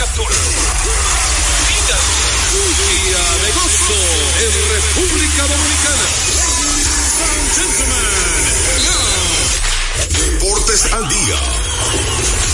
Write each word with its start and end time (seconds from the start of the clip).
Captura. 0.00 0.34
Un 2.52 2.70
día 2.80 3.22
de 3.42 3.50
gozo 3.52 4.00
en 4.40 4.52
República 4.72 5.42
Dominicana. 5.46 6.06
Deportes 10.08 10.92
al 10.94 11.06
día. 11.06 11.40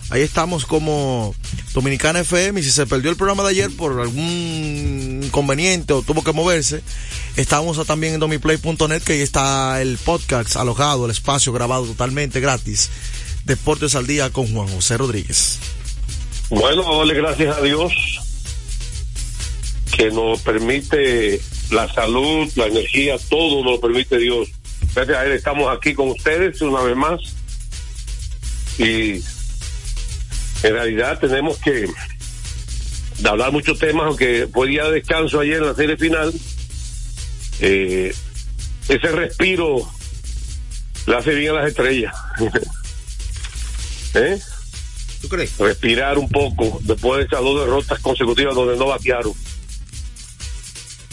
Ahí 0.10 0.22
estamos 0.22 0.66
como 0.66 1.36
Dominicana 1.74 2.22
FM 2.22 2.62
y 2.62 2.64
si 2.64 2.72
se 2.72 2.88
perdió 2.88 3.12
el 3.12 3.18
programa 3.18 3.44
de 3.44 3.50
ayer 3.50 3.70
por 3.76 4.00
algún 4.00 5.20
inconveniente 5.24 5.92
o 5.92 6.02
tuvo 6.02 6.24
que 6.24 6.32
moverse, 6.32 6.82
estamos 7.36 7.86
también 7.86 8.14
en 8.14 8.22
domiplay.net 8.22 9.02
que 9.02 9.12
ahí 9.14 9.22
está 9.22 9.82
el 9.82 9.98
podcast 9.98 10.56
alojado, 10.56 11.04
el 11.06 11.12
espacio 11.12 11.52
grabado 11.52 11.86
totalmente 11.86 12.40
gratis. 12.40 12.90
Deportes 13.44 13.96
al 13.96 14.08
día 14.08 14.30
con 14.30 14.54
Juan 14.54 14.70
José 14.70 14.96
Rodríguez. 14.96 15.60
Bueno, 16.50 17.00
dale 17.00 17.16
gracias 17.16 17.58
a 17.58 17.62
Dios 17.62 17.92
que 19.96 20.12
nos 20.12 20.42
permite 20.42 21.40
la 21.72 21.92
salud, 21.92 22.50
la 22.56 22.68
energía, 22.68 23.18
todo 23.30 23.64
nos 23.64 23.74
lo 23.74 23.82
permite 23.82 24.18
Dios. 24.18 24.50
Gracias 24.94 25.18
a 25.18 25.26
Él 25.26 25.32
estamos 25.34 25.76
aquí 25.76 25.94
con 25.94 26.10
ustedes 26.10 26.62
una 26.62 26.82
vez 26.82 26.96
más. 26.96 27.20
Y 28.78 29.24
en 30.64 30.74
realidad 30.74 31.20
tenemos 31.20 31.58
que 31.58 31.88
hablar 33.24 33.52
muchos 33.52 33.80
temas, 33.80 34.08
aunque 34.08 34.48
fue 34.52 34.68
día 34.68 34.86
de 34.86 34.94
descanso 34.94 35.40
ayer 35.40 35.58
en 35.58 35.68
la 35.68 35.76
serie 35.76 35.98
final. 35.98 36.34
Eh, 37.60 38.14
ese 38.88 39.08
respiro 39.12 39.90
le 41.08 41.16
hace 41.16 41.34
bien 41.36 41.52
a 41.52 41.62
las 41.62 41.70
estrellas. 41.70 42.16
¿Eh? 44.14 44.40
¿Tú 45.22 45.30
crees? 45.30 45.58
Respirar 45.58 46.18
un 46.18 46.30
poco 46.30 46.80
después 46.84 47.20
de 47.20 47.26
esas 47.26 47.42
dos 47.42 47.60
derrotas 47.60 48.00
consecutivas 48.00 48.56
donde 48.56 48.78
no 48.78 48.88
batearon. 48.88 49.34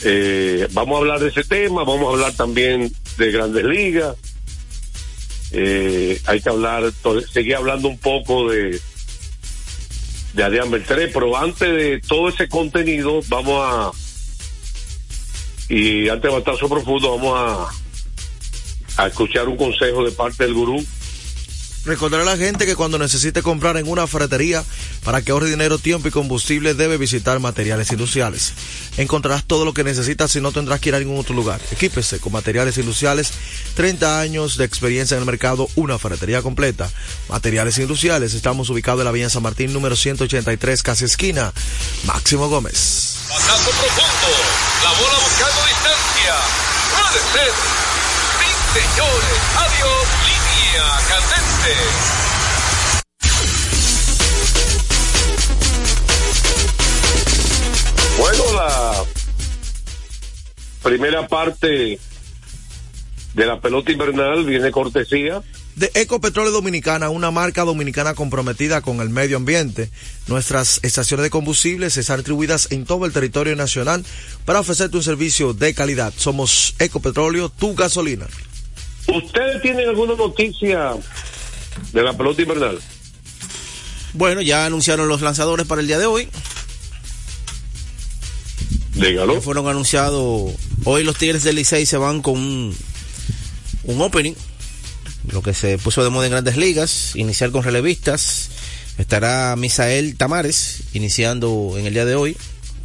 Eh, 0.04 0.68
vamos 0.72 0.96
a 0.96 0.98
hablar 0.98 1.20
de 1.20 1.28
ese 1.28 1.44
tema, 1.44 1.82
vamos 1.84 2.06
a 2.06 2.10
hablar 2.10 2.32
también 2.34 2.92
de 3.16 3.32
grandes 3.32 3.64
ligas. 3.64 4.16
Eh, 5.50 6.20
hay 6.26 6.40
que 6.40 6.48
hablar, 6.48 6.92
seguir 7.32 7.56
hablando 7.56 7.88
un 7.88 7.98
poco 7.98 8.50
de 8.50 8.80
de 10.34 10.42
Adrián 10.42 10.70
Beltré, 10.70 11.08
pero 11.08 11.36
antes 11.36 11.60
de 11.60 12.00
todo 12.06 12.28
ese 12.28 12.48
contenido, 12.48 13.20
vamos 13.28 13.60
a 13.62 13.90
y 15.68 16.08
antes 16.08 16.30
de 16.30 16.38
batazo 16.38 16.68
profundo, 16.68 17.16
vamos 17.16 17.38
a 17.38 19.02
a 19.02 19.06
escuchar 19.06 19.48
un 19.48 19.56
consejo 19.56 20.04
de 20.04 20.12
parte 20.12 20.44
del 20.44 20.54
gurú 20.54 20.84
Recordar 21.84 22.22
a 22.22 22.24
la 22.24 22.36
gente 22.38 22.64
que 22.64 22.76
cuando 22.76 22.98
necesite 22.98 23.42
comprar 23.42 23.76
en 23.76 23.88
una 23.88 24.06
ferretería 24.06 24.64
para 25.04 25.20
que 25.20 25.32
ahorre 25.32 25.50
dinero, 25.50 25.78
tiempo 25.78 26.08
y 26.08 26.10
combustible 26.10 26.72
debe 26.74 26.96
visitar 26.96 27.40
materiales 27.40 27.92
industriales. 27.92 28.54
Encontrarás 28.96 29.44
todo 29.44 29.66
lo 29.66 29.74
que 29.74 29.84
necesitas 29.84 30.34
y 30.36 30.40
no 30.40 30.50
tendrás 30.50 30.80
que 30.80 30.88
ir 30.88 30.94
a 30.94 30.98
ningún 30.98 31.18
otro 31.18 31.34
lugar. 31.34 31.60
Equípese 31.70 32.20
con 32.20 32.32
materiales 32.32 32.78
industriales, 32.78 33.32
30 33.74 34.20
años 34.20 34.56
de 34.56 34.64
experiencia 34.64 35.16
en 35.16 35.20
el 35.20 35.26
mercado, 35.26 35.68
una 35.74 35.98
ferretería 35.98 36.40
completa. 36.40 36.90
Materiales 37.28 37.76
industriales, 37.76 38.32
estamos 38.32 38.70
ubicados 38.70 39.00
en 39.00 39.04
la 39.04 39.12
Villa 39.12 39.28
San 39.28 39.42
Martín 39.42 39.72
número 39.72 39.94
183, 39.94 40.82
casi 40.82 41.04
esquina. 41.04 41.52
Máximo 42.04 42.48
Gómez. 42.48 43.26
Batazo 43.28 43.70
profundo, 43.70 44.30
la 44.82 44.90
bola 44.90 45.18
buscando 45.18 45.66
distancia. 45.66 46.34
Puede 46.96 47.20
ser. 47.32 47.52
Sí, 48.40 48.80
señores, 48.80 49.40
adiós, 49.56 50.33
candente. 51.08 51.74
Bueno, 58.18 58.44
la 58.54 59.04
primera 60.82 61.28
parte 61.28 61.98
de 63.34 63.46
la 63.46 63.60
pelota 63.60 63.92
invernal 63.92 64.44
viene 64.44 64.70
cortesía 64.70 65.42
de 65.76 65.90
Ecopetróleo 65.94 66.52
Dominicana, 66.52 67.10
una 67.10 67.30
marca 67.30 67.64
dominicana 67.64 68.14
comprometida 68.14 68.80
con 68.80 69.00
el 69.00 69.10
medio 69.10 69.36
ambiente. 69.36 69.90
Nuestras 70.28 70.80
estaciones 70.82 71.24
de 71.24 71.30
combustibles 71.30 71.96
están 71.96 72.18
distribuidas 72.18 72.68
en 72.70 72.84
todo 72.84 73.06
el 73.06 73.12
territorio 73.12 73.56
nacional 73.56 74.04
para 74.44 74.60
ofrecerte 74.60 74.96
un 74.96 75.02
servicio 75.02 75.52
de 75.52 75.74
calidad. 75.74 76.12
Somos 76.16 76.74
Ecopetróleo, 76.78 77.48
tu 77.48 77.74
gasolina. 77.74 78.26
¿Ustedes 79.08 79.62
tienen 79.62 79.88
alguna 79.88 80.14
noticia 80.14 80.94
de 81.92 82.02
la 82.02 82.16
pelota 82.16 82.42
invernal? 82.42 82.78
Bueno, 84.14 84.40
ya 84.40 84.66
anunciaron 84.66 85.08
los 85.08 85.22
lanzadores 85.22 85.66
para 85.66 85.80
el 85.80 85.86
día 85.86 85.98
de 85.98 86.06
hoy. 86.06 86.28
Dígalo. 88.94 89.40
fueron 89.42 89.68
anunciados. 89.68 90.52
Hoy 90.84 91.02
los 91.02 91.16
Tigres 91.16 91.42
del 91.42 91.56
Licey 91.56 91.84
se 91.84 91.96
van 91.96 92.22
con 92.22 92.34
un, 92.34 92.76
un 93.84 94.00
opening, 94.00 94.34
lo 95.30 95.42
que 95.42 95.52
se 95.52 95.78
puso 95.78 96.04
de 96.04 96.10
moda 96.10 96.26
en 96.26 96.32
grandes 96.32 96.56
ligas, 96.56 97.16
iniciar 97.16 97.50
con 97.50 97.64
relevistas. 97.64 98.50
Estará 98.98 99.56
Misael 99.56 100.16
Tamares 100.16 100.84
iniciando 100.92 101.74
en 101.76 101.86
el 101.86 101.94
día 101.94 102.04
de 102.04 102.14
hoy 102.14 102.36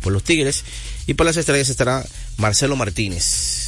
por 0.01 0.11
los 0.11 0.23
Tigres. 0.23 0.63
Y 1.05 1.13
por 1.13 1.25
las 1.25 1.37
estrellas 1.37 1.69
estará 1.69 2.05
Marcelo 2.37 2.75
Martínez. 2.75 3.58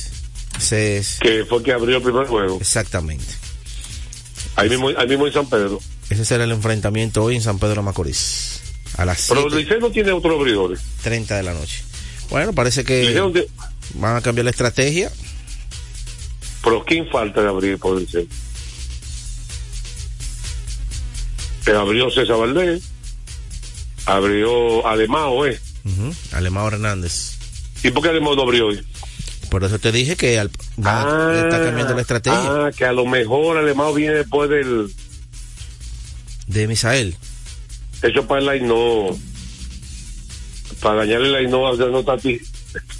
Que 1.19 1.45
fue 1.45 1.63
que 1.63 1.73
abrió 1.73 1.97
el 1.97 2.03
primer 2.03 2.27
juego. 2.27 2.57
exactamente. 2.61 3.25
Ahí 4.55 4.69
mismo, 4.69 4.89
ahí 4.97 5.07
mismo 5.07 5.27
en 5.27 5.33
San 5.33 5.49
Pedro. 5.49 5.79
Ese 6.09 6.25
será 6.25 6.43
el 6.43 6.51
enfrentamiento 6.51 7.23
hoy 7.23 7.35
en 7.35 7.41
San 7.41 7.57
Pedro 7.57 7.75
de 7.75 7.81
Macorís. 7.83 8.61
A 8.97 9.05
las 9.05 9.27
Pero 9.29 9.47
el 9.47 9.53
7:30 9.53 9.55
Licey 9.55 9.79
no 9.79 9.91
tiene 9.91 10.11
otros 10.11 10.37
abridores. 10.37 10.79
de 11.03 11.43
la 11.43 11.53
noche. 11.53 11.83
Bueno, 12.29 12.53
parece 12.53 12.83
que 12.83 13.17
van 13.95 14.15
a 14.17 14.21
cambiar 14.21 14.45
la 14.45 14.51
estrategia. 14.51 15.11
Pero 16.63 16.83
¿quién 16.85 17.07
falta 17.09 17.41
de 17.41 17.47
abrir 17.47 17.77
por 17.79 17.97
el 17.97 18.03
Licey? 18.03 18.27
Que 21.65 21.71
abrió 21.71 22.09
César 22.09 22.37
Valdés, 22.37 22.83
abrió 24.05 24.85
Alemao, 24.87 25.45
¿eh? 25.45 25.59
Ujú, 25.85 26.13
Alemão 26.33 26.67
Hernández. 26.67 27.35
¿Y 27.83 27.91
por 27.91 28.03
qué 28.03 28.09
Alemao 28.09 28.35
no 28.35 28.43
abrió 28.43 28.67
hoy? 28.67 28.83
Por 29.51 29.65
eso 29.65 29.79
te 29.79 29.91
dije 29.91 30.15
que 30.15 30.39
al, 30.39 30.49
va- 30.83 31.33
le 31.33 31.41
está 31.41 31.61
cambiando 31.61 31.93
la 31.93 32.01
estrategia 32.01 32.39
Ah, 32.67 32.71
que 32.75 32.85
a 32.85 32.93
lo 32.93 33.05
mejor 33.05 33.57
Alemao 33.57 33.93
viene 33.93 34.13
después 34.15 34.49
del... 34.49 34.89
de 36.47 36.67
Misael. 36.69 37.17
Eso 38.01 38.25
para 38.25 38.39
el 38.41 38.47
Ainhoa. 38.47 39.13
Para 40.79 40.95
dañarle 41.01 41.27
el 41.27 41.35
Ainhoa, 41.35 41.75
no 41.75 41.99
está 41.99 42.13
aquí. 42.13 42.39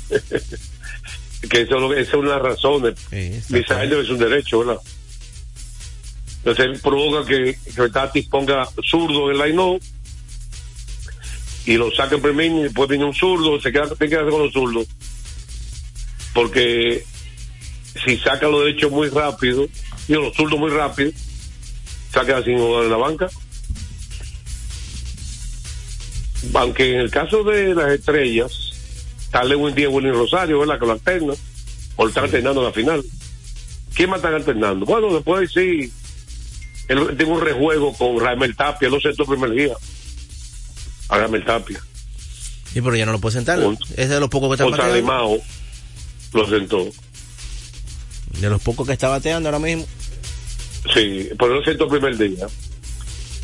que 1.50 1.62
eso, 1.62 1.94
es 1.94 2.14
una 2.14 2.38
razón. 2.38 2.94
Sí, 3.10 3.16
está 3.16 3.54
Misael 3.58 3.90
debe 3.90 4.04
ser 4.04 4.12
un 4.14 4.20
derecho, 4.20 4.60
¿verdad? 4.60 4.82
Entonces 6.40 6.66
él 6.66 6.80
provoca 6.84 7.26
que, 7.26 7.58
que 7.74 7.90
Tatis 7.90 8.28
ponga 8.28 8.68
zurdo 8.90 9.30
en 9.30 9.36
el 9.38 9.42
Ainhoa 9.42 9.80
y 11.66 11.78
lo 11.78 11.90
saca 11.92 12.16
en 12.16 12.22
primer 12.22 12.48
y 12.52 12.64
después 12.64 12.90
viene 12.90 13.06
un 13.06 13.14
zurdo, 13.14 13.62
se 13.62 13.72
queda, 13.72 13.84
tiene 13.84 13.98
que 14.00 14.10
quedarse 14.10 14.32
con 14.32 14.42
los 14.44 14.52
zurdos. 14.52 14.86
Porque 16.34 17.04
si 18.06 18.18
saca 18.18 18.48
los 18.48 18.66
derechos 18.66 18.92
muy 18.92 19.10
rápido, 19.10 19.68
y 20.08 20.14
los 20.14 20.36
zurdos 20.36 20.60
muy 20.60 20.70
rápido, 20.70 21.12
queda 22.12 22.44
sin 22.44 22.58
jugar 22.58 22.86
en 22.86 22.92
la 22.92 22.98
banca. 22.98 23.30
Aunque 26.54 26.94
en 26.94 27.00
el 27.02 27.12
caso 27.12 27.44
de 27.44 27.76
las 27.76 27.92
estrellas, 27.92 28.52
está 29.22 29.44
Lewin 29.44 29.76
Díaz, 29.76 29.92
Willy 29.92 30.12
Rosario, 30.12 30.60
¿verdad? 30.60 30.80
Que 30.80 30.86
lo 30.86 30.92
alterna, 30.94 31.34
o 31.96 32.04
lo 32.04 32.10
están 32.10 32.26
alternando 32.26 32.64
la 32.64 32.72
final. 32.72 33.04
¿Quién 33.94 34.10
más 34.10 34.18
están 34.18 34.34
alternando? 34.34 34.86
Bueno, 34.86 35.14
después 35.14 35.52
sí, 35.52 35.92
él 36.88 37.16
tiene 37.18 37.32
un 37.32 37.42
rejuego 37.42 37.94
con 37.94 38.20
Ramel 38.20 38.56
Tapia, 38.56 38.90
no 38.90 39.00
sé 39.00 39.14
tu 39.14 39.26
primer 39.26 39.52
día. 39.52 39.74
A 41.10 41.18
Ramel 41.18 41.46
Tapia. 41.46 41.80
Sí, 42.74 42.82
pero 42.82 42.96
ya 42.96 43.06
no 43.06 43.12
lo 43.12 43.20
puede 43.20 43.36
sentar. 43.36 43.60
Es 43.98 44.10
de 44.10 44.20
los 44.20 44.30
pocos 44.30 44.58
que 44.58 44.64
está. 44.64 44.86
Alemao 44.86 45.42
lo 46.34 46.48
sentó. 46.50 46.88
De 48.40 48.50
los 48.50 48.62
pocos 48.62 48.88
que 48.88 48.94
está 48.94 49.10
bateando 49.10 49.50
ahora 49.50 49.60
mismo. 49.60 49.86
Sí, 50.94 51.30
pero 51.38 51.56
lo 51.56 51.64
sentó 51.64 51.84
el 51.86 51.90
primer 52.00 52.18
día. 52.18 52.48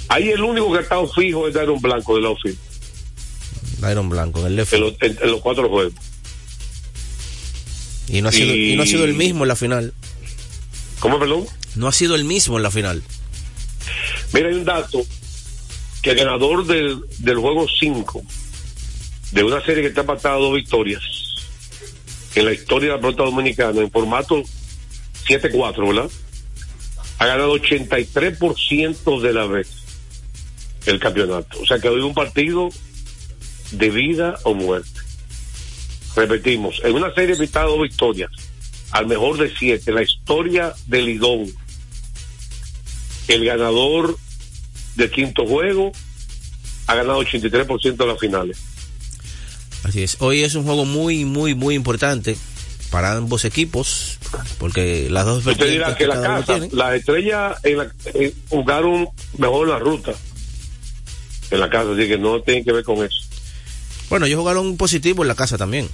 Ahí 0.09 0.29
el 0.29 0.41
único 0.41 0.71
que 0.71 0.79
ha 0.79 0.81
estado 0.81 1.07
fijo 1.11 1.47
es 1.47 1.53
Dairon 1.53 1.79
Blanco 1.81 2.15
de 2.15 2.21
la 2.21 2.29
oficina, 2.29 2.61
Iron 3.91 4.09
Blanco, 4.09 4.39
en 4.39 4.45
el 4.47 4.55
left. 4.55 4.73
en 4.73 4.81
los, 4.81 4.93
en- 5.01 5.17
en 5.21 5.31
los 5.31 5.41
cuatro 5.41 5.67
juegos. 5.69 5.93
Y 8.07 8.21
no, 8.21 8.29
ha 8.29 8.31
sido, 8.31 8.55
y- 8.55 8.71
y 8.73 8.75
no 8.77 8.83
ha 8.83 8.85
sido 8.85 9.03
el 9.03 9.13
mismo 9.13 9.43
en 9.43 9.49
la 9.49 9.55
final. 9.55 9.93
¿Cómo, 10.99 11.19
perdón? 11.19 11.45
No 11.75 11.87
ha 11.87 11.91
sido 11.91 12.15
el 12.15 12.23
mismo 12.23 12.55
en 12.57 12.63
la 12.63 12.71
final. 12.71 13.03
Mira, 14.33 14.47
hay 14.49 14.55
un 14.55 14.65
dato 14.65 15.05
que 16.01 16.11
el 16.11 16.17
ganador 16.17 16.65
del, 16.65 16.99
del 17.19 17.37
juego 17.37 17.67
5 17.79 18.23
de 19.31 19.43
una 19.43 19.61
serie 19.63 19.83
que 19.83 19.89
está 19.89 20.01
empatada 20.01 20.35
a 20.35 20.39
dos 20.39 20.55
victorias 20.55 21.01
en 22.37 22.45
la 22.45 22.53
historia 22.53 22.89
de 22.89 22.95
la 22.95 23.01
pelota 23.01 23.23
dominicana 23.23 23.81
en 23.81 23.91
formato 23.91 24.43
7-4, 25.25 25.87
¿verdad? 25.87 26.11
Ha 27.19 27.25
ganado 27.25 27.55
83% 27.55 29.21
de 29.21 29.33
la 29.33 29.47
vez 29.47 29.69
el 30.85 30.99
campeonato. 30.99 31.59
O 31.59 31.65
sea 31.65 31.79
que 31.79 31.89
hoy 31.89 32.01
un 32.01 32.13
partido 32.13 32.69
de 33.71 33.89
vida 33.89 34.37
o 34.43 34.53
muerte. 34.53 35.01
Repetimos, 36.15 36.81
en 36.83 36.95
una 36.95 37.13
serie 37.13 37.35
empatada 37.35 37.65
a 37.65 37.69
dos 37.69 37.81
victorias, 37.81 38.31
al 38.91 39.07
mejor 39.07 39.37
de 39.37 39.53
siete, 39.55 39.91
la 39.91 40.03
historia 40.03 40.73
del 40.85 41.05
Lidón 41.05 41.51
el 43.27 43.45
ganador 43.45 44.17
del 44.95 45.11
quinto 45.11 45.45
juego 45.45 45.91
ha 46.87 46.95
ganado 46.95 47.21
83% 47.21 47.95
de 47.95 48.07
las 48.07 48.19
finales. 48.19 48.76
Así 49.87 50.03
es. 50.03 50.17
Hoy 50.19 50.43
es 50.43 50.55
un 50.55 50.63
juego 50.65 50.85
muy, 50.85 51.23
muy, 51.25 51.55
muy 51.55 51.75
importante 51.75 52.37
para 52.89 53.15
ambos 53.15 53.45
equipos. 53.45 54.17
Porque 54.57 55.09
las 55.09 55.25
dos 55.25 55.45
Usted 55.45 55.69
dirá 55.69 55.87
vertientes 55.89 55.97
que 55.97 56.07
la 56.07 56.21
casa, 56.21 56.59
las 56.71 56.93
estrellas 56.95 57.57
en 57.63 57.77
la- 57.77 57.91
eh, 58.13 58.33
jugaron 58.49 59.07
mejor 59.37 59.67
la 59.69 59.79
ruta 59.79 60.13
en 61.51 61.59
la 61.59 61.69
casa, 61.69 61.91
así 61.93 62.07
que 62.07 62.17
no 62.17 62.41
tiene 62.41 62.63
que 62.65 62.73
ver 62.73 62.83
con 62.83 62.97
eso. 63.05 63.15
Bueno, 64.09 64.25
ellos 64.25 64.39
jugaron 64.39 64.75
positivo 64.77 65.23
en 65.23 65.29
la 65.29 65.35
casa 65.35 65.57
también. 65.57 65.87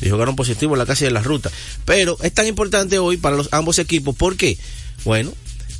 Y 0.00 0.10
jugaron 0.10 0.36
positivo 0.36 0.74
en 0.74 0.78
la 0.78 0.86
casa 0.86 1.04
y 1.04 1.08
en 1.08 1.14
la 1.14 1.22
ruta. 1.22 1.50
Pero 1.84 2.16
es 2.22 2.32
tan 2.32 2.46
importante 2.46 2.98
hoy 2.98 3.16
para 3.16 3.36
los 3.36 3.48
ambos 3.52 3.78
equipos. 3.78 4.14
¿Por 4.14 4.36
qué? 4.36 4.58
Bueno, 5.04 5.32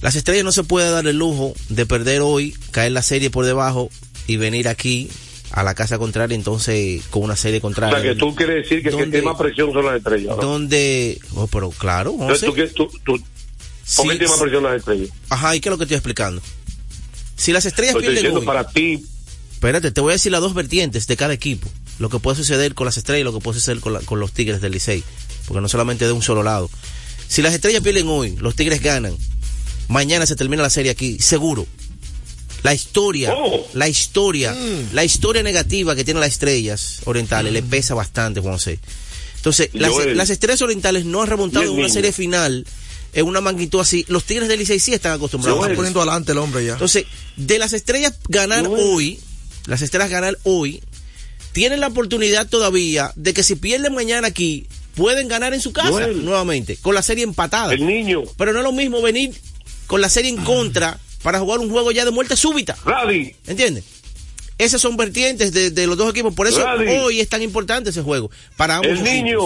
las 0.03 0.17
estrellas 0.17 0.45
no 0.45 0.53
se 0.53 0.65
puede 0.65 0.91
dar 0.91 1.07
el 1.07 1.17
lujo 1.19 1.55
de 1.69 1.87
perder 1.87 2.21
hoy, 2.23 2.57
caer 2.71 2.93
la 2.93 3.03
serie 3.03 3.31
por 3.31 3.45
debajo 3.45 3.91
y 4.27 4.37
venir 4.37 4.67
aquí 4.69 5.11
a 5.57 5.63
la 5.63 5.75
casa 5.75 5.99
contraria 5.99 6.35
entonces 6.35 7.03
con 7.11 7.23
una 7.23 7.37
serie 7.37 7.59
O 7.59 7.63
contraria. 7.63 8.01
sea, 8.01 8.13
que 8.13 8.19
tú 8.19 8.35
quieres 8.35 8.57
decir 8.65 8.83
que 8.83 8.89
el 8.89 8.95
que 8.97 9.03
¿Dónde- 9.03 9.19
tiene 9.19 9.25
más 9.33 9.37
presión 9.41 9.73
son 9.73 9.85
las 9.87 9.97
estrellas. 9.99 10.37
¿no? 10.37 10.43
Donde, 10.43 11.21
oh, 11.35 11.47
pero 11.47 11.71
claro, 11.71 12.17
Entonces. 12.19 12.75
¿tú, 12.75 12.87
tú, 12.89 12.99
tú- 13.05 13.13
¿por 13.13 13.19
qué 13.19 13.23
Sí, 13.85 14.09
tiene 14.09 14.27
más 14.29 14.41
presión 14.41 14.63
las 14.65 14.77
estrellas? 14.77 15.09
Ajá, 15.29 15.55
¿y 15.55 15.61
qué 15.61 15.69
es 15.69 15.71
lo 15.71 15.79
que 15.79 15.85
estoy 15.85 15.97
explicando? 15.97 16.43
Si 17.37 17.53
las 17.53 17.67
estrellas 17.67 17.95
estoy 17.97 18.13
pierden 18.15 18.37
hoy, 18.37 18.45
para 18.45 18.67
ti. 18.69 19.05
Espérate, 19.53 19.93
te 19.93 20.01
voy 20.01 20.11
a 20.11 20.15
decir 20.15 20.33
las 20.33 20.41
dos 20.41 20.55
vertientes 20.55 21.07
de 21.07 21.17
cada 21.17 21.33
equipo. 21.33 21.69
Lo 22.01 22.09
que 22.09 22.19
puede 22.19 22.37
suceder 22.37 22.75
con 22.75 22.85
las 22.87 22.97
estrellas 22.97 23.21
y 23.21 23.25
lo 23.25 23.33
que 23.33 23.41
puede 23.41 23.59
suceder 23.59 23.81
con, 23.81 23.93
la- 23.93 24.01
con 24.01 24.19
los 24.21 24.33
Tigres 24.33 24.61
del 24.61 24.73
Licey. 24.73 25.05
Porque 25.47 25.61
no 25.61 25.69
solamente 25.69 26.05
de 26.07 26.13
un 26.13 26.23
solo 26.23 26.43
lado. 26.43 26.69
Si 27.29 27.43
las 27.43 27.55
estrellas 27.55 27.83
pierden 27.83 28.09
hoy, 28.09 28.37
los 28.41 28.57
Tigres 28.57 28.83
ganan. 28.83 29.17
Mañana 29.89 30.27
se 30.27 30.35
termina 30.37 30.63
la 30.63 30.71
serie 30.71 30.91
aquí, 30.91 31.19
seguro. 31.21 31.67
La 32.65 32.73
historia, 32.73 33.35
Oh. 33.37 33.69
la 33.75 33.89
historia, 33.89 34.57
la 34.93 35.05
historia 35.05 35.43
negativa 35.43 35.95
que 35.95 36.03
tienen 36.03 36.23
las 36.23 36.31
estrellas 36.31 37.01
orientales 37.05 37.53
le 37.53 37.63
pesa 37.63 37.95
bastante, 37.95 38.41
Juan 38.41 38.55
José. 38.55 38.81
Entonces, 39.37 39.69
las, 39.75 40.31
estrellas 40.31 40.63
orientales 40.63 41.05
no 41.05 41.21
han 41.21 41.29
remontado 41.29 41.67
en 41.67 41.79
una 41.79 41.91
serie 41.91 42.11
final 42.11 42.67
en 43.13 43.27
una 43.27 43.43
magnitud 43.43 43.81
así. 43.81 44.07
Los 44.09 44.25
Tigres 44.25 44.49
del 44.49 44.59
Licey 44.59 44.81
sí 44.81 44.95
están 44.95 45.13
acostumbrados. 45.13 45.59
Está 45.59 45.69
a 45.69 45.73
eso. 45.73 45.77
poniendo 45.77 46.01
adelante 46.01 46.33
el 46.33 46.39
hombre 46.39 46.65
ya. 46.65 46.73
Entonces, 46.73 47.05
de 47.37 47.59
las 47.59 47.75
estrellas 47.75 48.15
ganar 48.29 48.67
hoy, 48.67 49.21
las 49.67 49.83
estrellas 49.83 50.09
ganar 50.09 50.39
hoy, 50.45 50.83
tienen 51.53 51.81
la 51.81 51.89
oportunidad 51.89 52.49
todavía 52.49 53.13
de 53.15 53.35
que 53.35 53.43
si 53.43 53.57
pierden 53.57 53.95
mañana 53.95 54.29
aquí, 54.29 54.67
pueden 54.97 55.29
ganar 55.29 55.53
en 55.53 55.61
su 55.61 55.75
casa 55.75 56.07
nuevamente, 56.07 56.79
con 56.79 56.95
la 56.95 57.03
serie 57.03 57.25
empatada. 57.25 57.75
El 57.75 57.87
niño, 57.87 58.23
Pero 58.39 58.55
no 58.55 58.61
es 58.61 58.65
lo 58.65 58.73
mismo 58.73 59.03
venir 59.03 59.35
con 59.87 60.01
la 60.01 60.09
serie 60.09 60.31
en 60.31 60.39
contra 60.39 60.99
para 61.25 61.41
jugar 61.41 61.59
un 61.59 61.71
juego 61.71 61.91
ya 61.91 62.05
de 62.05 62.11
muerte 62.11 62.37
súbita. 62.37 62.77
¿Entiendes? 63.47 63.83
Esas 64.59 64.81
son 64.81 64.97
vertientes 64.97 65.53
de, 65.53 65.71
de 65.71 65.87
los 65.87 65.97
dos 65.97 66.11
equipos. 66.11 66.35
Por 66.35 66.47
eso 66.47 66.65
hoy 67.03 67.19
es 67.19 67.29
tan 67.31 67.41
importante 67.43 67.91
ese 67.91 68.03
juego. 68.03 68.31
Para 68.59 68.77
ambos 68.77 68.91
el 68.91 68.99
equipos. 68.99 69.15
niño. 69.15 69.41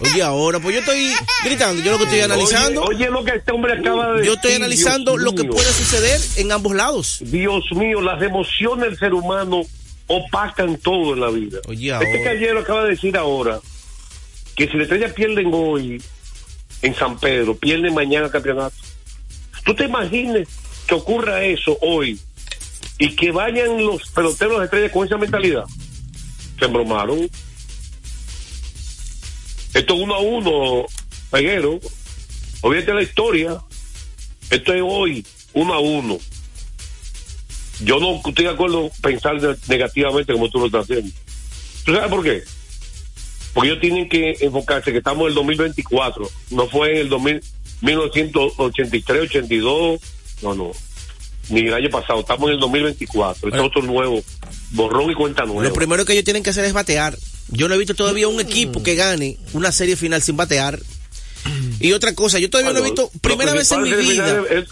Oye, 0.00 0.22
ahora, 0.22 0.58
pues 0.58 0.74
yo 0.74 0.80
estoy 0.80 1.12
gritando. 1.44 1.82
Yo 1.82 1.92
lo 1.92 1.98
que 1.98 2.04
estoy 2.04 2.20
analizando. 2.20 2.82
Oye, 2.82 3.04
oye 3.04 3.10
lo 3.10 3.24
que 3.24 3.36
este 3.36 3.52
hombre 3.52 3.74
acaba 3.74 4.14
de 4.14 4.26
yo 4.26 4.34
estoy 4.34 4.50
decir, 4.50 4.64
analizando 4.64 5.12
Dios 5.12 5.22
lo 5.22 5.34
que 5.34 5.44
puede 5.44 5.72
suceder 5.72 6.20
en 6.36 6.50
ambos 6.50 6.74
lados. 6.74 7.18
Dios 7.20 7.64
mío, 7.76 8.00
las 8.00 8.20
emociones 8.20 8.90
del 8.90 8.98
ser 8.98 9.14
humano 9.14 9.62
opacan 10.08 10.76
todo 10.78 11.14
en 11.14 11.20
la 11.20 11.30
vida. 11.30 11.60
Oye, 11.68 11.92
este 11.92 12.06
ahora. 12.06 12.24
caballero 12.24 12.58
acaba 12.58 12.84
de 12.84 12.90
decir 12.90 13.16
ahora 13.16 13.60
que 14.56 14.66
si 14.66 14.72
las 14.72 14.82
estrellas 14.82 15.12
pierden 15.12 15.50
hoy 15.54 16.02
en 16.82 16.94
San 16.96 17.18
Pedro, 17.20 17.56
pierden 17.56 17.94
mañana 17.94 18.26
el 18.26 18.32
campeonato. 18.32 18.74
¿Tú 19.64 19.74
te 19.74 19.84
imaginas 19.84 20.48
que 20.86 20.94
ocurra 20.94 21.44
eso 21.44 21.76
hoy 21.80 22.18
y 22.98 23.14
que 23.14 23.30
vayan 23.30 23.84
los 23.84 24.08
peloteros 24.10 24.54
de 24.54 24.58
las 24.58 24.64
estrellas 24.64 24.92
con 24.92 25.06
esa 25.06 25.16
mentalidad? 25.16 25.64
Se 26.58 26.64
embromaron. 26.64 27.30
Esto 29.72 29.94
es 29.94 30.00
uno 30.00 30.14
a 30.14 30.20
uno, 30.20 30.86
Peguero. 31.30 31.80
Olvídate 32.62 32.94
la 32.94 33.02
historia. 33.02 33.58
Esto 34.50 34.74
es 34.74 34.82
hoy, 34.84 35.24
uno 35.52 35.74
a 35.74 35.80
uno. 35.80 36.18
Yo 37.82 37.98
no 37.98 38.16
estoy 38.16 38.44
de 38.44 38.50
acuerdo 38.50 38.84
en 38.84 38.90
pensar 39.00 39.36
negativamente 39.68 40.32
como 40.32 40.50
tú 40.50 40.58
lo 40.58 40.66
estás 40.66 40.82
haciendo. 40.82 41.10
¿Tú 41.84 41.94
sabes 41.94 42.10
por 42.10 42.22
qué? 42.22 42.42
Porque 43.54 43.70
ellos 43.70 43.80
tienen 43.80 44.08
que 44.08 44.36
enfocarse 44.40 44.92
que 44.92 44.98
estamos 44.98 45.22
en 45.22 45.28
el 45.28 45.34
2024, 45.34 46.30
no 46.50 46.68
fue 46.68 46.92
en 46.92 46.96
el 46.98 47.08
2000, 47.08 47.42
1983, 47.80 49.22
82, 49.22 50.00
no, 50.42 50.54
no, 50.54 50.72
ni 51.50 51.60
el 51.60 51.74
año 51.74 51.90
pasado, 51.90 52.20
estamos 52.20 52.48
en 52.48 52.54
el 52.54 52.60
2024, 52.60 53.48
este 53.48 53.60
es 53.60 53.66
otro 53.66 53.82
nuevo, 53.82 54.22
borrón 54.70 55.10
y 55.10 55.14
cuenta 55.14 55.44
nueva. 55.44 55.64
Lo 55.64 55.72
primero 55.72 56.04
que 56.04 56.12
ellos 56.12 56.24
tienen 56.24 56.42
que 56.42 56.50
hacer 56.50 56.64
es 56.64 56.72
batear. 56.72 57.16
Yo 57.48 57.68
no 57.68 57.74
he 57.74 57.78
visto 57.78 57.94
todavía 57.94 58.28
un 58.28 58.40
equipo 58.40 58.82
que 58.82 58.94
gane 58.94 59.36
una 59.52 59.72
serie 59.72 59.96
final 59.96 60.22
sin 60.22 60.36
batear. 60.36 60.78
Y 61.80 61.92
otra 61.92 62.14
cosa, 62.14 62.38
yo 62.38 62.50
todavía 62.50 62.72
no 62.72 62.80
he 62.80 62.82
visto, 62.82 63.10
primera 63.22 63.52
vez 63.54 63.72
en 63.72 63.82
mi 63.82 63.92
vida, 63.92 64.44
El 64.50 64.66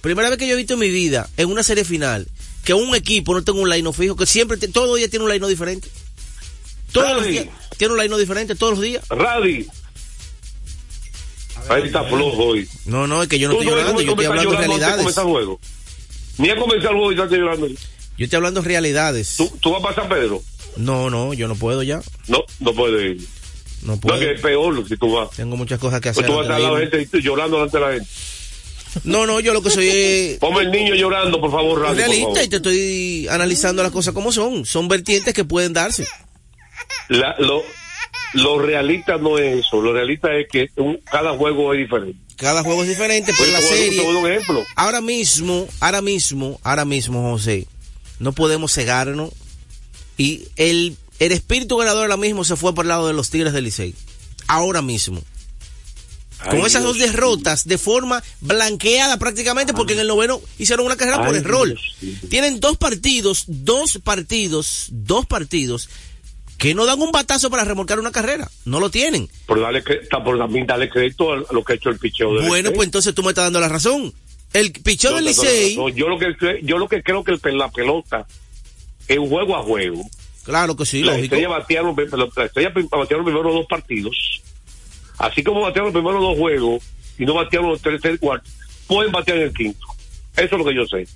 primera 0.00 0.30
vez 0.30 0.38
que 0.38 0.46
yo 0.46 0.54
he 0.54 0.56
visto 0.56 0.74
en 0.74 0.80
mi 0.80 0.88
vida, 0.88 1.28
en 1.36 1.50
una 1.50 1.62
serie 1.62 1.84
final, 1.84 2.28
que 2.64 2.74
un 2.74 2.94
equipo 2.94 3.34
no 3.34 3.42
tenga 3.42 3.60
un 3.60 3.68
line 3.68 3.92
fijo, 3.92 4.16
que 4.16 4.26
siempre, 4.26 4.56
los 4.56 4.96
días 4.96 5.10
tiene 5.10 5.24
un 5.24 5.30
line 5.30 5.46
diferente. 5.48 5.88
Todos 6.92 7.16
los 7.16 7.26
días 7.26 7.46
tiene 7.76 7.94
un 7.94 8.00
line 8.00 8.16
diferente, 8.16 8.54
todos 8.54 8.74
los 8.74 8.82
días. 8.82 9.06
Radi. 9.08 9.66
Ahí 11.68 11.82
está 11.84 12.04
flojo 12.04 12.44
hoy. 12.44 12.68
No, 12.84 13.06
no, 13.06 13.22
es 13.22 13.28
que 13.28 13.38
yo 13.38 13.48
no 13.48 13.54
estoy 13.54 13.68
llorando, 13.68 14.00
yo 14.00 14.10
estoy 14.10 14.26
hablando 14.26 14.50
de 14.52 14.56
realidades. 14.58 14.96
comenzar 14.98 15.24
juego. 15.24 15.60
Ni 16.38 16.50
ha 16.50 16.56
comenzado 16.56 16.90
el 16.90 16.96
juego 16.96 17.12
y 17.12 17.14
estás 17.14 17.30
llorando. 17.32 17.66
Yo 17.68 18.24
estoy 18.24 18.36
hablando 18.36 18.62
de 18.62 18.68
realidades. 18.68 19.36
¿Tú, 19.36 19.52
tú 19.60 19.72
vas 19.72 19.82
para 19.82 19.94
San 19.94 20.08
Pedro? 20.08 20.42
No, 20.76 21.10
no, 21.10 21.32
yo 21.34 21.48
no 21.48 21.54
puedo 21.56 21.82
ya. 21.82 22.00
No, 22.28 22.44
no 22.60 22.72
puedes 22.74 23.16
ir. 23.20 23.28
No 23.82 23.94
No, 23.94 24.00
puedo. 24.00 24.18
que 24.18 24.32
es 24.32 24.40
peor 24.40 24.88
si 24.88 24.96
tú 24.96 25.12
vas. 25.12 25.30
Tengo 25.30 25.56
muchas 25.56 25.78
cosas 25.78 26.00
que 26.00 26.10
hacer. 26.10 26.24
Pues 26.24 26.32
tú 26.36 26.48
vas 26.48 26.50
a 26.56 26.60
irme. 26.60 26.80
gente 26.80 27.02
y 27.02 27.06
tú 27.06 27.18
llorando 27.18 27.56
delante 27.56 27.78
de 27.78 27.84
la 27.84 27.92
gente. 27.92 28.08
No, 29.04 29.26
no, 29.26 29.40
yo 29.40 29.52
lo 29.52 29.62
que 29.62 29.68
soy 29.68 29.88
es 29.90 30.38
Ponme 30.38 30.60
el 30.62 30.70
niño 30.70 30.94
llorando, 30.94 31.38
por 31.38 31.50
favor, 31.50 31.80
por 31.82 31.94
realista 31.94 32.22
favor. 32.28 32.42
y 32.42 32.48
te 32.48 32.56
estoy 32.56 33.28
analizando 33.28 33.82
las 33.82 33.92
cosas 33.92 34.14
como 34.14 34.32
son. 34.32 34.64
Son 34.64 34.88
vertientes 34.88 35.34
que 35.34 35.44
pueden 35.44 35.74
darse. 35.74 36.06
La- 37.08 37.36
lo, 37.38 37.62
lo 38.36 38.58
realista 38.58 39.16
no 39.18 39.38
es 39.38 39.64
eso. 39.66 39.80
Lo 39.80 39.92
realista 39.92 40.34
es 40.36 40.46
que 40.50 40.68
un- 40.76 40.98
cada 41.10 41.36
juego 41.36 41.72
es 41.74 41.80
diferente. 41.80 42.18
Cada 42.36 42.62
juego 42.62 42.82
es 42.82 42.88
diferente, 42.88 43.32
pero 43.38 43.50
la 43.52 43.60
serie. 43.62 43.96
dar 44.04 44.14
un 44.14 44.30
ejemplo. 44.30 44.64
Ahora 44.76 45.00
mismo, 45.00 45.66
ahora 45.80 46.02
mismo, 46.02 46.60
ahora 46.62 46.84
mismo, 46.84 47.22
José, 47.30 47.66
no 48.18 48.32
podemos 48.32 48.72
cegarnos. 48.74 49.30
Y 50.18 50.48
el, 50.56 50.96
el 51.18 51.32
espíritu 51.32 51.76
ganador 51.78 52.02
ahora 52.02 52.16
mismo 52.16 52.44
se 52.44 52.56
fue 52.56 52.74
por 52.74 52.84
el 52.84 52.90
lado 52.90 53.06
de 53.06 53.14
los 53.14 53.30
Tigres 53.30 53.52
del 53.52 53.64
Licey. 53.64 53.94
Ahora 54.48 54.82
mismo. 54.82 55.22
Con 56.50 56.58
esas 56.58 56.82
Dios 56.82 56.84
dos 56.84 56.98
derrotas 56.98 57.66
de 57.66 57.78
forma 57.78 58.22
blanqueada 58.42 59.18
prácticamente 59.18 59.72
porque 59.72 59.94
en 59.94 60.00
el 60.00 60.06
noveno 60.06 60.40
hicieron 60.58 60.84
una 60.84 60.96
carrera 60.96 61.24
por 61.24 61.34
error. 61.34 61.68
Dios. 62.00 62.20
Tienen 62.28 62.60
dos 62.60 62.76
partidos, 62.76 63.44
dos 63.46 63.98
partidos, 64.04 64.88
dos 64.90 65.24
partidos 65.26 65.88
que 66.58 66.74
no 66.74 66.86
dan 66.86 67.00
un 67.02 67.12
batazo 67.12 67.50
para 67.50 67.64
remolcar 67.64 67.98
una 67.98 68.12
carrera. 68.12 68.48
No 68.64 68.80
lo 68.80 68.90
tienen. 68.90 69.28
Por, 69.46 69.60
darle, 69.60 69.82
por 69.82 70.38
también 70.38 70.66
darle 70.66 70.88
crédito 70.88 71.32
a 71.32 71.36
lo 71.52 71.62
que 71.64 71.74
ha 71.74 71.76
hecho 71.76 71.90
el 71.90 71.98
picheo 71.98 72.34
del 72.34 72.48
Bueno, 72.48 72.68
Licey. 72.70 72.74
pues 72.76 72.86
entonces 72.86 73.14
tú 73.14 73.22
me 73.22 73.28
estás 73.30 73.44
dando 73.44 73.60
la 73.60 73.68
razón. 73.68 74.12
El 74.52 74.72
picheo 74.72 75.10
No, 75.10 75.16
del 75.16 75.24
no, 75.26 75.30
Licey, 75.30 75.76
no, 75.76 75.88
yo 75.90 76.08
lo 76.08 76.18
que 76.18 76.34
yo 76.62 76.78
lo 76.78 76.88
que 76.88 77.02
creo 77.02 77.22
que 77.24 77.32
el- 77.32 77.58
la 77.58 77.70
pelota 77.70 78.26
es 79.08 79.18
juego 79.18 79.56
a 79.56 79.62
juego. 79.62 80.02
claro 80.44 80.74
que 80.76 80.86
sí, 80.86 81.00
la 81.02 81.12
lógico. 81.12 81.24
estrella 81.34 81.48
batearon, 81.48 81.94
la 81.96 82.44
estrella 82.44 82.70
batearon 82.70 83.24
los 83.24 83.24
primeros 83.24 83.54
dos 83.54 83.66
partidos. 83.66 84.42
Así 85.18 85.42
como 85.42 85.60
batearon 85.62 85.92
los 85.92 86.00
primeros 86.02 86.22
dos 86.22 86.38
juegos 86.38 86.82
y 87.18 87.24
no 87.26 87.34
batearon 87.34 87.70
los 87.70 87.82
tercer 87.82 88.14
y 88.14 88.18
cuarto, 88.18 88.48
pueden 88.86 89.12
batear 89.12 89.38
en 89.38 89.44
el 89.44 89.52
quinto. 89.54 89.86
Eso 90.36 90.44
es 90.56 90.58
lo 90.58 90.64
que 90.64 90.74
yo 90.74 90.86
sé. 90.86 91.06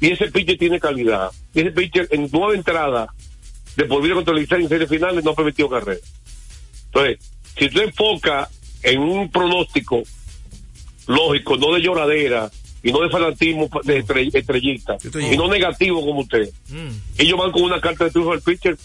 Y 0.00 0.10
ese 0.10 0.30
pitcher 0.30 0.58
tiene 0.58 0.80
calidad. 0.80 1.30
Y 1.54 1.60
ese 1.60 1.70
pitcher 1.70 2.08
en 2.10 2.28
nueva 2.32 2.54
entrada 2.54 3.06
de 3.76 3.84
por 3.84 4.02
vida 4.02 4.14
contra 4.14 4.34
el 4.34 4.40
Licey 4.40 4.62
en 4.62 4.68
series 4.68 4.88
finales 4.88 5.24
no 5.24 5.30
ha 5.32 5.34
permitido 5.34 5.68
carrera. 5.68 6.00
Entonces, 6.86 7.18
si 7.58 7.68
tú 7.68 7.80
enfocas 7.80 8.48
en 8.82 9.00
un 9.00 9.30
pronóstico 9.30 10.02
lógico, 11.06 11.56
no 11.56 11.74
de 11.74 11.80
lloradera 11.80 12.50
y 12.82 12.92
no 12.92 13.00
de 13.00 13.10
fanatismo 13.10 13.68
de 13.84 14.04
estrell- 14.04 14.34
estrellista, 14.34 14.96
y 15.32 15.36
no 15.36 15.48
negativo 15.48 16.04
como 16.04 16.20
usted, 16.20 16.48
ellos 17.18 17.38
van 17.38 17.52
con 17.52 17.62
una 17.62 17.80
carta 17.80 18.04
de 18.04 18.10
triunfo 18.10 18.32
del 18.32 18.42
pitcher. 18.42 18.76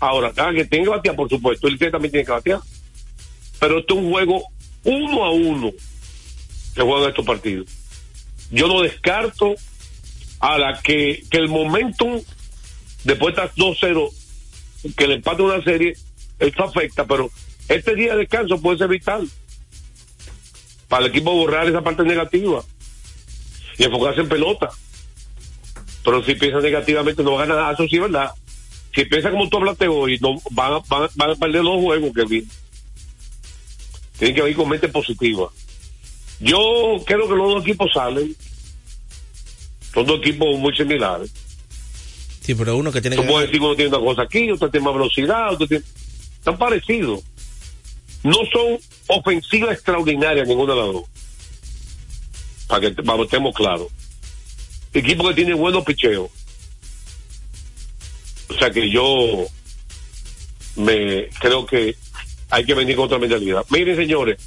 Ahora, 0.00 0.32
ah, 0.36 0.50
que 0.54 0.64
tiene 0.64 0.84
que 0.84 0.90
batear, 0.90 1.14
por 1.16 1.28
supuesto, 1.28 1.66
el 1.66 1.74
Licey 1.74 1.90
también 1.90 2.12
tiene 2.12 2.26
que 2.26 2.32
batear. 2.32 2.60
Pero 3.60 3.78
esto 3.78 3.94
es 3.94 4.00
un 4.00 4.10
juego 4.10 4.44
uno 4.84 5.24
a 5.24 5.30
uno 5.30 5.72
que 6.74 6.82
juegan 6.82 7.08
estos 7.08 7.24
partidos. 7.24 7.68
Yo 8.50 8.66
no 8.66 8.82
descarto 8.82 9.54
a 10.40 10.58
la 10.58 10.80
que, 10.82 11.22
que 11.30 11.38
el 11.38 11.48
momentum, 11.48 12.20
después 13.04 13.34
de 13.34 13.42
estas 13.42 13.56
2-0, 13.56 14.10
que 14.96 15.06
le 15.06 15.14
empate 15.14 15.42
una 15.42 15.62
serie, 15.62 15.96
esto 16.38 16.64
afecta, 16.64 17.04
pero 17.06 17.30
este 17.68 17.94
día 17.94 18.12
de 18.12 18.20
descanso 18.20 18.60
puede 18.60 18.78
ser 18.78 18.88
vital 18.88 19.28
para 20.88 21.04
el 21.06 21.10
equipo 21.10 21.32
borrar 21.34 21.66
esa 21.68 21.82
parte 21.82 22.02
negativa 22.02 22.62
y 23.78 23.84
enfocarse 23.84 24.20
en 24.20 24.28
pelota. 24.28 24.68
Pero 26.04 26.22
si 26.22 26.34
piensa 26.34 26.60
negativamente 26.60 27.22
no 27.22 27.32
va 27.32 27.42
a 27.42 27.46
ganar 27.46 27.62
nada, 27.62 27.72
eso 27.74 27.88
sí 27.88 27.98
verdad. 27.98 28.30
Si 28.94 29.04
piensa 29.06 29.30
como 29.30 29.48
tú 29.48 29.56
hablaste 29.56 29.88
hoy, 29.88 30.18
no, 30.20 30.36
van, 30.50 30.74
a- 30.74 30.78
van, 30.88 31.08
van 31.14 31.30
a 31.30 31.34
perder 31.34 31.62
dos 31.62 31.80
juegos 31.80 32.12
que 32.14 32.24
vienen. 32.24 32.50
Tienen 34.18 34.36
que 34.36 34.50
ir 34.50 34.56
con 34.56 34.68
mente 34.68 34.88
positiva. 34.88 35.48
Yo 36.40 37.02
creo 37.06 37.26
que 37.28 37.34
los 37.34 37.54
dos 37.54 37.62
equipos 37.62 37.90
salen. 37.92 38.36
Son 39.92 40.04
dos 40.06 40.18
equipos 40.18 40.56
muy 40.58 40.76
similares. 40.76 41.32
Sí, 42.44 42.54
pero 42.54 42.76
uno 42.76 42.92
que 42.92 43.00
tiene 43.00 43.16
Tú 43.16 43.22
que 43.22 43.28
puedes 43.28 43.48
decir 43.48 43.60
que 43.60 43.66
uno 43.66 43.74
tiene 43.74 43.96
una 43.96 44.06
cosa 44.06 44.22
aquí, 44.22 44.50
otro 44.50 44.70
tiene 44.70 44.84
más 44.84 44.94
velocidad, 44.94 45.54
otro 45.54 45.66
tiene... 45.66 45.82
Están 46.38 46.58
parecidos. 46.58 47.22
No 48.22 48.36
son 48.52 48.78
ofensivas 49.06 49.72
extraordinarias 49.72 50.46
ninguna 50.46 50.74
de 50.74 50.80
las 50.80 50.92
dos. 50.92 51.04
Para 52.66 52.80
que 52.82 53.02
para 53.02 53.18
que 53.18 53.24
estemos 53.24 53.54
claros. 53.54 53.88
Equipo 54.92 55.26
que 55.28 55.34
tiene 55.34 55.54
buenos 55.54 55.84
picheos. 55.84 56.28
O 58.50 58.54
sea 58.58 58.70
que 58.70 58.90
yo 58.90 59.46
me 60.76 61.28
creo 61.40 61.64
que 61.64 61.96
hay 62.50 62.64
que 62.66 62.74
venir 62.74 62.96
con 62.96 63.06
otra 63.06 63.18
mentalidad. 63.18 63.64
Miren, 63.70 63.96
señores, 63.96 64.38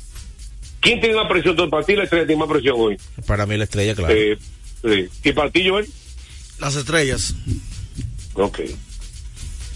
¿quién 0.79 0.99
tiene 0.99 1.15
más 1.15 1.27
presión 1.27 1.55
del 1.55 1.69
partido? 1.69 1.97
La 1.97 2.03
estrella 2.03 2.27
tiene 2.27 2.39
más 2.39 2.49
presión 2.49 2.75
hoy. 2.77 2.97
para 3.25 3.47
mí 3.47 3.57
la 3.57 3.63
estrella, 3.63 3.95
claro. 3.95 4.13
Eh, 4.13 4.37
sí. 4.83 5.07
¿Y 5.23 5.31
partido 5.33 5.79
él? 5.79 5.87
Las 6.59 6.75
estrellas. 6.75 7.33
Ok. 8.37 8.59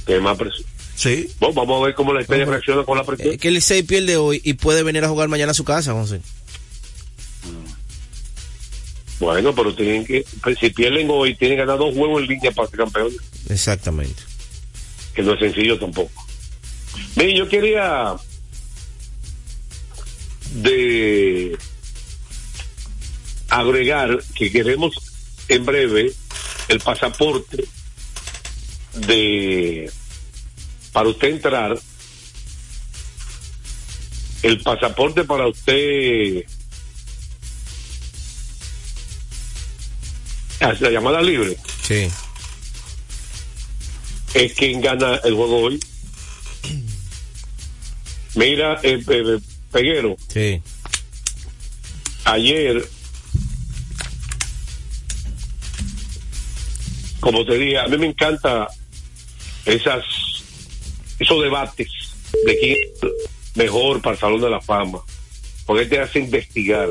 Presión. 0.06 0.66
Sí. 0.96 1.30
Bueno, 1.40 1.56
vamos 1.56 1.82
a 1.82 1.86
ver 1.86 1.96
cómo 1.96 2.14
la 2.14 2.20
Hombre. 2.22 2.46
reacciona 2.46 2.84
con 2.84 2.98
la 2.98 3.04
presión. 3.04 3.34
Eh, 3.34 3.38
que 3.38 3.48
el 3.48 3.56
Licey 3.56 3.84
pierde 3.84 4.18
hoy 4.18 4.42
y 4.44 4.54
puede 4.54 4.84
venir 4.84 5.04
a 5.04 5.10
jugar 5.10 5.28
mañana 5.30 5.52
a 5.52 5.56
su 5.56 5.64
casa, 5.64 5.94
José. 5.94 6.22
Bueno, 9.20 9.54
pero 9.54 9.74
tienen 9.76 10.06
que, 10.06 10.26
pues, 10.42 10.58
si 10.60 10.70
pierden 10.72 11.08
hoy, 11.12 11.36
tienen 11.36 11.58
que 11.58 11.62
ganar 11.66 11.78
dos 11.78 11.94
juegos 11.96 12.24
en 12.24 12.28
línea 12.30 12.52
para 12.52 12.68
ser 12.70 12.80
campeones, 12.80 13.18
Exactamente. 13.50 14.22
que 15.14 15.22
no 15.22 15.34
es 15.34 15.40
sencillo 15.40 15.78
tampoco. 15.78 16.12
Mire, 17.16 17.38
yo 17.38 17.48
quería 17.48 18.16
de 20.56 21.56
agregar 23.50 24.22
que 24.36 24.52
queremos 24.52 24.96
en 25.48 25.66
breve 25.66 26.12
el 26.68 26.80
pasaporte 26.80 27.64
de 28.94 29.90
para 30.92 31.10
usted 31.10 31.30
entrar 31.30 31.78
el 34.44 34.62
pasaporte 34.62 35.24
para 35.24 35.48
usted 35.48 36.44
la 40.80 40.90
llamada 40.92 41.22
libre 41.22 41.58
Sí. 41.84 42.08
es 44.34 44.54
quien 44.54 44.80
gana 44.82 45.16
el 45.24 45.34
juego 45.34 45.58
hoy. 45.64 45.80
Mira, 48.36 48.80
eh, 48.84 49.04
eh, 49.08 49.40
Peguero, 49.72 50.16
Sí. 50.32 50.62
ayer, 52.26 52.88
como 57.20 57.46
te 57.46 57.58
dije, 57.58 57.80
a 57.80 57.88
mí 57.88 57.98
me 57.98 58.08
encanta 58.08 58.68
esas 59.66 60.04
esos 61.20 61.42
debates 61.42 61.88
de 62.46 62.58
quién 62.58 62.78
es 62.78 63.56
mejor 63.56 64.02
para 64.02 64.16
el 64.16 64.20
Salón 64.20 64.42
de 64.42 64.50
la 64.50 64.62
Fama, 64.62 65.00
porque 65.66 65.86
te 65.86 66.00
hace 66.00 66.20
investigar. 66.20 66.90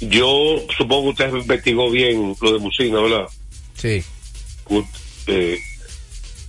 Yo 0.00 0.64
supongo 0.76 1.14
que 1.14 1.24
usted 1.24 1.36
investigó 1.36 1.90
bien 1.90 2.36
lo 2.40 2.52
de 2.52 2.58
Musina, 2.58 3.00
¿verdad? 3.00 3.26
Sí. 3.74 4.02
Eh, 5.26 5.58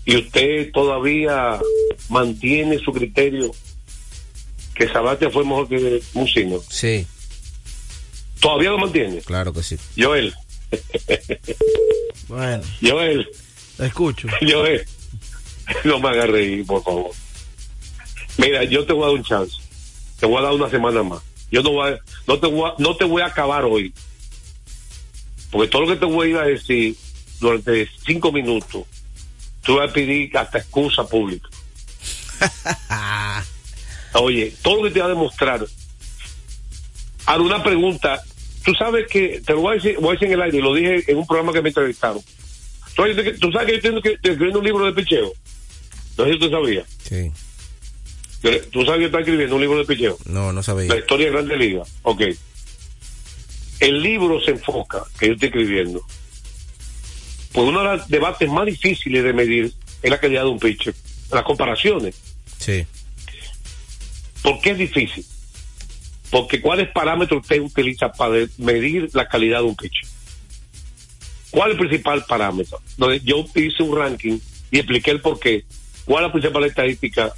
y 0.06 0.16
usted 0.18 0.72
todavía 0.72 1.60
mantiene 2.10 2.80
su 2.80 2.92
criterio 2.92 3.52
que 4.76 4.88
Sabatia 4.88 5.30
fue 5.30 5.44
mejor 5.44 5.68
que 5.68 6.02
Musino. 6.14 6.62
Sí. 6.70 7.06
Todavía 8.40 8.70
lo 8.70 8.78
mantiene. 8.78 9.18
Claro 9.22 9.52
que 9.52 9.64
sí. 9.64 9.78
Joel, 9.98 10.34
Bueno, 12.28 12.64
Joel, 12.82 13.28
te 13.78 13.86
escucho. 13.86 14.28
Joel. 14.42 14.86
no 15.84 16.00
me 16.00 16.10
hagas 16.10 16.30
reír, 16.30 16.66
por 16.66 16.84
favor. 16.84 17.12
Mira, 18.38 18.64
yo 18.64 18.86
te 18.86 18.94
voy 18.94 19.04
a 19.04 19.08
dar 19.08 19.16
un 19.16 19.24
chance. 19.24 19.56
Te 20.20 20.26
voy 20.26 20.38
a 20.38 20.42
dar 20.42 20.54
una 20.54 20.70
semana 20.70 21.04
más. 21.04 21.22
Yo 21.52 21.62
no, 21.64 21.72
voy 21.72 21.92
a- 21.94 22.00
no, 22.28 22.40
te, 22.40 22.48
voy 22.48 22.70
a, 22.70 22.74
no 22.78 22.96
te 22.96 23.06
voy 23.06 23.22
a 23.22 23.28
acabar 23.28 23.64
hoy. 23.66 23.94
Porque 25.52 25.68
todo 25.70 25.84
lo 25.84 25.88
que 25.88 25.96
te 25.96 26.06
voy 26.06 26.28
a 26.28 26.30
ir 26.32 26.38
a 26.38 26.44
decir 26.44 26.96
durante 27.40 27.90
cinco 28.06 28.32
minutos, 28.32 28.84
tú 29.64 29.76
vas 29.78 29.90
a 29.90 29.94
pedir 29.94 30.36
hasta 30.38 30.58
excusa 30.60 31.08
pública. 31.08 31.48
Oye, 34.14 34.54
todo 34.62 34.78
lo 34.78 34.84
que 34.84 34.92
te 34.92 35.00
va 35.00 35.06
a 35.06 35.10
demostrar. 35.10 35.66
Ahora, 37.26 37.44
una 37.44 37.64
pregunta. 37.64 38.22
Tú 38.64 38.74
sabes 38.76 39.08
que, 39.08 39.42
te 39.46 39.54
lo 39.54 39.62
voy 39.62 39.72
a 39.72 39.76
decir, 39.76 39.98
voy 40.00 40.10
a 40.10 40.12
decir 40.14 40.28
en 40.28 40.34
el 40.34 40.42
aire, 40.42 40.60
lo 40.62 40.74
dije 40.74 41.04
en 41.10 41.18
un 41.18 41.26
programa 41.26 41.54
que 41.54 41.62
me 41.62 41.70
entrevistaron. 41.70 42.22
Tú, 42.98 43.04
sabes 43.04 43.16
que- 43.24 43.34
tú 43.34 43.52
sabes 43.52 43.68
que 43.68 43.74
yo 43.76 43.82
tengo 43.82 44.02
que 44.02 44.14
estoy 44.14 44.32
escribiendo 44.32 44.60
un 44.60 44.66
libro 44.66 44.86
de 44.86 44.92
picheo. 44.94 45.32
No 46.18 46.26
sé 46.26 46.34
si 46.34 46.40
tú 46.40 46.50
sabías. 46.50 46.86
Sí. 47.08 47.32
Tú 48.72 48.84
sabes 48.86 49.00
que 49.00 49.06
está 49.06 49.20
escribiendo 49.20 49.56
un 49.56 49.62
libro 49.62 49.78
de 49.78 49.86
picheo. 49.86 50.18
No, 50.26 50.52
no 50.52 50.64
sabía. 50.64 50.88
La 50.90 50.98
historia 51.00 51.28
de 51.28 51.32
Grande 51.34 51.58
Liga. 51.58 51.84
Ok. 52.02 52.22
El 53.80 54.02
libro 54.02 54.42
se 54.42 54.52
enfoca, 54.52 55.04
que 55.20 55.28
yo 55.28 55.34
estoy 55.34 55.50
escribiendo, 55.50 56.02
pues 57.52 57.68
uno 57.68 57.82
de 57.84 57.98
los 57.98 58.08
debates 58.08 58.50
más 58.50 58.66
difíciles 58.66 59.24
de 59.24 59.34
medir 59.34 59.72
es 60.02 60.10
la 60.10 60.20
calidad 60.20 60.44
de 60.44 60.50
un 60.50 60.60
pitcher. 60.60 60.96
Las 61.32 61.44
comparaciones. 61.44 62.16
Sí. 62.58 62.86
¿Por 64.42 64.60
qué 64.62 64.72
es 64.72 64.78
difícil? 64.80 65.24
Porque 66.32 66.60
¿cuáles 66.60 66.90
parámetros 66.90 67.42
usted 67.42 67.62
utiliza 67.62 68.12
para 68.12 68.46
medir 68.58 69.10
la 69.14 69.28
calidad 69.28 69.60
de 69.60 69.66
un 69.66 69.76
pitcher? 69.76 70.10
¿Cuál 71.52 71.72
es 71.72 71.74
el 71.78 71.88
principal 71.88 72.26
parámetro? 72.26 72.82
Donde 72.98 73.20
yo 73.22 73.46
hice 73.56 73.84
un 73.84 73.98
ranking 73.98 74.40
y 74.72 74.78
expliqué 74.78 75.12
el 75.12 75.22
por 75.22 75.40
qué. 75.40 75.66
¿Cuál 76.06 76.24
es 76.24 76.28
la 76.28 76.34
principal 76.34 76.64
estadística? 76.66 77.34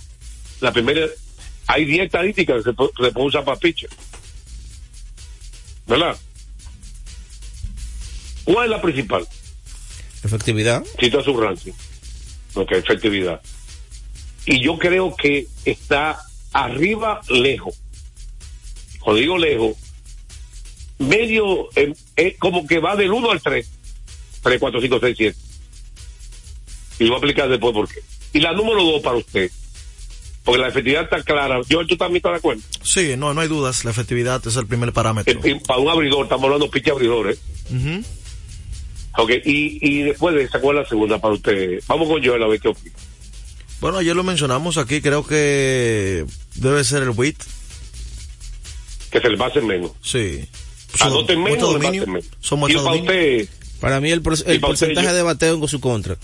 La 0.61 0.71
primera, 0.71 1.07
hay 1.67 1.85
10 1.85 2.05
estadísticas 2.05 2.57
que 2.57 2.71
se 2.71 2.73
pueden 2.73 3.13
usar 3.17 3.43
para 3.43 3.59
pitcher. 3.59 3.89
¿Verdad? 5.87 6.17
¿Cuál 8.43 8.65
es 8.65 8.71
la 8.71 8.81
principal? 8.81 9.27
Efectividad. 10.23 10.83
Cita 10.99 11.23
su 11.23 11.39
ranking. 11.39 11.73
Ok, 12.55 12.71
efectividad. 12.71 13.41
Y 14.45 14.61
yo 14.61 14.77
creo 14.77 15.15
que 15.15 15.47
está 15.65 16.19
arriba 16.51 17.21
lejos. 17.29 17.79
Cuando 18.99 19.21
digo 19.21 19.37
lejos, 19.37 19.77
medio, 20.97 21.69
eh, 21.75 21.93
eh, 22.17 22.35
como 22.39 22.67
que 22.67 22.79
va 22.79 22.95
del 22.95 23.11
1 23.11 23.31
al 23.31 23.41
3. 23.41 23.69
3, 24.41 24.59
4, 24.59 24.81
5, 24.81 24.99
6, 25.01 25.15
7. 25.17 25.37
Y 26.99 27.03
lo 27.05 27.09
voy 27.09 27.15
a 27.15 27.17
explicar 27.17 27.49
después 27.49 27.73
por 27.73 27.87
qué. 27.87 27.99
Y 28.33 28.39
la 28.39 28.53
número 28.53 28.83
2 28.83 29.01
para 29.01 29.17
usted. 29.17 29.51
Porque 30.43 30.61
la 30.61 30.69
efectividad 30.69 31.03
está 31.03 31.21
clara. 31.23 31.59
Yo, 31.67 31.85
tú 31.85 31.95
también 31.97 32.17
estás 32.17 32.31
de 32.33 32.37
acuerdo. 32.37 32.61
Sí, 32.83 33.15
no, 33.17 33.33
no 33.33 33.41
hay 33.41 33.47
dudas. 33.47 33.85
La 33.85 33.91
efectividad 33.91 34.45
es 34.47 34.55
el 34.55 34.67
primer 34.67 34.93
parámetro. 34.93 35.39
Eh, 35.43 35.51
eh, 35.51 35.61
para 35.65 35.79
un 35.79 35.89
abridor, 35.89 36.23
estamos 36.23 36.45
hablando 36.45 36.65
de 36.65 36.71
piche 36.71 36.91
abridores. 36.91 37.39
Ujú. 37.69 38.03
Ok, 39.17 39.31
y, 39.45 39.79
y 39.81 40.03
después 40.03 40.35
de 40.35 40.43
esa, 40.43 40.59
¿cuál 40.59 40.77
es 40.77 40.83
la 40.83 40.89
segunda 40.89 41.19
para 41.19 41.33
usted? 41.33 41.81
Vamos 41.87 42.07
con 42.07 42.23
Joel 42.23 42.43
a 42.43 42.47
ver 42.47 42.59
qué 42.59 42.69
opina. 42.69 42.95
Bueno, 43.81 43.97
ayer 43.97 44.15
lo 44.15 44.23
mencionamos 44.23 44.77
aquí. 44.77 45.01
Creo 45.01 45.25
que 45.25 46.25
debe 46.55 46.83
ser 46.83 47.03
el 47.03 47.09
WIT. 47.09 47.37
Que 49.11 49.19
se 49.19 49.29
le 49.29 49.37
pase 49.37 49.61
menos. 49.61 49.91
Sí. 50.01 50.47
Anoten 50.99 51.41
menos, 51.41 51.61
dominio. 51.73 52.07
menos. 52.07 52.25
Son 52.39 52.59
y 52.59 52.61
mucho 52.61 52.83
para 52.83 52.95
usted, 52.97 53.47
Para 53.79 53.99
mí 54.01 54.11
el, 54.11 54.21
el 54.45 54.59
porcentaje 54.59 55.13
de 55.13 55.21
bateo 55.21 55.55
en 55.55 55.67
su 55.67 55.79
contra. 55.79 56.17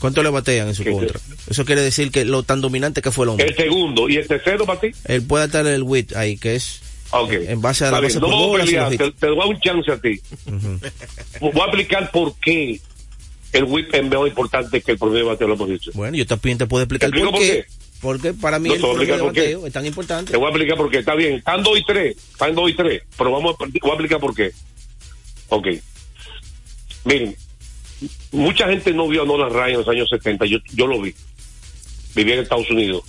¿Cuánto 0.00 0.22
le 0.22 0.30
batean 0.30 0.68
en 0.68 0.74
su 0.74 0.84
contra? 0.84 1.20
Eso 1.48 1.64
quiere 1.64 1.80
decir 1.80 2.10
que 2.10 2.24
lo 2.24 2.42
tan 2.42 2.60
dominante 2.60 3.02
que 3.02 3.10
fue 3.12 3.24
el 3.24 3.30
hombre. 3.30 3.46
el 3.46 3.54
segundo 3.56 4.08
y 4.08 4.16
el 4.16 4.26
tercero 4.26 4.66
para 4.66 4.80
ti. 4.80 4.88
Él 5.04 5.22
puede 5.22 5.44
estar 5.46 5.64
el 5.66 5.82
WIT 5.84 6.16
ahí, 6.16 6.36
que 6.36 6.56
es 6.56 6.80
Ok. 7.12 7.32
en 7.32 7.60
base 7.60 7.84
a 7.84 7.90
la 7.92 8.00
base 8.00 8.18
no 8.18 8.28
por 8.28 8.60
pelear, 8.60 8.90
te, 8.90 9.26
doy 9.26 9.48
un 9.48 9.60
chance 9.60 9.92
a 9.92 9.98
ti. 10.00 10.20
Voy 11.40 11.52
a 11.60 11.64
explicar 11.66 12.10
por 12.10 12.34
qué 12.36 12.80
el 13.52 13.64
whip 13.64 13.94
es 13.94 14.02
mejor 14.02 14.26
importante 14.28 14.80
que 14.80 14.92
el 14.92 14.98
promedio 14.98 15.24
de 15.24 15.30
bateo 15.30 15.46
de 15.48 15.52
la 15.54 15.58
posición. 15.58 15.92
Bueno, 15.94 16.16
yo 16.16 16.26
también 16.26 16.58
te 16.58 16.66
puedo 16.66 16.82
explicar 16.82 17.10
¿Te 17.10 17.18
explico 17.18 17.30
por 17.30 17.40
por 17.40 17.46
qué. 17.48 17.62
qué? 17.64 17.82
Porque 18.00 18.32
para 18.34 18.58
mí 18.58 18.70
No, 18.70 18.74
el 18.74 18.80
te 18.80 18.86
voy 18.86 18.94
a 18.94 18.96
promedio 18.96 19.06
de 19.06 19.12
explicar 19.12 19.24
por 19.26 19.34
qué. 19.34 19.40
bateo 19.54 19.66
es 19.68 19.72
tan 19.74 19.86
importante. 19.86 20.32
Te 20.32 20.36
voy 20.38 20.46
a 20.46 20.48
explicar 20.48 20.76
por 20.78 20.90
qué. 20.90 20.98
Está 20.98 21.14
bien, 21.14 21.34
están 21.34 21.62
2 21.62 21.78
y 21.78 21.84
3. 21.84 22.16
Están 22.32 22.54
2 22.56 22.70
y 22.70 22.74
3. 22.74 23.02
Pero 23.18 23.30
vamos 23.30 23.54
a, 23.54 23.64
voy 23.64 23.70
a 23.84 23.88
explicar 23.92 24.18
por 24.20 24.34
qué. 24.34 24.50
Ok. 25.50 25.66
Miren, 27.04 27.36
mucha 28.32 28.68
gente 28.68 28.92
no 28.92 29.08
vio 29.08 29.22
a 29.22 29.26
Nolan 29.26 29.50
Ryan 29.50 29.70
en 29.70 29.78
los 29.78 29.88
años 29.88 30.08
70. 30.08 30.46
Yo, 30.46 30.58
yo 30.74 30.86
lo 30.86 31.00
vi. 31.00 31.14
Vivía 32.14 32.34
en 32.34 32.40
Estados 32.42 32.70
Unidos. 32.70 33.04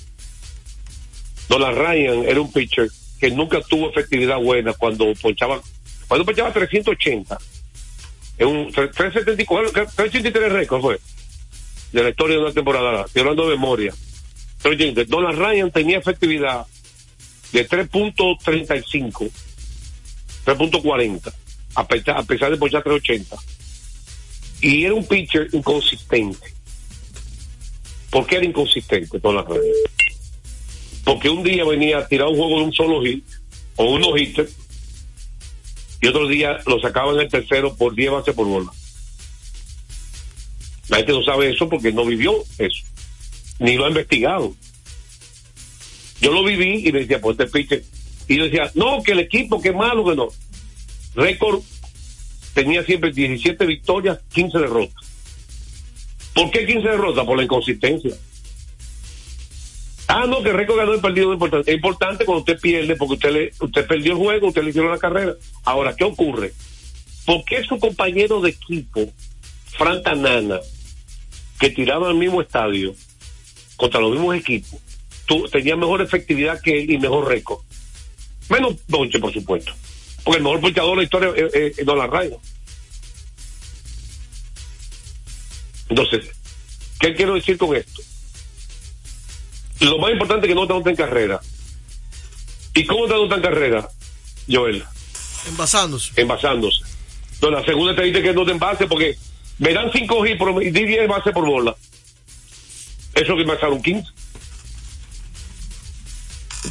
Nolan 1.49 1.75
Ryan 1.75 2.23
era 2.25 2.41
un 2.41 2.51
pitcher 2.51 2.89
que 3.19 3.31
nunca 3.31 3.61
tuvo 3.61 3.89
efectividad 3.89 4.37
buena 4.39 4.73
cuando 4.73 5.13
ponchaba. 5.21 5.61
Cuando 6.07 6.25
ponchaba 6.25 6.51
380. 6.51 7.37
En 8.39 8.47
un 8.47 8.71
374, 8.71 9.71
383 9.71 10.51
récord 10.51 10.81
fue. 10.81 10.99
De 11.91 12.03
la 12.03 12.09
historia 12.09 12.37
de 12.37 12.43
una 12.43 12.53
temporada. 12.53 13.05
Estoy 13.05 13.21
hablando 13.21 13.43
de 13.43 13.55
memoria. 13.55 13.93
383. 14.61 15.09
Nolan 15.09 15.37
Ryan 15.37 15.71
tenía 15.71 15.99
efectividad 15.99 16.65
de 17.53 17.69
3.35, 17.69 19.31
3.40, 20.45 21.33
a 21.75 21.87
pesar, 21.87 22.17
a 22.17 22.23
pesar 22.23 22.51
de 22.51 22.57
ponchar 22.57 22.83
380. 22.83 23.37
Y 24.63 24.85
era 24.85 24.93
un 24.93 25.05
pitcher 25.05 25.49
inconsistente. 25.51 26.53
¿Por 28.09 28.25
qué 28.25 28.37
era 28.37 28.45
inconsistente 28.45 29.19
Nolan 29.21 29.45
Ryan? 29.45 29.61
Porque 31.03 31.29
un 31.29 31.43
día 31.43 31.65
venía 31.65 31.97
a 31.97 32.07
tirar 32.07 32.29
un 32.29 32.37
juego 32.37 32.59
de 32.59 32.65
un 32.65 32.73
solo 32.73 33.03
hit, 33.03 33.25
o 33.75 33.91
unos 33.91 34.17
hitter, 34.17 34.49
y 36.01 36.07
otro 36.07 36.29
día 36.29 36.59
lo 36.65 36.79
sacaban 36.79 37.15
en 37.15 37.21
el 37.23 37.29
tercero 37.29 37.75
por 37.75 37.93
10 37.93 38.11
bases 38.11 38.33
por 38.33 38.47
bola. 38.47 38.71
La 40.87 40.97
gente 40.97 41.11
no 41.11 41.23
sabe 41.23 41.49
eso 41.49 41.67
porque 41.67 41.91
no 41.91 42.05
vivió 42.05 42.33
eso, 42.57 42.85
ni 43.59 43.75
lo 43.75 43.83
ha 43.83 43.89
investigado. 43.89 44.55
Yo 46.21 46.31
lo 46.31 46.41
viví 46.41 46.87
y 46.87 46.91
me 46.93 46.99
decía, 46.99 47.19
pues 47.19 47.37
este 47.37 47.51
pitcher. 47.51 47.83
Y 48.29 48.37
yo 48.37 48.45
decía, 48.45 48.71
no, 48.75 49.03
que 49.03 49.11
el 49.11 49.19
equipo, 49.19 49.61
que 49.61 49.73
malo, 49.73 50.05
que 50.05 50.15
no. 50.15 50.29
Récord 51.15 51.61
tenía 52.53 52.83
siempre 52.83 53.11
17 53.11 53.65
victorias, 53.65 54.19
15 54.33 54.57
derrotas. 54.59 55.13
¿Por 56.33 56.51
qué 56.51 56.65
15 56.65 56.87
derrotas? 56.87 57.25
Por 57.25 57.37
la 57.37 57.43
inconsistencia. 57.43 58.15
Ah, 60.07 60.25
no, 60.27 60.43
que 60.43 60.51
récord 60.51 60.77
ganó 60.77 60.93
el 60.93 60.99
partido 60.99 61.33
importante. 61.33 61.71
Es 61.71 61.75
importante 61.75 62.25
cuando 62.25 62.41
usted 62.41 62.59
pierde 62.59 62.95
porque 62.95 63.13
usted 63.13 63.31
le, 63.31 63.51
usted 63.59 63.87
perdió 63.87 64.13
el 64.13 64.17
juego, 64.17 64.47
usted 64.47 64.63
le 64.63 64.69
hicieron 64.69 64.91
la 64.91 64.97
carrera. 64.97 65.33
Ahora, 65.63 65.95
¿qué 65.95 66.03
ocurre? 66.03 66.53
¿Por 67.25 67.43
qué 67.45 67.63
su 67.63 67.79
compañero 67.79 68.41
de 68.41 68.49
equipo, 68.49 69.11
Fran 69.77 70.03
Tanana, 70.03 70.59
que 71.59 71.69
tiraba 71.69 72.09
al 72.09 72.15
mismo 72.15 72.41
estadio, 72.41 72.93
contra 73.77 74.01
los 74.01 74.11
mismos 74.11 74.35
equipos, 74.35 74.79
tenía 75.51 75.75
mejor 75.75 76.01
efectividad 76.01 76.61
que 76.61 76.81
él 76.81 76.91
y 76.91 76.97
mejor 76.97 77.27
récord? 77.27 77.61
Menos 78.49 78.75
bonche, 78.87 79.19
por 79.19 79.31
supuesto. 79.31 79.71
Porque 80.23 80.37
el 80.37 80.43
mejor 80.43 80.61
ponchador 80.61 80.91
de 80.91 80.97
la 80.97 81.03
historia 81.03 81.33
es, 81.35 81.53
es, 81.53 81.79
es 81.79 81.85
Nolan 81.85 82.11
Ryan. 82.11 82.39
Entonces, 85.89 86.25
¿qué 86.99 87.13
quiero 87.13 87.35
decir 87.35 87.57
con 87.57 87.75
esto? 87.75 88.01
Lo 89.81 89.97
más 89.97 90.11
importante 90.11 90.47
es 90.47 90.49
que 90.49 90.55
no 90.55 90.65
te 90.65 90.73
anoten 90.73 90.91
en 90.91 90.95
carrera. 90.95 91.41
¿Y 92.73 92.85
cómo 92.85 93.05
te 93.05 93.13
anotan 93.13 93.39
en 93.39 93.43
carrera, 93.43 93.89
Joel? 94.49 94.83
Envasándose. 95.47 96.19
Envasándose. 96.19 96.83
Entonces, 97.33 97.59
la 97.59 97.65
segunda 97.65 97.95
te 97.95 98.03
dice 98.03 98.21
que 98.21 98.33
no 98.33 98.45
te 98.45 98.51
envase 98.51 98.87
porque 98.87 99.17
me 99.59 99.73
dan 99.73 99.91
5 99.91 100.25
hits 100.25 100.37
por, 100.37 100.63
y 100.63 100.71
di 100.71 100.85
10 100.85 101.07
bases 101.07 101.33
por 101.33 101.45
bola. 101.45 101.75
Eso 103.13 103.35
que 103.35 103.41
envasaron 103.41 103.81
15. 103.81 104.09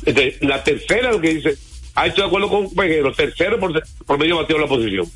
Entonces, 0.07 0.35
la 0.41 0.65
tercera 0.65 1.13
lo 1.13 1.21
que 1.21 1.35
dice, 1.35 1.59
ah, 1.95 2.07
estoy 2.07 2.23
de 2.23 2.29
acuerdo 2.29 2.49
con 2.49 2.71
Peguero, 2.75 3.13
tercero 3.13 3.59
por, 3.59 3.83
por 4.07 4.19
medio 4.19 4.37
bateo 4.37 4.57
de 4.57 4.63
la 4.63 4.69
posición. 4.69 5.11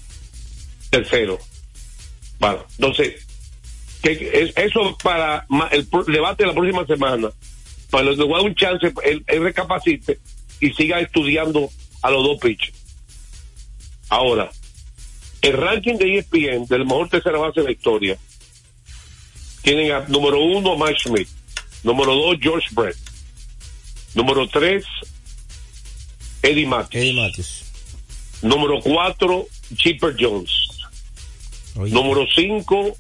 Tercero. 0.91 1.39
Vale, 2.39 2.61
entonces, 2.79 3.27
que 4.03 4.31
es, 4.33 4.57
eso 4.57 4.97
para 5.03 5.47
el 5.73 5.89
debate 6.07 6.45
de 6.45 6.49
la 6.49 6.55
próxima 6.55 6.87
semana, 6.87 7.31
para 7.91 8.05
los 8.05 8.19
dar 8.19 8.27
un 8.29 8.55
chance, 8.55 8.93
él, 9.05 9.25
recapacite 9.27 10.19
y 10.61 10.73
siga 10.73 11.01
estudiando 11.01 11.69
a 12.03 12.11
los 12.11 12.23
dos 12.23 12.39
pitchers. 12.39 12.77
Ahora, 14.09 14.51
el 15.43 15.53
ranking 15.55 15.97
de 15.97 16.19
ESPN 16.19 16.67
del 16.67 16.85
mejor 16.85 17.09
tercera 17.09 17.39
base 17.39 17.61
de 17.61 17.67
la 17.67 17.73
historia 17.73 18.19
tienen 19.63 19.93
a 19.93 20.01
número 20.09 20.41
uno 20.41 20.77
Mike 20.77 20.99
Schmidt, 20.99 21.29
número 21.83 22.15
dos 22.15 22.37
George 22.41 22.69
Brett, 22.73 22.97
número 24.15 24.47
tres 24.49 24.85
Eddie 26.47 26.67
Matthews, 26.67 26.95
Eddie 27.03 27.13
Matthews. 27.21 27.65
número 28.43 28.81
cuatro 28.81 29.47
Chipper 29.77 30.15
Jones, 30.19 30.51
Oye, 31.77 31.93
número 31.93 32.25
cinco 32.35 32.97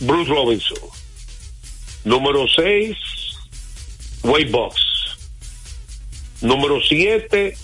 Bruce 0.00 0.28
Robinson, 0.30 0.78
Número 2.04 2.46
6, 2.54 2.96
Wade 4.24 4.50
Box. 4.50 4.76
Número 6.42 6.78
7, 6.86 7.56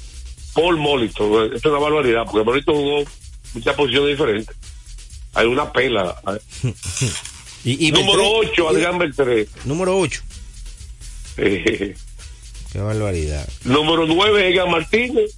Paul 0.55 0.79
Molito. 0.79 1.45
Esto 1.45 1.57
es 1.57 1.64
una 1.66 1.79
barbaridad, 1.79 2.25
porque 2.25 2.45
Molito 2.45 2.73
jugó 2.73 3.05
muchas 3.53 3.75
posiciones 3.77 4.11
diferentes. 4.16 4.57
Hay 5.35 5.47
una 5.47 5.71
pela. 5.73 6.16
Y, 7.62 7.88
y 7.88 7.93
Número 7.93 8.23
Beltré- 8.23 8.53
8, 8.53 8.69
Adrián 8.71 8.99
Beltré. 8.99 9.47
Número 9.66 9.99
8. 9.99 10.23
Eh, 11.37 11.95
Qué 12.72 12.78
barbaridad. 12.78 13.48
número 13.64 14.06
9, 14.06 14.48
Edgar 14.52 14.68
Martínez. 14.68 15.33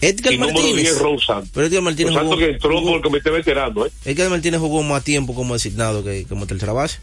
Edgar 0.00 0.32
y 0.32 0.38
número 0.38 0.58
10, 0.60 0.74
Martínez. 0.74 0.98
Ron 0.98 1.18
Santos. 1.20 1.50
Pero 1.54 1.66
Edgar 1.68 1.82
Martínez 1.82 2.12
jugó, 2.18 2.36
que 2.36 2.50
entró 2.50 2.70
jugó- 2.78 2.86
por 2.88 2.96
el 2.96 3.02
comité 3.02 3.30
veterano, 3.30 3.86
¿eh? 3.86 3.90
Edgar 4.04 4.30
Martínez 4.30 4.58
jugó 4.60 4.82
más 4.82 5.04
tiempo 5.04 5.34
como 5.34 5.54
designado 5.54 6.02
que 6.02 6.24
como 6.28 6.46
tercera 6.46 6.72
base. 6.72 6.98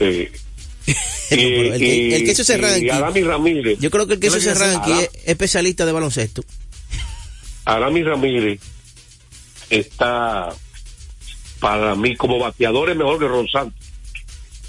Eh, 0.00 0.30
No, 1.30 1.36
el, 1.38 1.78
que, 1.78 2.16
el 2.16 2.24
que 2.26 2.32
hizo 2.32 2.42
ese 2.42 2.58
y 2.58 2.60
ranking, 2.60 2.90
Arami 2.90 3.22
Ramírez. 3.22 3.78
yo 3.80 3.90
creo 3.90 4.06
que 4.06 4.14
el 4.14 4.20
que 4.20 4.26
hizo 4.26 4.36
es 4.36 4.46
especialista 5.24 5.86
de 5.86 5.92
baloncesto. 5.92 6.44
Arami 7.64 8.02
Ramírez 8.02 8.60
está 9.70 10.50
para 11.58 11.94
mí 11.94 12.14
como 12.16 12.38
bateador 12.38 12.90
es 12.90 12.96
mejor 12.96 13.18
que 13.18 13.26
Ron 13.26 13.48
Santos. 13.48 13.82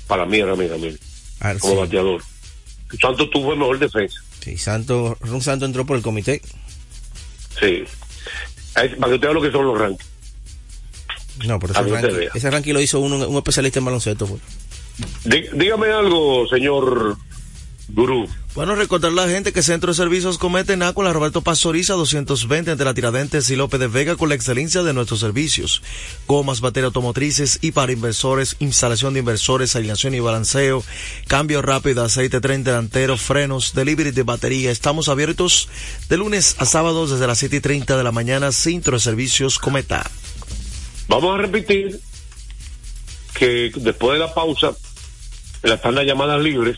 Para 0.07 0.25
mí, 0.25 0.39
Arami 0.39 0.67
Ramírez, 0.67 0.99
Ah, 1.41 1.53
como 1.59 1.75
bateador. 1.81 2.21
Santos 3.01 3.29
tuvo 3.31 3.53
el 3.53 3.59
mejor 3.59 3.79
defensa. 3.79 4.19
Sí, 4.41 4.57
Santos, 4.57 5.17
Ron 5.19 5.41
Santos 5.41 5.67
entró 5.67 5.85
por 5.85 5.97
el 5.97 6.03
comité. 6.03 6.41
Sí. 7.59 7.83
Para 8.73 8.87
que 8.89 8.95
usted 9.15 9.19
vea 9.21 9.31
lo 9.33 9.41
que 9.41 9.51
son 9.51 9.65
los 9.65 9.77
rankings. 9.77 10.09
No, 11.45 11.59
pero 11.59 11.73
ese 11.73 11.81
ranking, 11.83 12.27
ese 12.33 12.51
ranking 12.51 12.73
lo 12.73 12.81
hizo 12.81 12.99
uno- 12.99 13.27
un 13.27 13.35
especialista 13.37 13.79
en 13.79 13.85
baloncesto. 13.85 14.27
fue. 14.27 14.37
Dí- 15.25 15.49
dígame 15.53 15.87
algo, 15.91 16.47
señor 16.47 17.17
Gurú. 17.89 18.27
Bueno, 18.55 18.73
recordar 18.73 19.11
a 19.11 19.15
la 19.15 19.27
gente 19.27 19.51
que 19.51 19.61
Centro 19.61 19.91
de 19.91 19.97
Servicios 19.97 20.37
Comete 20.37 20.77
Naco 20.77 21.01
en 21.01 21.07
la 21.07 21.13
Roberto 21.13 21.41
Pastoriza 21.41 21.95
220 21.95 22.71
entre 22.71 22.85
la 22.85 22.93
Tiradentes 22.93 23.49
y 23.49 23.57
López 23.57 23.81
de 23.81 23.87
Vega 23.87 24.15
con 24.15 24.29
la 24.29 24.35
excelencia 24.35 24.81
de 24.81 24.93
nuestros 24.93 25.19
servicios. 25.19 25.81
Gomas, 26.25 26.61
baterías 26.61 26.85
automotrices 26.85 27.59
y 27.61 27.73
para 27.73 27.91
inversores, 27.91 28.55
instalación 28.59 29.13
de 29.13 29.19
inversores, 29.19 29.75
alineación 29.75 30.15
y 30.15 30.21
balanceo, 30.21 30.85
cambio 31.27 31.61
rápido, 31.61 32.05
aceite 32.05 32.39
tren 32.39 32.63
delantero, 32.63 33.17
frenos, 33.17 33.73
delivery 33.73 34.11
de 34.11 34.23
batería. 34.23 34.71
Estamos 34.71 35.09
abiertos 35.09 35.67
de 36.07 36.15
lunes 36.15 36.55
a 36.57 36.63
sábados 36.63 37.11
desde 37.11 37.27
las 37.27 37.37
7 37.39 37.57
y 37.57 37.59
30 37.59 37.97
de 37.97 38.03
la 38.05 38.13
mañana. 38.13 38.53
Centro 38.53 38.95
de 38.95 39.01
Servicios 39.01 39.59
Cometa. 39.59 40.09
Vamos 41.09 41.37
a 41.37 41.41
repetir 41.41 41.99
que 43.33 43.69
después 43.75 44.13
de 44.13 44.25
la 44.25 44.33
pausa, 44.33 44.71
en 45.61 45.71
las 45.71 46.05
llamadas 46.05 46.41
libres, 46.41 46.77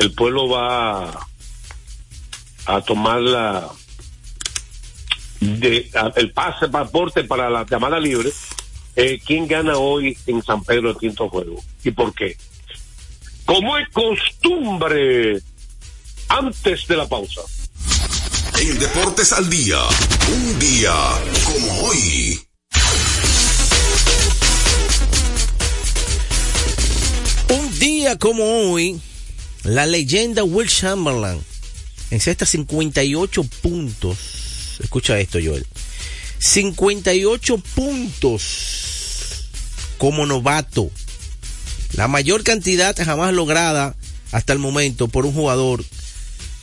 el 0.00 0.12
pueblo 0.14 0.48
va 0.48 1.10
a 2.66 2.80
tomar 2.82 3.20
la 3.20 3.68
de, 5.40 5.90
a- 5.94 6.12
el 6.16 6.32
pase 6.32 6.68
pasaporte 6.68 7.24
para 7.24 7.48
la 7.50 7.64
llamada 7.66 8.00
libre. 8.00 8.30
Eh, 8.96 9.20
¿Quién 9.24 9.46
gana 9.46 9.76
hoy 9.76 10.16
en 10.26 10.42
San 10.42 10.62
Pedro 10.64 10.92
de 10.94 10.98
Quinto 10.98 11.28
Juego? 11.28 11.62
¿Y 11.84 11.90
por 11.92 12.12
qué? 12.14 12.36
Como 13.44 13.76
es 13.78 13.88
costumbre, 13.90 15.40
antes 16.28 16.86
de 16.86 16.96
la 16.96 17.06
pausa. 17.08 17.42
En 18.60 18.78
Deportes 18.78 19.32
al 19.32 19.48
Día, 19.48 19.78
un 20.32 20.58
día 20.58 20.92
como 21.44 21.80
hoy. 21.88 22.40
Un 27.50 27.78
día 27.78 28.16
como 28.18 28.44
hoy, 28.72 29.00
la 29.64 29.86
leyenda 29.86 30.44
Will 30.44 30.68
Chamberlain 30.68 31.40
encesta 32.10 32.46
58 32.46 33.42
puntos. 33.62 34.78
Escucha 34.80 35.18
esto, 35.18 35.38
Joel. 35.42 35.66
58 36.38 37.58
puntos 37.74 39.48
como 39.98 40.26
novato. 40.26 40.90
La 41.92 42.08
mayor 42.08 42.42
cantidad 42.42 42.96
jamás 42.96 43.34
lograda 43.34 43.94
hasta 44.32 44.52
el 44.52 44.58
momento 44.58 45.08
por 45.08 45.26
un 45.26 45.34
jugador 45.34 45.84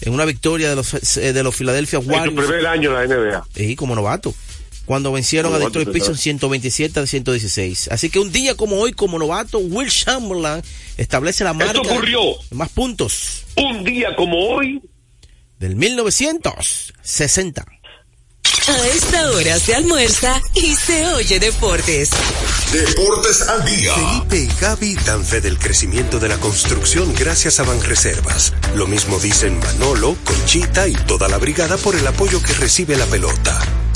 en 0.01 0.13
una 0.13 0.25
victoria 0.25 0.69
de 0.69 0.75
los, 0.75 1.17
eh, 1.17 1.33
de 1.33 1.43
los 1.43 1.55
Philadelphia 1.55 1.99
En 1.99 2.05
su 2.05 2.11
Warriors 2.11 2.47
primer 2.47 2.67
año 2.67 2.89
en 2.99 3.09
la 3.09 3.15
NBA. 3.15 3.47
y 3.55 3.75
como 3.75 3.95
novato. 3.95 4.33
Cuando 4.87 5.11
vencieron 5.11 5.51
a 5.53 5.57
Como 5.57 5.67
Detroit 5.67 5.89
Pistons 5.89 6.17
¿verdad? 6.17 6.23
127 6.23 6.99
a 7.01 7.05
116. 7.05 7.89
Así 7.91 8.09
que 8.09 8.19
un 8.19 8.31
día 8.31 8.55
como 8.55 8.77
hoy, 8.77 8.93
como 8.93 9.19
novato, 9.19 9.59
Will 9.59 9.91
Chamberlain 9.91 10.63
establece 10.95 11.43
la 11.43 11.53
marca 11.53 11.73
Esto 11.81 11.93
ocurrió 11.93 12.21
de 12.49 12.55
más 12.55 12.69
puntos 12.69 13.43
un 13.57 13.83
día 13.83 14.15
como 14.15 14.37
hoy. 14.47 14.81
del 15.59 15.75
1960. 15.75 17.65
A 18.69 18.87
esta 18.87 19.29
hora 19.31 19.59
se 19.59 19.75
almuerza 19.75 20.41
y 20.53 20.73
se 20.75 21.05
oye 21.07 21.39
deportes. 21.39 22.11
Deportes 22.71 23.41
al 23.41 23.65
Día. 23.65 23.93
Felipe 23.93 24.37
y 24.39 24.47
Gaby 24.59 24.95
dan 25.05 25.23
fe 25.25 25.41
del 25.41 25.57
crecimiento 25.57 26.19
de 26.19 26.29
la 26.29 26.37
construcción 26.37 27.13
gracias 27.13 27.59
a 27.59 27.63
Banreservas. 27.63 28.53
Lo 28.75 28.87
mismo 28.87 29.19
dicen 29.19 29.59
Manolo, 29.59 30.15
Conchita 30.23 30.87
y 30.87 30.93
toda 30.93 31.27
la 31.27 31.37
brigada 31.37 31.77
por 31.77 31.95
el 31.95 32.05
apoyo 32.07 32.41
que 32.41 32.53
recibe 32.53 32.95
la 32.97 33.05
pelota. 33.05 33.59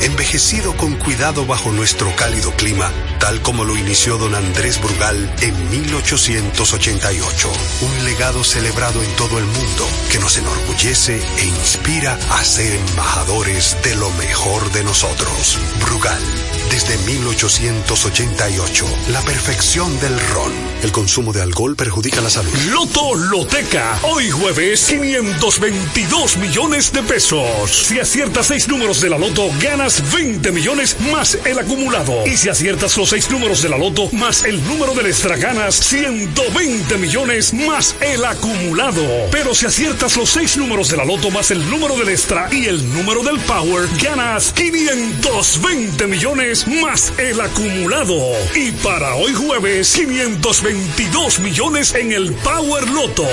envejecido 0.00 0.76
con 0.76 0.94
cuidado 0.96 1.46
bajo 1.46 1.72
nuestro 1.72 2.14
cálido 2.16 2.52
clima, 2.52 2.90
tal 3.20 3.40
como 3.42 3.64
lo 3.64 3.76
inició 3.76 4.18
don 4.18 4.34
Andrés 4.34 4.80
Brugal 4.80 5.32
en 5.40 5.70
1888. 5.70 7.52
Un 7.82 8.04
legado 8.04 8.44
celebrado 8.44 9.02
en 9.02 9.10
todo 9.16 9.38
el 9.38 9.44
mundo 9.44 9.88
que 10.10 10.18
nos 10.18 10.36
enorgullece 10.36 11.20
e 11.38 11.44
inspira 11.46 12.18
a 12.30 12.44
ser 12.44 12.74
embajadores 12.90 13.76
de 13.82 13.94
lo 13.96 14.10
mejor 14.12 14.70
de 14.72 14.84
nosotros. 14.84 15.58
Brugal, 15.80 16.22
desde 16.70 16.96
1888, 16.98 18.86
la 19.10 19.22
perfección 19.22 19.98
del 20.00 20.18
ron. 20.28 20.52
El 20.82 20.92
consumo 20.92 21.32
de 21.32 21.42
alcohol 21.42 21.76
perjudica 21.76 22.20
la 22.20 22.30
salud. 22.30 22.52
Loto 22.70 23.14
Loteca. 23.14 23.98
Hoy 24.02 24.30
jueves, 24.30 24.84
522 24.86 26.36
millones 26.36 26.92
de 26.92 27.02
pesos. 27.02 27.70
Si 27.70 27.98
aciertas 27.98 28.46
seis 28.48 28.68
números 28.68 29.00
de 29.00 29.10
la 29.10 29.18
Loto, 29.18 29.48
ganas 29.84 30.14
20 30.14 30.52
millones 30.52 30.96
más 31.12 31.38
el 31.44 31.58
acumulado. 31.58 32.26
Y 32.26 32.38
si 32.38 32.48
aciertas 32.48 32.96
los 32.96 33.10
seis 33.10 33.30
números 33.30 33.60
de 33.60 33.68
la 33.68 33.76
Loto 33.76 34.08
más 34.12 34.44
el 34.44 34.64
número 34.64 34.94
del 34.94 35.04
extra, 35.04 35.36
ganas 35.36 35.74
120 35.74 36.96
millones 36.96 37.52
más 37.52 37.94
el 38.00 38.24
acumulado. 38.24 39.04
Pero 39.30 39.54
si 39.54 39.66
aciertas 39.66 40.16
los 40.16 40.30
seis 40.30 40.56
números 40.56 40.88
de 40.88 40.96
la 40.96 41.04
Loto 41.04 41.30
más 41.30 41.50
el 41.50 41.68
número 41.68 41.98
del 41.98 42.08
extra 42.08 42.48
y 42.50 42.64
el 42.64 42.94
número 42.94 43.22
del 43.22 43.38
Power, 43.40 43.86
ganas 44.02 44.54
520 44.54 46.06
millones 46.06 46.66
más 46.66 47.12
el 47.18 47.38
acumulado. 47.38 48.16
Y 48.54 48.70
para 48.70 49.16
hoy 49.16 49.34
jueves, 49.34 49.92
522 49.92 51.40
millones 51.40 51.94
en 51.94 52.12
el 52.12 52.32
Power 52.36 52.88
Loto. 52.88 53.28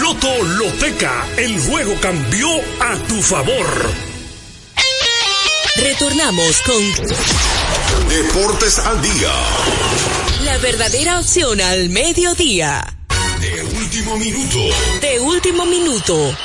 Loto 0.00 0.44
Loteca, 0.44 1.26
el 1.36 1.60
juego 1.60 1.94
cambió 2.00 2.48
a 2.80 2.96
tu 3.06 3.20
favor. 3.20 4.09
Retornamos 5.80 6.60
con 6.60 8.08
Deportes 8.10 8.78
al 8.80 9.00
Día. 9.00 9.32
la 10.44 10.58
verdadera 10.58 11.18
opción 11.18 11.58
al 11.58 11.88
mediodía. 11.88 12.98
De 13.40 13.62
último 13.64 14.18
minuto. 14.18 14.58
De 15.00 15.20
último 15.20 15.64
minuto. 15.64 16.36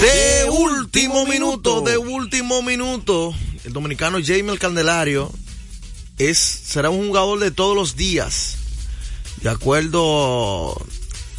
De 0.00 0.44
último 0.50 1.26
minuto, 1.26 1.80
de 1.82 1.96
último 1.96 2.62
minuto. 2.62 3.32
El 3.64 3.72
dominicano 3.72 4.18
Jamie 4.20 4.50
el 4.50 4.58
Candelario 4.58 5.30
es, 6.18 6.38
será 6.38 6.90
un 6.90 7.06
jugador 7.06 7.38
de 7.38 7.52
todos 7.52 7.76
los 7.76 7.94
días. 7.94 8.56
De 9.42 9.48
acuerdo 9.48 10.76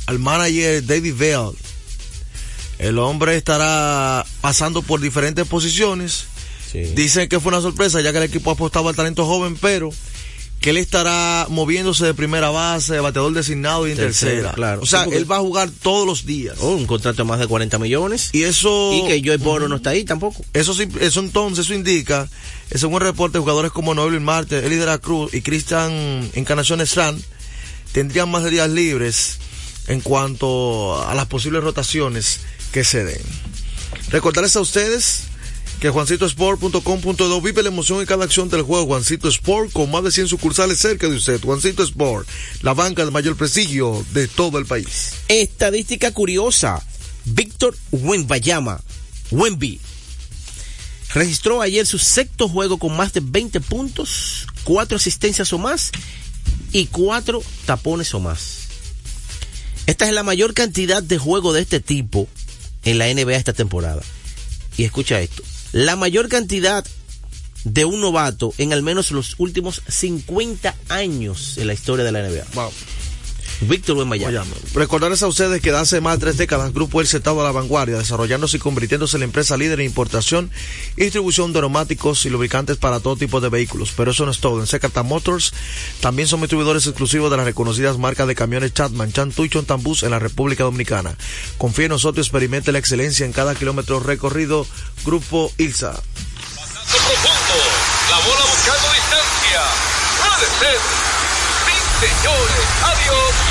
al 0.05 0.19
manager 0.19 0.85
David 0.85 1.15
Bell, 1.17 1.51
el 2.79 2.97
hombre 2.99 3.35
estará 3.35 4.25
pasando 4.41 4.81
por 4.81 4.99
diferentes 5.01 5.47
posiciones. 5.47 6.25
Sí. 6.71 6.79
Dicen 6.95 7.29
que 7.29 7.39
fue 7.39 7.49
una 7.53 7.61
sorpresa 7.61 8.01
ya 8.01 8.11
que 8.11 8.17
el 8.17 8.23
equipo 8.25 8.51
apostaba 8.51 8.89
al 8.89 8.95
talento 8.95 9.25
joven, 9.25 9.57
pero 9.61 9.91
que 10.59 10.71
él 10.71 10.77
estará 10.77 11.45
moviéndose 11.49 12.05
de 12.05 12.13
primera 12.15 12.49
base, 12.49 12.93
de 12.93 12.99
bateador 12.99 13.33
designado 13.33 13.87
y 13.87 13.91
en 13.91 13.97
Tercera, 13.97 14.31
tercera. 14.31 14.53
claro. 14.53 14.81
O 14.81 14.85
sea, 14.85 15.03
Sí, 15.03 15.11
él 15.13 15.29
va 15.29 15.37
a 15.37 15.41
jugar 15.41 15.69
todos 15.69 16.07
los 16.07 16.25
días. 16.25 16.57
Oh, 16.59 16.71
un 16.71 16.87
contrato 16.87 17.17
de 17.17 17.23
más 17.23 17.39
de 17.39 17.45
40 17.47 17.77
millones. 17.77 18.29
Y 18.33 18.43
eso... 18.43 18.91
Y 18.93 19.05
que 19.07 19.21
Joey 19.23 19.37
Boro 19.37 19.67
no 19.69 19.75
está 19.75 19.91
ahí 19.91 20.03
tampoco. 20.05 20.43
Eso, 20.53 20.73
sí- 20.73 20.87
eso 20.99 21.19
entonces, 21.19 21.65
eso 21.65 21.73
indica, 21.75 22.27
eh, 22.71 22.77
según 22.79 22.95
el 23.01 23.07
reporte, 23.09 23.37
jugadores 23.37 23.71
como 23.71 23.93
Noel 23.93 24.19
Marte, 24.21 24.65
Eli 24.65 24.75
de 24.77 24.85
la 24.87 24.97
Cruz 24.97 25.33
y 25.35 25.41
Cristian 25.41 25.91
Encarnación 26.33 26.81
Strand 26.81 27.21
tendrían 27.91 28.29
más 28.31 28.49
días 28.49 28.69
libres 28.69 29.37
en 29.87 30.01
cuanto 30.01 30.99
a 31.07 31.13
las 31.13 31.27
posibles 31.27 31.63
rotaciones 31.63 32.39
que 32.75 32.83
se 32.83 33.05
den. 33.05 33.21
Recordarles 34.09 34.53
a 34.57 34.59
ustedes 34.59 35.21
que 35.79 35.89
juancitosport.com.do 35.91 37.41
vive 37.41 37.63
la 37.63 37.69
emoción 37.69 38.01
en 38.01 38.05
cada 38.05 38.25
acción 38.25 38.49
del 38.49 38.63
juego 38.63 38.85
Juancito 38.85 39.29
Sport 39.29 39.71
con 39.71 39.89
más 39.89 40.03
de 40.03 40.11
100 40.11 40.27
sucursales 40.27 40.77
cerca 40.77 41.07
de 41.07 41.15
usted. 41.15 41.39
Juancito 41.41 41.83
Sport, 41.83 42.27
la 42.63 42.73
banca 42.73 43.05
de 43.05 43.11
mayor 43.11 43.37
prestigio 43.37 44.05
de 44.11 44.27
todo 44.27 44.59
el 44.59 44.65
país. 44.65 45.13
Estadística 45.29 46.11
curiosa. 46.11 46.85
Víctor 47.23 47.77
Wembayama, 47.93 48.81
Wemby, 49.31 49.79
registró 51.13 51.61
ayer 51.61 51.85
su 51.85 51.97
sexto 51.97 52.49
juego 52.49 52.77
con 52.77 52.97
más 52.97 53.13
de 53.13 53.21
20 53.23 53.61
puntos, 53.61 54.47
cuatro 54.65 54.97
asistencias 54.97 55.53
o 55.53 55.57
más 55.57 55.91
y 56.73 56.87
cuatro 56.87 57.41
tapones 57.65 58.13
o 58.13 58.19
más. 58.19 58.67
Esta 59.85 60.07
es 60.07 60.13
la 60.13 60.23
mayor 60.23 60.53
cantidad 60.53 61.01
de 61.01 61.17
juego 61.17 61.53
de 61.53 61.61
este 61.61 61.79
tipo 61.79 62.27
en 62.85 62.97
la 62.97 63.13
NBA 63.13 63.35
esta 63.35 63.53
temporada. 63.53 64.01
Y 64.77 64.83
escucha 64.83 65.19
esto, 65.19 65.43
la 65.73 65.95
mayor 65.95 66.29
cantidad 66.29 66.85
de 67.65 67.83
un 67.83 67.99
novato 67.99 68.53
en 68.57 68.71
al 68.71 68.83
menos 68.83 69.11
los 69.11 69.35
últimos 69.39 69.81
50 69.87 70.75
años 70.89 71.57
en 71.57 71.67
la 71.67 71.73
historia 71.73 72.05
de 72.05 72.11
la 72.11 72.21
NBA. 72.21 72.45
Wow. 72.53 72.71
Víctor 73.61 73.97
Wembayama. 73.97 74.31
Miami. 74.31 74.51
Recordarles 74.73 75.23
a 75.23 75.27
ustedes 75.27 75.61
que 75.61 75.71
de 75.71 75.77
hace 75.77 76.01
más 76.01 76.15
de 76.15 76.25
tres 76.25 76.37
décadas 76.37 76.73
Grupo 76.73 77.01
El 77.01 77.07
se 77.07 77.17
estado 77.17 77.41
a 77.41 77.43
la 77.43 77.51
vanguardia, 77.51 77.97
desarrollándose 77.97 78.57
y 78.57 78.59
convirtiéndose 78.59 79.17
en 79.17 79.21
la 79.21 79.25
empresa 79.25 79.57
líder 79.57 79.79
en 79.79 79.85
importación 79.85 80.51
y 80.97 81.03
distribución 81.03 81.53
de 81.53 81.61
neumáticos 81.61 82.25
y 82.25 82.29
lubricantes 82.29 82.77
para 82.77 82.99
todo 82.99 83.15
tipo 83.15 83.41
de 83.41 83.49
vehículos. 83.49 83.93
Pero 83.95 84.11
eso 84.11 84.25
no 84.25 84.31
es 84.31 84.39
todo. 84.39 84.59
En 84.59 84.67
Secata 84.67 85.03
Motors 85.03 85.53
también 85.99 86.27
son 86.27 86.41
distribuidores 86.41 86.85
exclusivos 86.87 87.31
de 87.31 87.37
las 87.37 87.45
reconocidas 87.45 87.97
marcas 87.97 88.27
de 88.27 88.35
camiones 88.35 88.73
Chatman, 88.73 89.11
Chantu 89.11 89.45
y 89.45 89.49
Chontambus 89.49 90.03
en 90.03 90.11
la 90.11 90.19
República 90.19 90.63
Dominicana. 90.63 91.15
Confíe 91.57 91.85
en 91.85 91.91
nosotros 91.91 92.25
y 92.25 92.27
experimente 92.27 92.71
la 92.71 92.79
excelencia 92.79 93.25
en 93.25 93.33
cada 93.33 93.55
kilómetro 93.55 93.99
recorrido. 93.99 94.67
Grupo 95.05 95.51
ILSA. 95.57 95.91
Pasazo 95.93 96.97
profundo. 96.97 97.55
La 98.09 98.17
bola 98.17 98.45
buscando 98.51 98.87
distancia. 98.93 99.61
Puede 100.19 100.47
ser. 100.59 100.79
Sí, 101.65 102.07
señores. 102.07 102.65
Adiós. 102.83 103.44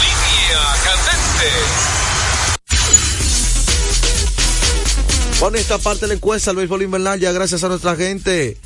Línea 0.54 0.74
candente. 0.84 1.50
Con 5.40 5.56
esta 5.56 5.78
parte 5.78 6.02
de 6.02 6.08
la 6.08 6.14
encuesta 6.14 6.50
del 6.50 6.58
béisbol 6.58 6.82
invernal, 6.82 7.18
ya 7.20 7.32
gracias 7.32 7.64
a 7.64 7.68
nuestra 7.68 7.96
gente 7.96 8.56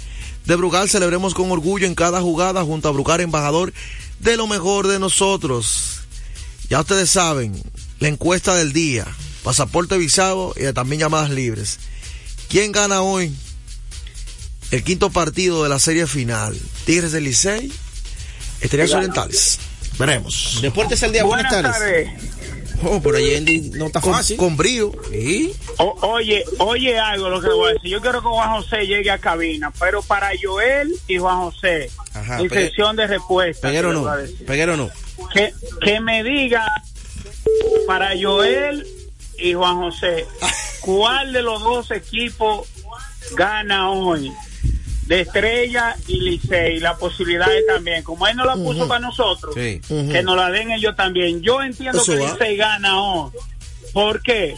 de 0.44 0.56
Brugal, 0.56 0.88
celebremos 0.88 1.34
con 1.34 1.50
orgullo 1.50 1.86
en 1.86 1.94
cada 1.94 2.20
jugada 2.20 2.62
junto 2.62 2.88
a 2.88 2.92
Brugal, 2.92 3.20
embajador 3.20 3.72
de 4.20 4.36
lo 4.36 4.46
mejor 4.46 4.86
de 4.86 4.98
nosotros. 4.98 6.00
Ya 6.68 6.80
ustedes 6.80 7.10
saben, 7.10 7.60
la 8.00 8.08
encuesta 8.08 8.54
del 8.54 8.72
día, 8.72 9.06
pasaporte 9.42 9.96
visado 9.96 10.54
y 10.56 10.70
también 10.72 11.00
llamadas 11.00 11.30
libres. 11.30 11.78
¿Quién 12.48 12.72
gana 12.72 13.00
hoy? 13.02 13.34
El 14.70 14.84
quinto 14.84 15.10
partido 15.10 15.62
de 15.62 15.70
la 15.70 15.78
serie 15.78 16.06
final. 16.06 16.58
Tigres 16.84 17.12
del 17.12 17.24
Licey, 17.24 17.72
Estrellas 18.60 18.92
Orientales. 18.92 19.58
Veremos. 19.98 20.58
Deportes 20.62 21.02
al 21.02 21.12
día, 21.12 21.24
buenas, 21.24 21.50
Buenas 21.52 21.72
tardes. 21.78 22.06
tardes. 22.06 22.28
Oh, 22.84 23.00
por 23.02 23.16
ahí 23.16 23.34
Andy 23.34 23.70
no 23.74 23.86
está 23.86 24.00
Con, 24.00 24.12
fácil. 24.12 24.36
con 24.36 24.56
brío. 24.56 24.92
¿Sí? 25.10 25.52
O- 25.78 25.96
oye, 26.02 26.44
oye 26.58 26.96
algo 26.96 27.28
lo 27.28 27.40
que 27.40 27.48
voy 27.48 27.70
a 27.70 27.74
decir. 27.74 27.90
Yo 27.90 28.00
quiero 28.00 28.22
que 28.22 28.28
Juan 28.28 28.50
José 28.50 28.86
llegue 28.86 29.10
a 29.10 29.18
cabina, 29.18 29.72
pero 29.80 30.00
para 30.02 30.30
Joel 30.40 30.94
y 31.08 31.18
Juan 31.18 31.38
José, 31.38 31.90
Ajá, 32.14 32.38
sesión 32.48 32.94
de 32.94 33.08
respuesta. 33.08 33.66
Peguero 33.66 33.92
no. 33.92 34.08
Peguero 34.46 34.76
no. 34.76 34.90
Que, 35.34 35.52
que 35.82 36.00
me 36.00 36.22
diga 36.22 36.64
para 37.88 38.10
Joel 38.20 38.86
y 39.38 39.54
Juan 39.54 39.76
José, 39.78 40.24
¿cuál 40.80 41.32
de 41.32 41.42
los 41.42 41.60
dos 41.60 41.90
equipos 41.90 42.68
gana 43.36 43.90
hoy? 43.90 44.32
De 45.08 45.22
Estrella 45.22 45.96
y 46.06 46.20
Licey, 46.20 46.80
la 46.80 46.96
posibilidad 46.96 47.50
es 47.56 47.66
también, 47.66 48.02
como 48.02 48.26
él 48.28 48.36
no 48.36 48.44
la 48.44 48.54
puso 48.56 48.86
para 48.86 49.00
nosotros, 49.00 49.54
Sí. 49.54 49.80
que 49.88 50.22
nos 50.22 50.36
la 50.36 50.50
den 50.50 50.70
ellos 50.70 50.94
también. 50.96 51.40
Yo 51.42 51.62
entiendo 51.62 52.00
Eso 52.02 52.12
que 52.12 52.18
va. 52.18 52.32
Licey 52.32 52.56
gana 52.58 53.00
hoy. 53.00 53.30
¿Por 53.94 54.20
qué? 54.22 54.54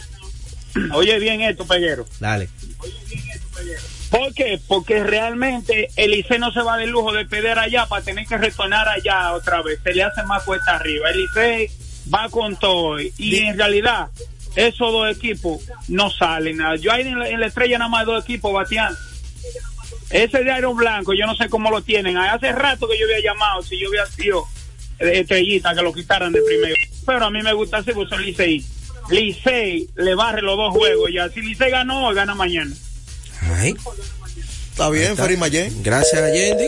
Oye 0.93 1.19
bien 1.19 1.39
esto, 1.41 1.65
Peguero. 1.65 2.05
Dale. 2.19 2.49
¿Por 4.09 4.33
qué? 4.33 4.59
Porque 4.67 5.01
realmente 5.03 5.87
el 5.95 6.11
Licey 6.11 6.37
no 6.37 6.51
se 6.51 6.61
va 6.61 6.75
del 6.75 6.89
lujo 6.89 7.13
de 7.13 7.25
perder 7.25 7.57
allá 7.57 7.85
para 7.85 8.03
tener 8.03 8.25
que 8.27 8.37
retornar 8.37 8.89
allá 8.89 9.31
otra 9.31 9.61
vez. 9.61 9.79
Se 9.83 9.93
le 9.93 10.03
hace 10.03 10.21
más 10.23 10.43
cuesta 10.43 10.75
arriba. 10.75 11.09
El 11.11 11.17
Licey 11.21 11.69
va 12.13 12.27
con 12.29 12.57
todo. 12.57 12.99
Y 12.99 13.37
en 13.37 13.57
realidad, 13.57 14.09
esos 14.57 14.91
dos 14.91 15.09
equipos 15.15 15.61
no 15.87 16.09
salen. 16.09 16.57
nada. 16.57 16.75
Yo 16.75 16.91
hay 16.91 17.03
en 17.07 17.19
la, 17.19 17.29
en 17.29 17.39
la 17.39 17.45
estrella 17.47 17.77
nada 17.77 17.89
más 17.89 18.05
dos 18.05 18.21
equipos 18.25 18.51
bateando. 18.51 18.99
Ese 20.11 20.43
de 20.43 20.57
Iron 20.57 20.75
Blanco, 20.75 21.13
yo 21.13 21.25
no 21.25 21.35
sé 21.35 21.49
cómo 21.49 21.69
lo 21.69 21.81
tienen. 21.81 22.17
Hace 22.17 22.51
rato 22.51 22.87
que 22.87 22.99
yo 22.99 23.05
había 23.05 23.31
llamado, 23.31 23.61
si 23.61 23.79
yo 23.79 23.87
había 23.87 24.05
sido 24.05 24.45
eh, 24.99 25.19
estrellita, 25.21 25.73
que 25.73 25.81
lo 25.81 25.93
quitaran 25.93 26.31
de 26.31 26.41
primero. 26.41 26.75
Pero 27.05 27.25
a 27.25 27.31
mí 27.31 27.41
me 27.41 27.53
gusta 27.53 27.79
ese 27.79 27.93
son 27.93 28.21
Licey. 28.21 28.65
Licey 29.09 29.89
le 29.95 30.15
barre 30.15 30.41
los 30.41 30.57
dos 30.57 30.73
juegos 30.73 31.09
ya. 31.13 31.29
Si 31.29 31.41
Licey 31.41 31.71
ganó, 31.71 32.13
gana 32.13 32.35
mañana. 32.35 32.75
Ay. 33.57 33.73
Está 34.71 34.89
bien. 34.89 35.15
Ferry 35.15 35.37
Mayen. 35.37 35.83
Gracias, 35.83 36.33
Yendi. 36.33 36.65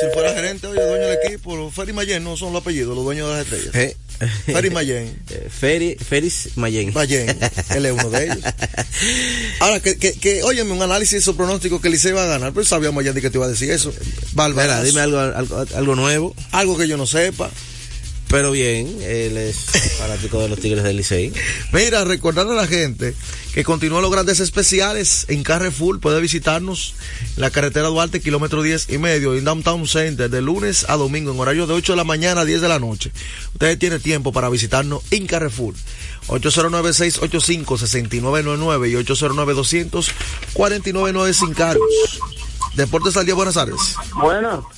Si 0.00 0.12
fuera 0.12 0.32
gerente, 0.34 0.66
oye, 0.66 0.80
dueño 0.80 1.06
del 1.06 1.18
equipo, 1.24 1.70
Ferry 1.70 1.92
Mayen 1.92 2.22
no 2.22 2.36
son 2.36 2.52
los 2.52 2.62
apellidos, 2.62 2.94
los 2.94 3.04
dueños 3.04 3.28
de 3.28 3.34
las 3.34 3.44
estrellas. 3.44 3.74
Eh, 3.74 3.96
Ferry 4.46 4.70
Mayen. 4.70 5.14
eh, 5.30 5.48
Feri, 5.50 5.96
Feris 5.96 6.50
Mayen. 6.56 6.92
Mayen, 6.94 7.28
él 7.70 7.86
es 7.86 7.92
uno 7.92 8.10
de 8.10 8.24
ellos. 8.24 8.38
Ahora, 9.60 9.80
que, 9.80 9.96
que, 9.98 10.12
que 10.14 10.42
óyeme, 10.42 10.72
un 10.72 10.82
análisis 10.82 11.18
de 11.18 11.20
su 11.22 11.36
pronóstico 11.36 11.80
que 11.80 11.90
Licey 11.90 12.12
va 12.12 12.24
a 12.24 12.26
ganar, 12.26 12.52
pero 12.52 12.64
sabía 12.64 12.92
Mayen 12.92 13.14
de 13.14 13.20
que 13.22 13.30
te 13.30 13.38
iba 13.38 13.46
a 13.46 13.50
decir 13.50 13.70
eso. 13.70 13.92
Bárbara, 14.32 14.82
dime 14.82 15.00
algo, 15.00 15.18
algo, 15.18 15.64
algo 15.74 15.94
nuevo. 15.96 16.34
algo 16.52 16.76
que 16.76 16.88
yo 16.88 16.96
no 16.96 17.06
sepa. 17.06 17.50
Pero 18.28 18.50
bien, 18.50 18.88
él 19.02 19.36
es 19.36 19.56
fanático 19.98 20.40
de 20.40 20.48
los 20.48 20.58
Tigres 20.58 20.82
del 20.82 20.96
Licey. 20.96 21.32
Mira, 21.72 22.02
recordarle 22.04 22.54
a 22.54 22.56
la 22.56 22.66
gente 22.66 23.14
que 23.54 23.62
continúan 23.62 24.02
los 24.02 24.10
grandes 24.10 24.40
especiales 24.40 25.26
en 25.28 25.44
Carrefour. 25.44 26.00
Puede 26.00 26.20
visitarnos 26.20 26.94
en 27.36 27.40
la 27.42 27.50
carretera 27.50 27.86
Duarte, 27.86 28.20
kilómetro 28.20 28.62
10 28.62 28.90
y 28.90 28.98
medio, 28.98 29.36
en 29.36 29.44
Downtown 29.44 29.86
Center, 29.86 30.28
de 30.28 30.42
lunes 30.42 30.86
a 30.88 30.96
domingo, 30.96 31.30
en 31.32 31.38
horario 31.38 31.68
de 31.68 31.74
8 31.74 31.92
de 31.92 31.96
la 31.96 32.02
mañana 32.04 32.40
a 32.40 32.44
10 32.44 32.62
de 32.62 32.68
la 32.68 32.80
noche. 32.80 33.12
Ustedes 33.52 33.78
tienen 33.78 34.00
tiempo 34.00 34.32
para 34.32 34.48
visitarnos 34.48 35.02
en 35.12 35.28
Carrefour. 35.28 35.74
809-685-6999 36.26 38.90
y 38.90 38.94
809-200-4999 39.04 41.32
sin 41.32 41.54
cargos. 41.54 41.86
Deportes 42.74 43.16
al 43.16 43.24
día, 43.24 43.36
buenas 43.36 43.54
tardes. 43.54 43.94
Bueno, 44.14 44.68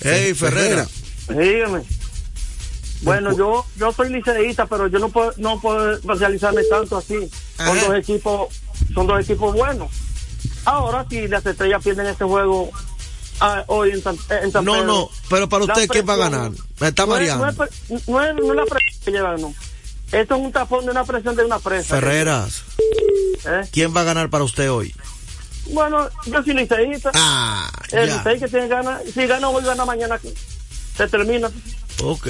Hey, 0.00 0.32
Ferrera. 0.34 0.88
dígame. 1.28 1.82
Bueno, 3.02 3.36
yo 3.36 3.66
yo 3.76 3.92
soy 3.92 4.10
liceísta, 4.10 4.66
pero 4.66 4.86
yo 4.86 4.98
no 4.98 5.08
puedo 5.10 5.32
no 5.36 5.60
puedo 5.60 5.92
especializarme 5.92 6.62
tanto 6.64 6.96
así. 6.96 7.30
Son 7.56 7.78
dos 7.80 7.94
equipos 7.96 8.48
son 8.94 9.06
dos 9.06 9.20
equipos 9.20 9.54
buenos. 9.54 9.90
Ahora 10.64 11.04
si 11.08 11.28
las 11.28 11.44
estrellas 11.44 11.82
pierden 11.82 12.06
este 12.06 12.24
juego 12.24 12.70
ah, 13.40 13.62
hoy 13.66 13.90
en 13.90 14.02
San, 14.02 14.16
en 14.42 14.50
San 14.50 14.64
No, 14.64 14.72
Pedro, 14.72 14.86
no, 14.86 15.10
pero 15.28 15.48
para 15.48 15.64
usted, 15.64 15.88
¿quién 15.88 16.08
va 16.08 16.14
a 16.14 16.18
ganar? 16.18 16.52
está 16.80 17.04
mareando. 17.06 17.44
No 17.44 17.50
es, 17.50 17.56
no 18.08 18.22
es- 18.22 18.34
no 18.34 18.50
es 18.50 18.56
la 18.56 18.64
presión 18.64 19.00
que 19.04 19.10
llevan, 19.10 19.40
no. 19.40 19.54
Esto 20.12 20.36
es 20.36 20.40
un 20.40 20.52
tapón 20.52 20.84
de 20.84 20.90
una 20.92 21.04
presión 21.04 21.34
de 21.36 21.44
una 21.44 21.58
presa. 21.58 21.96
Ferreras, 21.96 22.62
¿Eh? 23.46 23.68
¿quién 23.72 23.94
va 23.94 24.02
a 24.02 24.04
ganar 24.04 24.30
para 24.30 24.44
usted 24.44 24.70
hoy? 24.70 24.94
Bueno, 25.70 26.08
yo 26.26 26.42
soy 26.42 26.54
liceísta. 26.54 27.10
Ah, 27.14 27.70
el 27.90 28.08
ya. 28.08 28.16
Licey 28.18 28.38
que 28.38 28.48
tiene 28.48 28.68
ganas, 28.68 29.02
si 29.12 29.26
gana 29.26 29.48
hoy, 29.48 29.64
gana 29.64 29.84
mañana. 29.84 30.18
Se 30.96 31.08
termina. 31.08 31.50
Ok. 32.02 32.28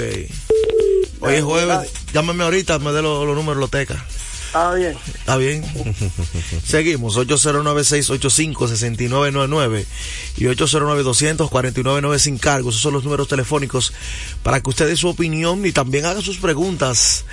Hoy 1.21 1.35
es 1.35 1.43
jueves. 1.43 1.91
Llámame 2.13 2.43
ahorita, 2.43 2.79
me 2.79 2.91
dé 2.91 3.01
los, 3.01 3.25
los 3.25 3.35
números, 3.35 3.59
los 3.59 3.71
tecas. 3.71 4.01
Está 4.55 4.73
bien. 4.73 4.97
Está 5.13 5.35
bien. 5.35 5.65
Seguimos, 6.65 7.17
809-685-6999 7.17 9.85
y 10.37 10.45
809-249-9 10.45 12.19
sin 12.19 12.37
cargos. 12.37 12.75
Esos 12.75 12.83
son 12.83 12.93
los 12.93 13.03
números 13.03 13.27
telefónicos 13.27 13.91
para 14.43 14.61
que 14.61 14.69
usted 14.69 14.87
dé 14.87 14.95
su 14.95 15.09
opinión 15.09 15.65
y 15.65 15.73
también 15.73 16.05
haga 16.05 16.21
sus 16.21 16.37
preguntas 16.37 17.25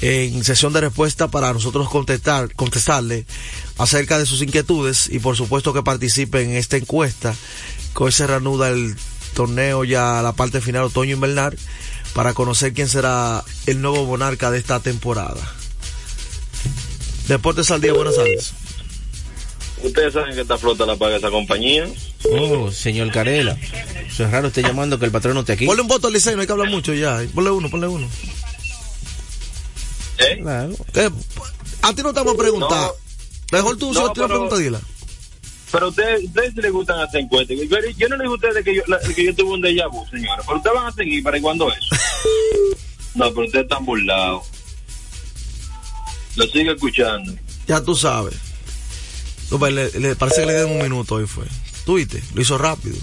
en 0.00 0.42
sesión 0.42 0.72
de 0.72 0.80
respuesta 0.80 1.28
para 1.28 1.52
nosotros 1.52 1.88
contestar, 1.88 2.52
contestarle 2.54 3.24
acerca 3.78 4.18
de 4.18 4.26
sus 4.26 4.42
inquietudes 4.42 5.08
y 5.08 5.20
por 5.20 5.36
supuesto 5.36 5.72
que 5.72 5.84
participe 5.84 6.42
en 6.42 6.56
esta 6.56 6.76
encuesta 6.76 7.36
que 7.96 8.02
hoy 8.02 8.10
se 8.10 8.26
reanuda 8.26 8.70
el 8.70 8.96
torneo 9.34 9.84
ya 9.84 10.18
a 10.18 10.22
la 10.22 10.32
parte 10.32 10.60
final 10.60 10.84
otoño 10.84 11.14
invernal 11.14 11.58
para 12.14 12.32
conocer 12.32 12.72
quién 12.72 12.88
será 12.88 13.44
el 13.66 13.82
nuevo 13.82 14.06
monarca 14.06 14.50
de 14.50 14.58
esta 14.58 14.80
temporada. 14.80 15.40
Deportes 17.28 17.70
al 17.70 17.80
día, 17.80 17.92
buenas 17.92 18.16
tardes. 18.16 18.52
Ustedes 19.82 20.14
saben 20.14 20.34
que 20.34 20.40
esta 20.40 20.56
flota 20.56 20.86
la 20.86 20.96
paga 20.96 21.16
esa 21.16 21.30
compañía. 21.30 21.86
Oh, 22.32 22.70
señor 22.70 23.10
Carela. 23.10 23.58
Eso 24.08 24.24
es 24.24 24.30
raro, 24.30 24.48
esté 24.48 24.62
llamando 24.62 24.98
que 24.98 25.04
el 25.04 25.10
patrón 25.10 25.34
no 25.34 25.40
esté 25.40 25.52
aquí. 25.52 25.66
Ponle 25.66 25.82
un 25.82 25.88
voto 25.88 26.06
al 26.06 26.12
Licey, 26.14 26.34
no 26.34 26.40
hay 26.40 26.46
que 26.46 26.52
hablar 26.52 26.70
mucho 26.70 26.94
ya. 26.94 27.22
Ponle 27.34 27.50
uno, 27.50 27.68
ponle 27.68 27.88
uno. 27.88 28.08
¿Eh? 30.18 30.38
Claro. 30.40 30.74
Eh, 30.94 31.10
a 31.82 31.92
ti 31.92 32.02
no 32.02 32.14
te 32.14 32.20
vamos 32.20 32.34
a 32.34 32.38
preguntar. 32.38 32.90
Mejor 33.52 33.76
tú, 33.76 33.92
No, 33.92 34.06
yo 34.06 34.12
te 34.12 34.22
a 34.22 34.26
preguntar, 34.26 34.58
dila. 34.58 34.80
Pero 35.74 35.88
ustedes, 35.88 36.24
ustedes 36.24 36.54
sí 36.54 36.60
les 36.62 36.72
gustan 36.72 37.00
hacer 37.00 37.20
encuestas. 37.22 37.56
Yo, 37.56 37.64
yo 37.98 38.08
no 38.08 38.16
les 38.16 38.24
dije 38.24 38.26
a 38.26 38.30
ustedes 38.30 38.64
que 38.64 38.74
yo, 38.76 38.82
la- 38.86 39.00
que 39.00 39.24
yo 39.24 39.34
tuve 39.34 39.50
un 39.54 39.60
déjà 39.62 39.88
vu, 39.90 40.06
señora. 40.08 40.40
Pero 40.46 40.56
ustedes 40.58 40.76
van 40.76 40.86
a 40.86 40.92
seguir 40.92 41.22
para 41.22 41.40
cuando 41.40 41.68
eso. 41.70 41.80
No, 43.16 43.32
pero 43.32 43.46
ustedes 43.46 43.62
están 43.64 43.84
burlados. 43.84 44.42
Lo 46.36 46.44
sigo 46.46 46.72
escuchando. 46.72 47.32
Ya 47.68 47.80
tú 47.80 47.94
sabes. 47.94 48.34
No, 49.52 49.58
pues, 49.60 49.72
le, 49.72 49.88
le- 50.00 50.16
parece 50.16 50.40
que 50.40 50.46
le 50.46 50.54
dieron 50.54 50.72
un 50.72 50.82
minuto 50.82 51.14
hoy 51.16 51.26
fue. 51.26 51.44
Tú 51.86 51.94
viste, 51.94 52.20
lo 52.34 52.42
hizo 52.42 52.58
rápido. 52.58 52.96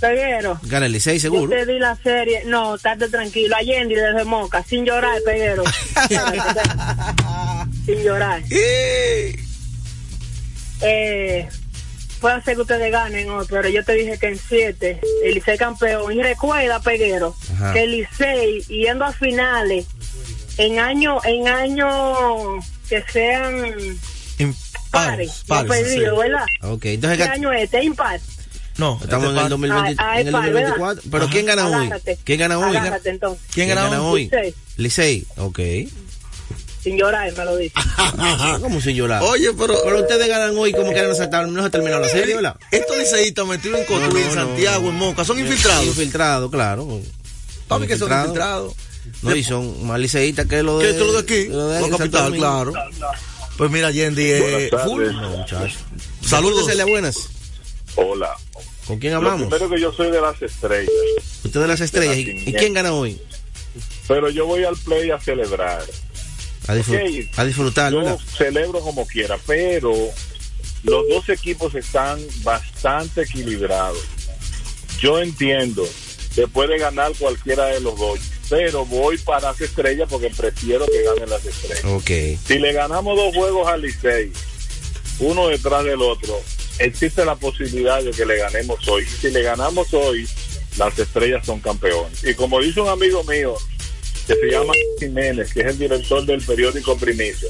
Peguero. 0.00 0.60
El 0.70 0.92
Licey, 0.92 1.18
seguro. 1.18 1.50
Yo 1.50 1.64
te 1.64 1.72
di 1.72 1.78
la 1.78 1.96
serie. 1.96 2.42
No, 2.46 2.74
estate 2.76 3.08
tranquilo. 3.08 3.56
Allende 3.56 3.94
desde 3.94 4.24
Moca, 4.24 4.62
sin 4.62 4.84
llorar, 4.84 5.18
Peguero. 5.24 5.64
sin 7.86 8.02
llorar. 8.02 8.42
Eh, 10.82 11.48
puede 12.20 12.42
ser 12.42 12.56
que 12.56 12.62
ustedes 12.62 12.92
ganen 12.92 13.30
otro, 13.30 13.56
pero 13.56 13.68
yo 13.68 13.84
te 13.84 13.92
dije 13.94 14.18
que 14.18 14.28
en 14.28 14.38
siete, 14.38 15.00
el 15.24 15.34
Licey 15.34 15.56
campeón. 15.56 16.12
Y 16.12 16.22
recuerda, 16.22 16.80
Peguero, 16.80 17.34
Ajá. 17.54 17.72
que 17.72 17.84
el 17.84 17.92
Licey, 17.92 18.60
yendo 18.68 19.04
a 19.04 19.12
finales, 19.12 19.86
en 20.58 20.78
año, 20.78 21.18
en 21.24 21.48
año 21.48 22.58
que 22.88 23.02
sean 23.10 23.98
pares, 24.90 25.42
no 25.48 25.56
pares, 25.56 25.70
perdido, 25.70 26.14
sí. 26.14 26.20
¿verdad? 26.22 26.46
Ok, 26.62 26.84
entonces 26.86 27.18
¿Qué 27.18 27.24
año 27.24 27.52
es 27.52 27.64
este? 27.64 27.84
Impar. 27.84 28.20
No, 28.78 29.00
estamos 29.02 29.30
en 29.30 29.38
el, 29.38 29.48
2020 29.48 29.94
Ah, 29.98 30.10
ah, 30.10 30.20
en 30.20 30.20
el 30.20 30.26
es 30.26 30.32
par, 30.32 30.44
2024. 30.44 31.02
Pero 31.02 31.10
¿verdad? 31.10 31.28
¿quién 31.32 31.46
gana 31.46 31.66
hoy? 31.68 31.90
¿Quién 32.24 32.38
gana 32.40 32.58
hoy? 32.58 32.76
Agárrate, 32.76 33.10
entonces. 33.10 33.46
¿Quién 33.52 33.68
gana 33.68 34.02
hoy? 34.02 34.24
Licey. 34.24 34.54
Licey, 34.76 35.26
ok. 35.36 35.60
Sin 36.82 36.96
llorar, 36.96 37.32
me 37.36 37.44
lo 37.44 37.56
dice. 37.56 37.74
¿Cómo 38.60 38.80
sin 38.80 38.94
llorar? 38.94 39.22
Oye, 39.22 39.52
pero. 39.58 39.74
Pero 39.82 40.00
ustedes 40.02 40.28
ganan 40.28 40.56
hoy 40.56 40.72
como 40.72 40.92
que 40.92 41.02
no 41.02 41.14
se, 41.14 41.26
no 41.26 41.60
se 41.62 41.66
ha 41.66 41.70
terminado 41.70 42.02
la 42.02 42.08
serie, 42.08 42.36
¿verdad? 42.36 42.56
Estos 42.70 42.96
liceístas 42.96 43.46
metidos 43.46 43.80
en 43.80 43.86
Cotuí, 43.86 44.22
en 44.22 44.32
Santiago, 44.32 44.88
en 44.90 44.94
Moca, 44.94 45.24
son 45.24 45.38
infiltrados. 45.38 45.86
Infiltrados, 45.86 46.50
claro. 46.50 47.00
Papi, 47.66 47.86
que 47.86 47.96
son 47.96 48.12
infiltrados. 48.12 48.74
No, 49.22 49.34
y 49.34 49.42
son 49.42 49.86
más 49.86 49.98
liceístas 49.98 50.46
que 50.46 50.62
lo 50.62 50.78
¿Qué 50.78 50.86
de... 50.86 50.90
es 50.92 50.98
lo 50.98 51.12
de 51.12 51.18
aquí? 51.18 51.46
lo 51.46 51.68
de 51.68 51.90
capital, 51.90 52.34
claro. 52.36 52.72
Pues 53.56 53.70
mira, 53.70 53.90
Yendi, 53.90 54.22
eh, 54.24 54.70
full. 54.84 55.06
No, 55.06 55.30
muchacho. 55.30 55.78
Saludos. 56.20 56.66
Désele 56.66 56.84
buenas. 56.84 57.30
Hola. 57.96 58.34
¿Con 58.86 58.98
quién 58.98 59.12
Lo 59.12 59.18
hablamos? 59.18 59.42
primero 59.48 59.68
que 59.68 59.80
yo 59.80 59.92
soy 59.92 60.10
de 60.10 60.20
las 60.20 60.40
estrellas, 60.40 60.92
Usted 61.44 61.60
de 61.60 61.66
las 61.68 61.80
estrellas. 61.80 62.16
¿Y, 62.16 62.50
y 62.50 62.52
quién 62.52 62.72
gana 62.74 62.92
hoy? 62.92 63.20
pero 64.08 64.30
yo 64.30 64.46
voy 64.46 64.64
al 64.64 64.76
play 64.76 65.10
a 65.10 65.18
celebrar. 65.20 65.82
A, 66.68 66.74
disfr- 66.74 67.28
a 67.36 67.44
disfrutar, 67.44 67.92
celebro 68.36 68.80
como 68.80 69.06
quiera, 69.06 69.38
pero 69.46 69.92
los 70.84 71.08
dos 71.08 71.28
equipos 71.28 71.74
están 71.74 72.20
bastante 72.42 73.22
equilibrados. 73.22 73.98
Yo 75.00 75.18
entiendo 75.20 75.86
que 76.34 76.46
puede 76.48 76.78
ganar 76.78 77.12
cualquiera 77.18 77.66
de 77.66 77.80
los 77.80 77.98
dos, 77.98 78.18
pero 78.48 78.84
voy 78.86 79.18
para 79.18 79.48
las 79.52 79.60
estrellas 79.60 80.08
porque 80.10 80.30
prefiero 80.30 80.86
que 80.86 81.02
ganen 81.02 81.28
las 81.30 81.44
estrellas. 81.44 81.84
Ok. 81.84 82.38
Si 82.46 82.58
le 82.58 82.72
ganamos 82.72 83.16
dos 83.16 83.34
juegos 83.34 83.68
al 83.68 83.82
Licey, 83.82 84.32
uno 85.20 85.48
detrás 85.48 85.84
del 85.84 86.00
otro, 86.02 86.40
existe 86.78 87.24
la 87.24 87.36
posibilidad 87.36 88.02
de 88.02 88.10
que 88.10 88.26
le 88.26 88.36
ganemos 88.36 88.86
hoy. 88.88 89.04
Si 89.04 89.30
le 89.30 89.42
ganamos 89.42 89.92
hoy, 89.94 90.28
las 90.76 90.98
estrellas 90.98 91.44
son 91.44 91.60
campeones. 91.60 92.24
Y 92.24 92.34
como 92.34 92.60
dice 92.60 92.80
un 92.80 92.88
amigo 92.88 93.22
mío, 93.24 93.54
que 94.26 94.34
se 94.34 94.46
llama 94.50 94.72
Jiménez, 94.98 95.52
que 95.52 95.60
es 95.60 95.66
el 95.66 95.78
director 95.78 96.24
del 96.26 96.42
periódico 96.42 96.96
Primicia, 96.96 97.48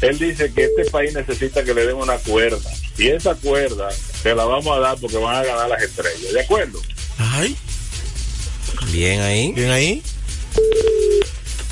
él 0.00 0.18
dice 0.18 0.50
que 0.52 0.64
este 0.64 0.90
país 0.90 1.12
necesita 1.12 1.62
que 1.62 1.74
le 1.74 1.86
den 1.86 1.96
una 1.96 2.16
cuerda. 2.18 2.70
Y 2.96 3.08
esa 3.08 3.34
cuerda 3.34 3.90
se 3.90 4.34
la 4.34 4.44
vamos 4.44 4.76
a 4.76 4.80
dar 4.80 4.98
porque 4.98 5.16
van 5.18 5.36
a 5.36 5.44
ganar 5.44 5.68
las 5.68 5.82
estrellas. 5.82 6.32
¿De 6.32 6.40
acuerdo? 6.40 6.80
Ay. 7.18 7.56
Bien 8.90 9.20
ahí. 9.20 9.52
Bien 9.52 9.70
ahí. 9.70 10.02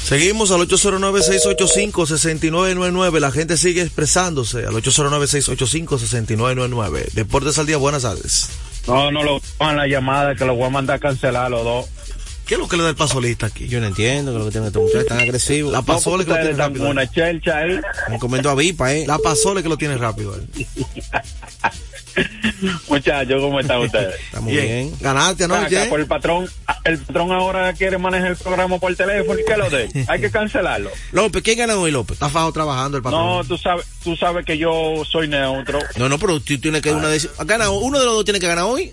Seguimos 0.08 0.50
al 0.52 0.60
809-685-6999. 0.62 3.20
La 3.20 3.30
gente 3.30 3.58
sigue 3.58 3.82
expresándose 3.82 4.64
al 4.64 4.72
809-685-6999. 4.76 7.12
Deportes 7.12 7.58
al 7.58 7.66
día, 7.66 7.76
buenas 7.76 8.04
tardes. 8.04 8.48
No, 8.86 9.10
no 9.10 9.22
lo 9.22 9.38
van 9.58 9.76
la 9.76 9.86
llamada 9.86 10.34
que 10.34 10.46
lo 10.46 10.54
voy 10.54 10.68
a 10.68 10.70
mandar 10.70 10.96
a 10.96 10.98
cancelar 10.98 11.50
los 11.50 11.62
dos. 11.62 11.84
¿Qué 12.46 12.54
es 12.54 12.58
lo 12.58 12.68
que 12.68 12.78
le 12.78 12.84
da 12.84 12.88
el 12.88 12.96
pasolista 12.96 13.48
aquí? 13.48 13.68
Yo 13.68 13.80
no 13.80 13.86
entiendo 13.88 14.32
que 14.32 14.38
lo 14.38 14.46
que 14.46 14.50
tiene 14.50 14.68
estos 14.68 14.82
muchachos 14.82 15.08
tan 15.08 15.20
agresivos. 15.20 15.70
La 15.70 15.82
pasola 15.82 16.24
que 16.24 16.30
lo 16.30 16.36
tiene 16.36 16.54
rápido. 16.54 16.78
Como 16.78 16.92
una 16.92 17.10
chelcha 17.10 17.58
ahí. 17.58 17.78
Me 18.08 18.18
comentó 18.18 18.48
a 18.48 18.54
Vipa, 18.54 18.94
¿eh? 18.94 19.04
La 19.06 19.18
pasola 19.18 19.62
que 19.62 19.68
lo 19.68 19.76
tiene 19.76 19.98
rápido. 19.98 20.34
él. 20.36 20.48
Muchachos, 22.88 23.40
¿cómo 23.40 23.60
están 23.60 23.80
ustedes? 23.80 24.14
Estamos 24.20 24.50
bien. 24.50 24.92
Ganaste 25.00 25.44
Acá, 25.44 25.56
anoche. 25.58 25.86
por 25.86 26.00
el 26.00 26.06
patrón, 26.06 26.48
el 26.84 26.98
patrón 26.98 27.32
ahora 27.32 27.72
quiere 27.72 27.98
manejar 27.98 28.30
el 28.30 28.36
programa 28.36 28.78
por 28.78 28.94
teléfono 28.94 29.38
y 29.38 29.44
que 29.44 29.56
lo 29.56 29.70
dé. 29.70 29.88
Hay 30.08 30.20
que 30.20 30.30
cancelarlo. 30.30 30.90
López, 31.12 31.42
¿quién 31.42 31.58
gana 31.58 31.76
hoy, 31.76 31.90
López? 31.90 32.14
Está 32.14 32.28
fajo 32.28 32.52
trabajando 32.52 32.96
el 32.96 33.02
patrón. 33.02 33.24
No, 33.24 33.44
tú 33.44 33.56
sabes, 33.58 33.86
tú 34.02 34.16
sabes 34.16 34.44
que 34.44 34.58
yo 34.58 35.02
soy 35.08 35.28
neutro. 35.28 35.78
No, 35.96 36.08
no, 36.08 36.18
pero 36.18 36.40
tú 36.40 36.58
tienes 36.58 36.82
que 36.82 36.92
una. 36.92 37.08
Gana, 37.44 37.70
uno 37.70 37.98
de 37.98 38.04
los 38.04 38.14
dos 38.14 38.24
tiene 38.24 38.40
que 38.40 38.46
ganar 38.46 38.64
hoy. 38.64 38.92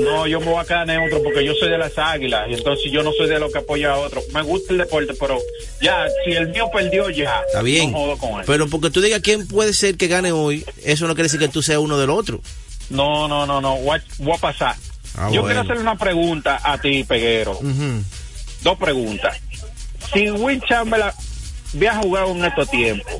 No, 0.00 0.26
yo 0.26 0.40
me 0.40 0.46
voy 0.46 0.60
a 0.60 0.64
quedar 0.64 0.86
neutro 0.86 1.22
porque 1.22 1.44
yo 1.44 1.54
soy 1.54 1.70
de 1.70 1.78
las 1.78 1.96
águilas 1.96 2.48
y 2.50 2.54
entonces 2.54 2.90
yo 2.92 3.02
no 3.02 3.12
soy 3.12 3.28
de 3.28 3.38
los 3.38 3.50
que 3.52 3.58
apoya 3.58 3.92
a 3.92 3.98
otro. 3.98 4.22
Me 4.32 4.42
gusta 4.42 4.72
el 4.72 4.78
deporte, 4.78 5.14
pero 5.18 5.38
ya, 5.80 6.06
si 6.24 6.32
el 6.32 6.48
mío 6.48 6.68
perdió, 6.72 7.08
ya. 7.10 7.40
Está 7.46 7.62
bien. 7.62 7.92
No 7.92 7.98
jodo 7.98 8.18
con 8.18 8.40
él. 8.40 8.44
Pero 8.46 8.68
porque 8.68 8.90
tú 8.90 9.00
digas 9.00 9.20
quién 9.22 9.46
puede 9.46 9.72
ser 9.72 9.96
que 9.96 10.08
gane 10.08 10.32
hoy, 10.32 10.64
eso 10.84 11.06
no 11.06 11.14
quiere 11.14 11.24
decir 11.24 11.40
que 11.40 11.48
tú 11.48 11.62
seas 11.62 11.78
uno 11.78 11.98
del 11.98 12.10
otro. 12.10 12.40
No, 12.90 13.26
no, 13.28 13.46
no, 13.46 13.60
no. 13.60 13.76
Voy 13.78 13.98
a, 13.98 14.34
a 14.34 14.38
pasar. 14.38 14.76
Ah, 15.16 15.28
Yo 15.32 15.40
bueno. 15.42 15.44
quiero 15.46 15.60
hacerle 15.62 15.82
una 15.82 15.96
pregunta 15.96 16.60
a 16.62 16.78
ti, 16.80 17.04
Peguero. 17.04 17.58
Dos 18.62 18.78
preguntas. 18.78 19.36
Si 20.12 20.30
Will 20.30 20.62
Chamberlain 20.68 21.12
había 21.74 21.96
jugado 21.96 22.30
en 22.32 22.44
estos 22.44 22.70
tiempos, 22.70 23.14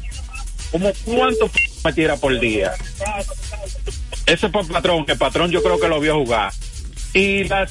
¿cómo 0.70 0.92
cuánto 1.04 1.50
me 1.84 1.92
tira 1.92 2.16
por 2.16 2.38
día? 2.38 2.72
Ese 4.26 4.48
por 4.48 4.66
patrón, 4.68 5.06
que 5.06 5.16
patrón 5.16 5.50
yo 5.50 5.62
creo 5.62 5.78
que 5.80 5.88
lo 5.88 6.00
vio 6.00 6.14
jugar. 6.14 6.52
Y 7.14 7.44
la 7.44 7.66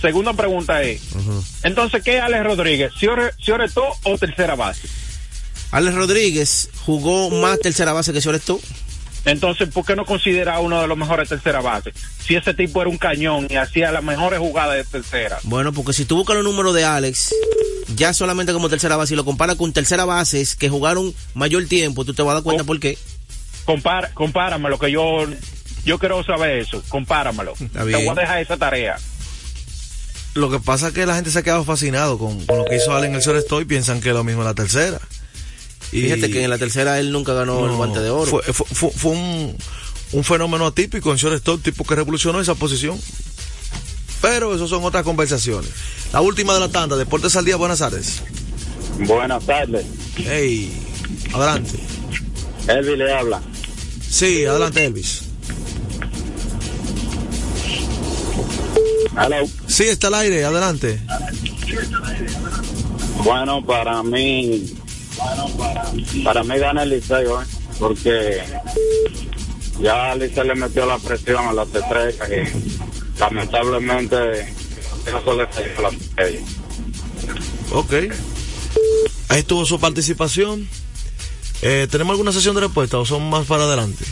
segunda 0.00 0.32
pregunta 0.32 0.82
es, 0.82 1.00
entonces, 1.62 2.02
¿qué 2.02 2.16
es 2.16 2.22
Alex 2.22 2.44
Rodríguez? 2.44 2.92
¿Cioretó 2.98 3.84
o 4.04 4.18
tercera 4.18 4.54
base? 4.56 4.88
Alex 5.70 5.94
Rodríguez 5.94 6.70
jugó 6.84 7.30
más 7.30 7.60
tercera 7.60 7.92
base 7.92 8.12
que 8.12 8.20
tú. 8.40 8.60
Entonces, 9.24 9.68
¿por 9.68 9.84
qué 9.84 9.96
no 9.96 10.04
considera 10.04 10.60
uno 10.60 10.80
de 10.80 10.86
los 10.86 10.96
mejores 10.96 11.28
tercera 11.28 11.60
base? 11.60 11.92
Si 12.24 12.36
ese 12.36 12.54
tipo 12.54 12.80
era 12.80 12.90
un 12.90 12.98
cañón 12.98 13.46
y 13.50 13.56
hacía 13.56 13.92
las 13.92 14.02
mejores 14.02 14.38
jugadas 14.38 14.76
de 14.76 14.84
tercera. 14.84 15.38
Bueno, 15.42 15.72
porque 15.72 15.92
si 15.92 16.04
tú 16.04 16.16
buscas 16.16 16.36
los 16.36 16.44
números 16.44 16.74
de 16.74 16.84
Alex, 16.84 17.34
ya 17.94 18.12
solamente 18.14 18.52
como 18.52 18.68
tercera 18.68 18.96
base 18.96 19.14
y 19.14 19.16
lo 19.16 19.24
comparas 19.24 19.56
con 19.56 19.72
tercera 19.72 20.04
bases 20.04 20.56
que 20.56 20.68
jugaron 20.68 21.14
mayor 21.34 21.66
tiempo, 21.66 22.04
tú 22.04 22.14
te 22.14 22.22
vas 22.22 22.32
a 22.32 22.34
dar 22.34 22.42
cuenta 22.42 22.64
por 22.64 22.80
qué. 22.80 22.96
Compara, 23.64 24.10
compáramelo, 24.14 24.78
que 24.78 24.90
yo, 24.90 25.26
yo 25.84 25.98
quiero 25.98 26.24
saber 26.24 26.58
eso. 26.58 26.82
Compáramelo. 26.88 27.52
Te 27.54 27.84
bien. 27.84 28.06
voy 28.06 28.16
a 28.16 28.20
dejar 28.20 28.40
esa 28.40 28.56
tarea. 28.56 28.96
Lo 30.34 30.50
que 30.50 30.60
pasa 30.60 30.88
es 30.88 30.94
que 30.94 31.06
la 31.06 31.16
gente 31.16 31.30
se 31.30 31.40
ha 31.40 31.42
quedado 31.42 31.64
fascinado 31.64 32.16
con, 32.16 32.44
con 32.46 32.58
lo 32.58 32.64
que 32.64 32.76
hizo 32.76 32.94
Allen 32.94 33.10
en 33.10 33.16
el 33.16 33.22
shortstop 33.22 33.62
y 33.62 33.64
piensan 33.64 34.00
que 34.00 34.10
es 34.10 34.14
lo 34.14 34.24
mismo 34.24 34.42
en 34.42 34.46
la 34.46 34.54
tercera. 34.54 35.00
Y 35.92 36.02
Fíjate 36.02 36.30
que 36.30 36.44
en 36.44 36.50
la 36.50 36.58
tercera 36.58 36.98
él 37.00 37.10
nunca 37.12 37.32
ganó 37.34 37.64
el 37.66 37.72
guante 37.72 38.00
de 38.00 38.10
oro. 38.10 38.30
Fue, 38.30 38.42
fue- 38.52 38.66
fue- 38.66 38.90
fue 38.92 39.10
un, 39.12 39.56
un 40.12 40.24
fenómeno 40.24 40.66
atípico 40.66 41.10
en 41.10 41.16
shortstop, 41.16 41.62
tipo 41.62 41.84
que 41.84 41.94
revolucionó 41.96 42.40
esa 42.40 42.54
posición. 42.54 42.98
Pero 44.22 44.54
eso 44.54 44.68
son 44.68 44.84
otras 44.84 45.02
conversaciones. 45.02 45.70
La 46.12 46.20
última 46.20 46.54
de 46.54 46.60
la 46.60 46.68
tanda, 46.68 46.96
Deportes 46.96 47.34
al 47.36 47.44
Día, 47.44 47.56
buenas 47.56 47.78
tardes. 47.80 48.20
Buenas 48.98 49.44
tardes. 49.46 49.84
Hey, 50.16 50.70
adelante. 51.32 51.78
Elvi 52.68 52.96
le 52.96 53.12
habla. 53.12 53.40
Sí, 54.08 54.44
adelante 54.44 54.84
Elvis. 54.84 55.22
Hello. 59.18 59.46
Sí, 59.66 59.84
está 59.84 60.06
al 60.08 60.14
aire, 60.14 60.44
adelante. 60.44 61.00
Bueno, 63.24 63.64
para 63.64 64.02
mí, 64.02 64.74
para 66.24 66.42
mí 66.42 66.58
gana 66.58 66.82
el 66.82 66.90
Liceo, 66.90 67.42
¿eh? 67.42 67.46
porque 67.78 68.42
ya 69.80 70.14
Liceo 70.14 70.44
le 70.44 70.54
metió 70.54 70.86
la 70.86 70.98
presión 70.98 71.46
a 71.46 71.52
las 71.52 71.68
estrellas 71.74 72.28
y 72.30 73.18
lamentablemente 73.18 74.54
eso 75.06 75.36
le 75.36 75.48
cayó 75.48 75.78
a 75.78 75.82
las 75.82 75.94
estrellas. 75.94 76.42
Ok. 77.72 77.92
Ahí 79.28 79.40
estuvo 79.40 79.64
su 79.64 79.78
participación. 79.78 80.68
Eh, 81.62 81.86
¿Tenemos 81.90 82.12
alguna 82.12 82.32
sesión 82.32 82.54
de 82.54 82.62
respuesta 82.62 82.98
o 82.98 83.04
son 83.04 83.28
más 83.28 83.46
para 83.46 83.64
adelante? 83.64 84.04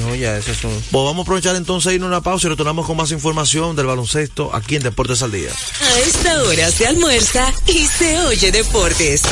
No, 0.00 0.14
ya, 0.14 0.36
eso 0.36 0.54
son. 0.54 0.70
Pues 0.70 1.04
vamos 1.04 1.18
a 1.18 1.22
aprovechar 1.22 1.56
entonces 1.56 1.92
ir 1.92 2.02
a 2.02 2.06
una 2.06 2.20
pausa 2.20 2.46
y 2.46 2.50
retornamos 2.50 2.86
con 2.86 2.96
más 2.96 3.10
información 3.10 3.76
del 3.76 3.86
baloncesto 3.86 4.54
aquí 4.54 4.76
en 4.76 4.82
Deportes 4.82 5.22
al 5.22 5.32
Día. 5.32 5.50
A 5.50 5.98
esta 6.00 6.42
hora 6.42 6.70
se 6.70 6.86
almuerza 6.86 7.52
y 7.66 7.86
se 7.86 8.18
oye 8.20 8.52
deportes. 8.52 9.22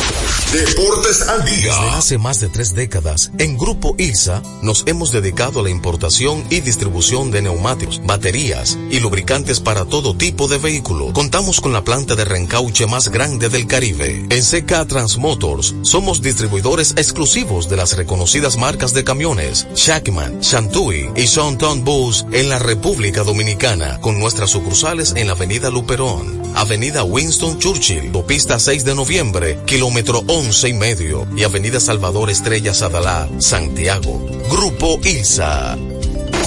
Deportes 0.52 1.22
al 1.22 1.44
día. 1.44 1.74
Desde 1.74 1.90
hace 1.90 2.18
más 2.18 2.40
de 2.40 2.48
tres 2.48 2.74
décadas, 2.74 3.30
en 3.38 3.56
Grupo 3.56 3.94
ILSA 3.98 4.42
nos 4.62 4.84
hemos 4.86 5.12
dedicado 5.12 5.60
a 5.60 5.62
la 5.62 5.70
importación 5.70 6.44
y 6.50 6.60
distribución 6.60 7.30
de 7.30 7.42
neumáticos, 7.42 8.00
baterías 8.04 8.78
y 8.90 9.00
lubricantes 9.00 9.60
para 9.60 9.84
todo 9.84 10.16
tipo 10.16 10.48
de 10.48 10.58
vehículo. 10.58 11.12
Contamos 11.12 11.60
con 11.60 11.72
la 11.72 11.84
planta 11.84 12.14
de 12.14 12.24
reencauche 12.24 12.86
más 12.86 13.08
grande 13.08 13.48
del 13.48 13.66
Caribe. 13.66 14.26
En 14.30 14.42
CK 14.42 14.86
Transmotors 14.86 15.74
somos 15.82 16.22
distribuidores 16.22 16.94
exclusivos 16.96 17.68
de 17.68 17.76
las 17.76 17.96
reconocidas 17.96 18.56
marcas 18.56 18.92
de 18.92 19.04
camiones 19.04 19.66
Shackman, 19.74 20.42
Shantui 20.56 21.10
y 21.14 21.26
Shonton 21.26 21.84
Bus 21.84 22.24
en 22.32 22.48
la 22.48 22.58
República 22.58 23.22
Dominicana, 23.24 24.00
con 24.00 24.18
nuestras 24.18 24.48
sucursales 24.48 25.12
en 25.14 25.26
la 25.26 25.34
Avenida 25.34 25.68
Luperón, 25.68 26.40
Avenida 26.54 27.04
Winston 27.04 27.58
Churchill, 27.58 28.10
Pista 28.26 28.58
6 28.58 28.86
de 28.86 28.94
Noviembre, 28.94 29.58
kilómetro 29.66 30.22
11 30.26 30.70
y 30.70 30.72
medio, 30.72 31.28
y 31.36 31.42
Avenida 31.42 31.78
Salvador 31.78 32.30
Estrella 32.30 32.72
Sadalá, 32.72 33.28
Santiago. 33.38 34.18
Grupo 34.50 34.98
ILSA. 35.04 35.76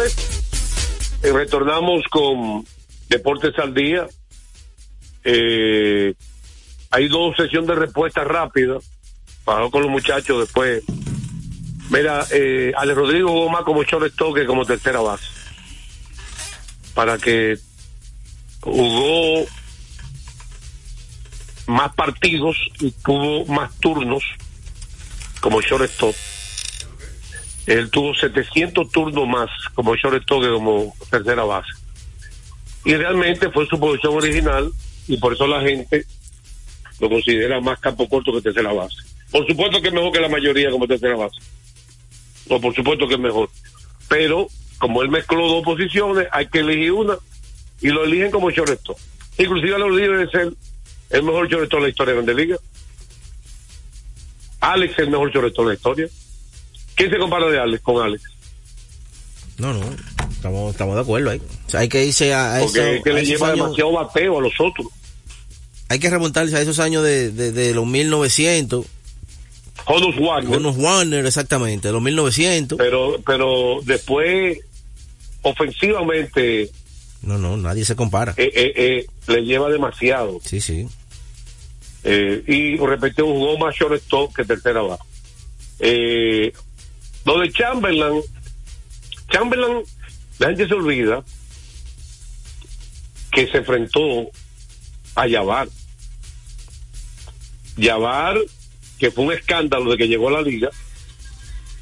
Eh, 0.00 1.32
retornamos 1.32 2.04
con 2.10 2.64
Deportes 3.08 3.58
al 3.58 3.74
Día. 3.74 4.06
Eh, 5.24 6.14
hay 6.90 7.08
dos 7.08 7.36
sesiones 7.36 7.68
de 7.68 7.74
respuesta 7.74 8.24
rápida. 8.24 8.78
Bajó 9.44 9.70
con 9.70 9.82
los 9.82 9.90
muchachos 9.90 10.40
después. 10.40 10.82
Mira, 11.90 12.24
eh, 12.30 12.72
Ale 12.76 12.94
Rodrigo 12.94 13.28
jugó 13.28 13.50
más 13.50 13.62
como 13.62 13.82
shortstop 13.82 14.34
que 14.34 14.46
como 14.46 14.64
tercera 14.64 15.00
base. 15.00 15.26
Para 16.94 17.18
que 17.18 17.58
jugó 18.60 19.46
más 21.66 21.94
partidos 21.94 22.56
y 22.80 22.90
tuvo 22.92 23.44
más 23.46 23.78
turnos 23.78 24.24
como 25.40 25.60
shortstop. 25.60 26.14
Él 27.66 27.90
tuvo 27.90 28.14
700 28.14 28.90
turnos 28.90 29.28
más 29.28 29.48
como 29.74 29.94
shortstop 29.94 30.42
que 30.42 30.50
como 30.50 30.94
tercera 31.10 31.44
base. 31.44 31.70
Y 32.84 32.94
realmente 32.94 33.50
fue 33.50 33.66
su 33.66 33.78
posición 33.78 34.14
original 34.14 34.72
y 35.06 35.16
por 35.16 35.34
eso 35.34 35.46
la 35.46 35.60
gente 35.60 36.04
lo 36.98 37.08
considera 37.08 37.60
más 37.60 37.78
campo 37.78 38.08
corto 38.08 38.32
que 38.32 38.42
tercera 38.42 38.72
base. 38.72 38.96
Por 39.30 39.46
supuesto 39.46 39.80
que 39.80 39.88
es 39.88 39.94
mejor 39.94 40.12
que 40.12 40.20
la 40.20 40.28
mayoría 40.28 40.70
como 40.70 40.86
tercera 40.86 41.16
base. 41.16 41.36
O 42.48 42.60
por 42.60 42.74
supuesto 42.74 43.06
que 43.06 43.14
es 43.14 43.20
mejor. 43.20 43.48
Pero 44.08 44.48
como 44.78 45.02
él 45.02 45.10
mezcló 45.10 45.46
dos 45.48 45.62
posiciones, 45.62 46.26
hay 46.32 46.48
que 46.48 46.58
elegir 46.58 46.92
una 46.92 47.16
y 47.80 47.88
lo 47.88 48.04
eligen 48.04 48.30
como 48.30 48.50
shortstop. 48.50 48.98
Inclusive 49.38 49.78
lo 49.78 49.94
debe 49.94 50.28
ser 50.30 50.52
el 51.10 51.22
mejor 51.22 51.48
shortstop 51.48 51.78
de 51.78 51.84
la 51.84 51.88
historia 51.90 52.14
de 52.14 52.22
Grande 52.22 52.42
Liga. 52.42 52.56
Alex 54.60 54.92
es 54.92 54.98
el 54.98 55.10
mejor 55.10 55.32
shortstop 55.32 55.64
de 55.64 55.68
la 55.68 55.74
historia. 55.74 56.08
¿Quién 56.94 57.10
se 57.10 57.18
compara 57.18 57.46
de 57.48 57.58
Alex 57.58 57.82
con 57.82 58.02
Alex? 58.04 58.22
No, 59.58 59.72
no, 59.74 59.80
estamos, 60.30 60.72
estamos 60.72 60.94
de 60.96 61.00
acuerdo 61.02 61.30
ahí. 61.30 61.40
O 61.66 61.70
sea, 61.70 61.80
hay 61.80 61.88
que 61.88 62.04
irse 62.04 62.32
a, 62.34 62.56
a 62.56 62.60
Porque 62.60 62.78
eso- 62.80 62.88
es 62.88 63.02
que 63.02 63.12
le 63.12 63.24
lleva 63.24 63.48
años- 63.48 63.58
demasiado 63.76 63.92
bateo 63.92 64.38
a 64.38 64.42
los 64.42 64.54
otros. 64.60 64.86
hay 65.88 65.98
que 65.98 66.10
remontarse 66.10 66.56
a 66.56 66.60
esos 66.62 66.78
años 66.78 67.02
de, 67.04 67.30
de, 67.30 67.52
de 67.52 67.74
los 67.74 67.86
1900. 67.86 68.86
Honus 69.86 70.16
Warner. 70.18 70.56
Honus 70.56 70.76
Warner, 70.76 71.26
exactamente, 71.26 71.88
de 71.88 71.92
los 71.92 72.02
1900. 72.02 72.78
Pero, 72.78 73.20
pero 73.26 73.80
después, 73.84 74.58
ofensivamente, 75.42 76.70
No, 77.22 77.36
no, 77.38 77.56
nadie 77.56 77.84
se 77.84 77.94
compara. 77.96 78.34
Eh, 78.36 78.50
eh, 78.54 78.72
eh, 78.74 79.06
le 79.28 79.42
lleva 79.44 79.68
demasiado. 79.70 80.40
Sí, 80.44 80.60
sí. 80.60 80.86
Y 82.04 82.76
repetió 82.78 83.26
jugó 83.26 83.58
más 83.58 83.74
shortstop 83.76 84.34
que 84.34 84.44
tercera 84.44 84.82
baja. 84.82 85.04
Eh, 85.78 86.52
lo 87.24 87.38
de 87.38 87.52
Chamberlain, 87.52 88.22
Chamberlain, 89.30 89.82
la 90.38 90.48
gente 90.48 90.68
se 90.68 90.74
olvida 90.74 91.24
que 93.30 93.46
se 93.46 93.58
enfrentó 93.58 94.30
a 95.14 95.26
Yavar. 95.26 95.68
Yavar, 97.76 98.38
que 98.98 99.10
fue 99.10 99.24
un 99.24 99.32
escándalo 99.32 99.90
de 99.90 99.96
que 99.96 100.08
llegó 100.08 100.28
a 100.28 100.32
la 100.32 100.42
liga, 100.42 100.68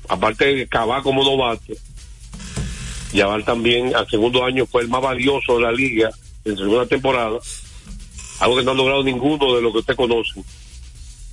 aparte 0.08 0.54
de 0.54 0.68
Cabá 0.68 1.02
como 1.02 1.24
novato, 1.24 1.72
Yavar 3.12 3.44
también 3.44 3.94
al 3.96 4.08
segundo 4.08 4.44
año 4.44 4.66
fue 4.66 4.82
el 4.82 4.88
más 4.88 5.02
valioso 5.02 5.56
de 5.56 5.62
la 5.62 5.72
liga 5.72 6.10
en 6.44 6.56
segunda 6.56 6.86
temporada, 6.86 7.38
algo 8.38 8.56
que 8.56 8.62
no 8.62 8.70
ha 8.70 8.74
logrado 8.74 9.02
ninguno 9.02 9.54
de 9.54 9.62
los 9.62 9.72
que 9.72 9.78
usted 9.78 9.96
conoce. 9.96 10.42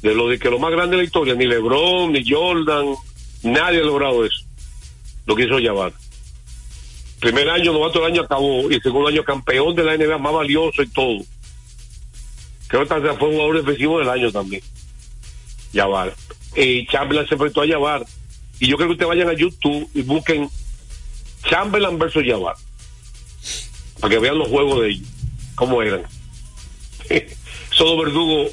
De 0.01 0.14
lo 0.14 0.28
de 0.28 0.38
que 0.38 0.49
lo 0.49 0.60
más 0.60 0.72
grande 0.72 0.95
de 0.95 1.03
la 1.03 1.08
historia, 1.08 1.34
ni 1.34 1.45
LeBron, 1.45 2.12
ni 2.12 2.24
Jordan, 2.28 2.95
nadie 3.52 3.80
ha 3.80 3.84
logrado 3.84 4.26
eso. 4.26 4.45
Lo 5.26 5.36
que 5.36 5.43
hizo 5.43 5.60
Yavar. 5.60 5.93
Primer 7.20 7.50
año, 7.50 7.74
novato 7.74 8.00
del 8.00 8.12
año 8.12 8.22
acabó, 8.22 8.70
y 8.70 8.76
el 8.76 8.82
segundo 8.82 9.10
año 9.10 9.24
campeón 9.24 9.76
de 9.76 9.84
la 9.84 9.98
NBA 9.98 10.18
más 10.18 10.34
valioso 10.34 10.84
y 10.84 10.88
todo. 10.88 11.20
Creo 12.68 12.82
que 12.82 13.14
fue 13.14 13.32
jugador 13.32 13.58
defensivo 13.58 14.00
del 14.00 14.10
año 14.10 14.32
también. 14.32 14.62
Yavar. 15.74 16.14
Y 16.56 16.86
Chamberlain 16.88 17.28
se 17.28 17.36
enfrentó 17.36 17.62
a 17.62 17.66
Yavar. 17.66 18.06
Y 18.60 18.68
yo 18.68 18.76
creo 18.76 18.89
que 18.89 18.93
ustedes 18.93 19.10
vayan 19.10 19.30
a 19.30 19.34
YouTube 19.34 19.89
y 19.93 20.02
busquen 20.02 20.50
Chamberlain 21.50 21.98
versus 21.98 22.26
Yavar. 22.26 22.56
Para 24.00 24.14
que 24.14 24.20
vean 24.20 24.38
los 24.38 24.50
juegos 24.50 24.82
de 24.82 24.89
ellos. 24.89 25.08
Cómo 25.56 25.82
eran. 25.82 26.04
Solo 27.72 28.04
verdugo 28.04 28.50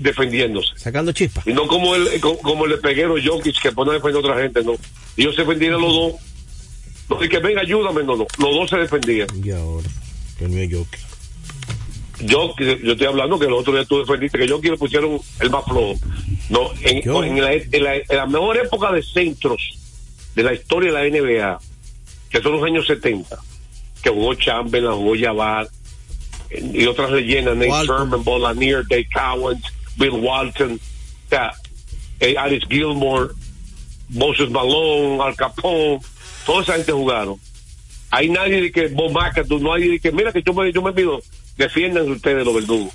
defendiéndose. 0.00 0.72
Sacando 0.76 1.12
chispas. 1.12 1.46
Y 1.46 1.52
no 1.52 1.66
como 1.66 1.94
el, 1.94 2.20
como, 2.20 2.64
el 2.64 2.78
peguero 2.80 3.14
Jokic 3.22 3.60
que 3.60 3.72
pone 3.72 3.92
a 3.92 3.94
defender 3.94 4.16
a 4.16 4.28
otra 4.28 4.42
gente, 4.42 4.64
no. 4.64 4.72
Ellos 5.16 5.34
se 5.34 5.42
defendían 5.42 5.80
los 5.80 5.92
dos. 5.92 6.14
No, 7.08 7.24
y 7.24 7.28
que 7.28 7.38
venga, 7.38 7.60
ayúdame, 7.60 8.02
no, 8.02 8.16
no. 8.16 8.26
Los 8.38 8.54
dos 8.54 8.70
se 8.70 8.78
defendían. 8.78 9.28
Y 9.44 9.50
ahora, 9.50 9.88
el 10.40 10.48
mío 10.48 10.78
Jokic. 10.78 11.00
Yo, 12.22 12.54
yo 12.58 12.92
estoy 12.92 13.06
hablando 13.06 13.38
que 13.38 13.46
el 13.46 13.52
otro 13.52 13.72
día 13.72 13.84
tú 13.84 13.98
defendiste 13.98 14.38
que 14.38 14.46
yo 14.46 14.60
le 14.60 14.76
pusieron 14.76 15.18
el 15.40 15.50
más 15.50 15.64
flojo. 15.64 15.94
No, 16.50 16.70
en, 16.82 17.08
en, 17.08 17.40
la, 17.40 17.52
en, 17.54 17.84
la, 17.84 17.96
en, 17.96 18.04
la, 18.08 18.26
mejor 18.26 18.58
época 18.58 18.92
de 18.92 19.02
centros 19.02 19.78
de 20.34 20.42
la 20.42 20.52
historia 20.52 20.92
de 20.92 21.10
la 21.10 21.20
NBA, 21.20 21.58
que 22.28 22.42
son 22.42 22.52
los 22.52 22.64
años 22.64 22.86
70, 22.86 23.38
que 24.02 24.10
jugó 24.10 24.34
Chamberlain, 24.34 24.96
jugó 24.96 25.14
Jabbar 25.18 25.68
y 26.50 26.86
otras 26.86 27.10
leyendas, 27.10 27.56
Nate. 27.56 27.86
Sherman, 27.86 28.22
Bob 28.24 28.40
Lanier, 28.40 28.84
Dave 28.88 29.08
Cowens, 29.14 29.62
Bill 30.00 30.18
Walton, 30.22 30.72
o 30.72 31.28
sea, 31.28 31.52
eh, 32.18 32.34
Alice 32.36 32.66
Gilmore, 32.68 33.28
Moses 34.08 34.50
Malone, 34.50 35.22
Al 35.22 35.36
Capone, 35.36 36.00
toda 36.46 36.62
esa 36.62 36.74
gente 36.74 36.92
jugaron. 36.92 37.36
Hay 38.10 38.28
nadie 38.28 38.62
de 38.62 38.72
que 38.72 38.88
Bob 38.88 39.12
McAdoo, 39.12 39.60
no 39.60 39.72
hay 39.72 39.88
de 39.88 40.00
que, 40.00 40.10
mira 40.10 40.32
que 40.32 40.42
yo 40.42 40.52
me, 40.52 40.72
yo 40.72 40.82
me 40.82 40.92
pido, 40.92 41.20
defiendan 41.56 42.10
ustedes 42.10 42.44
los 42.44 42.54
verdugos. 42.54 42.92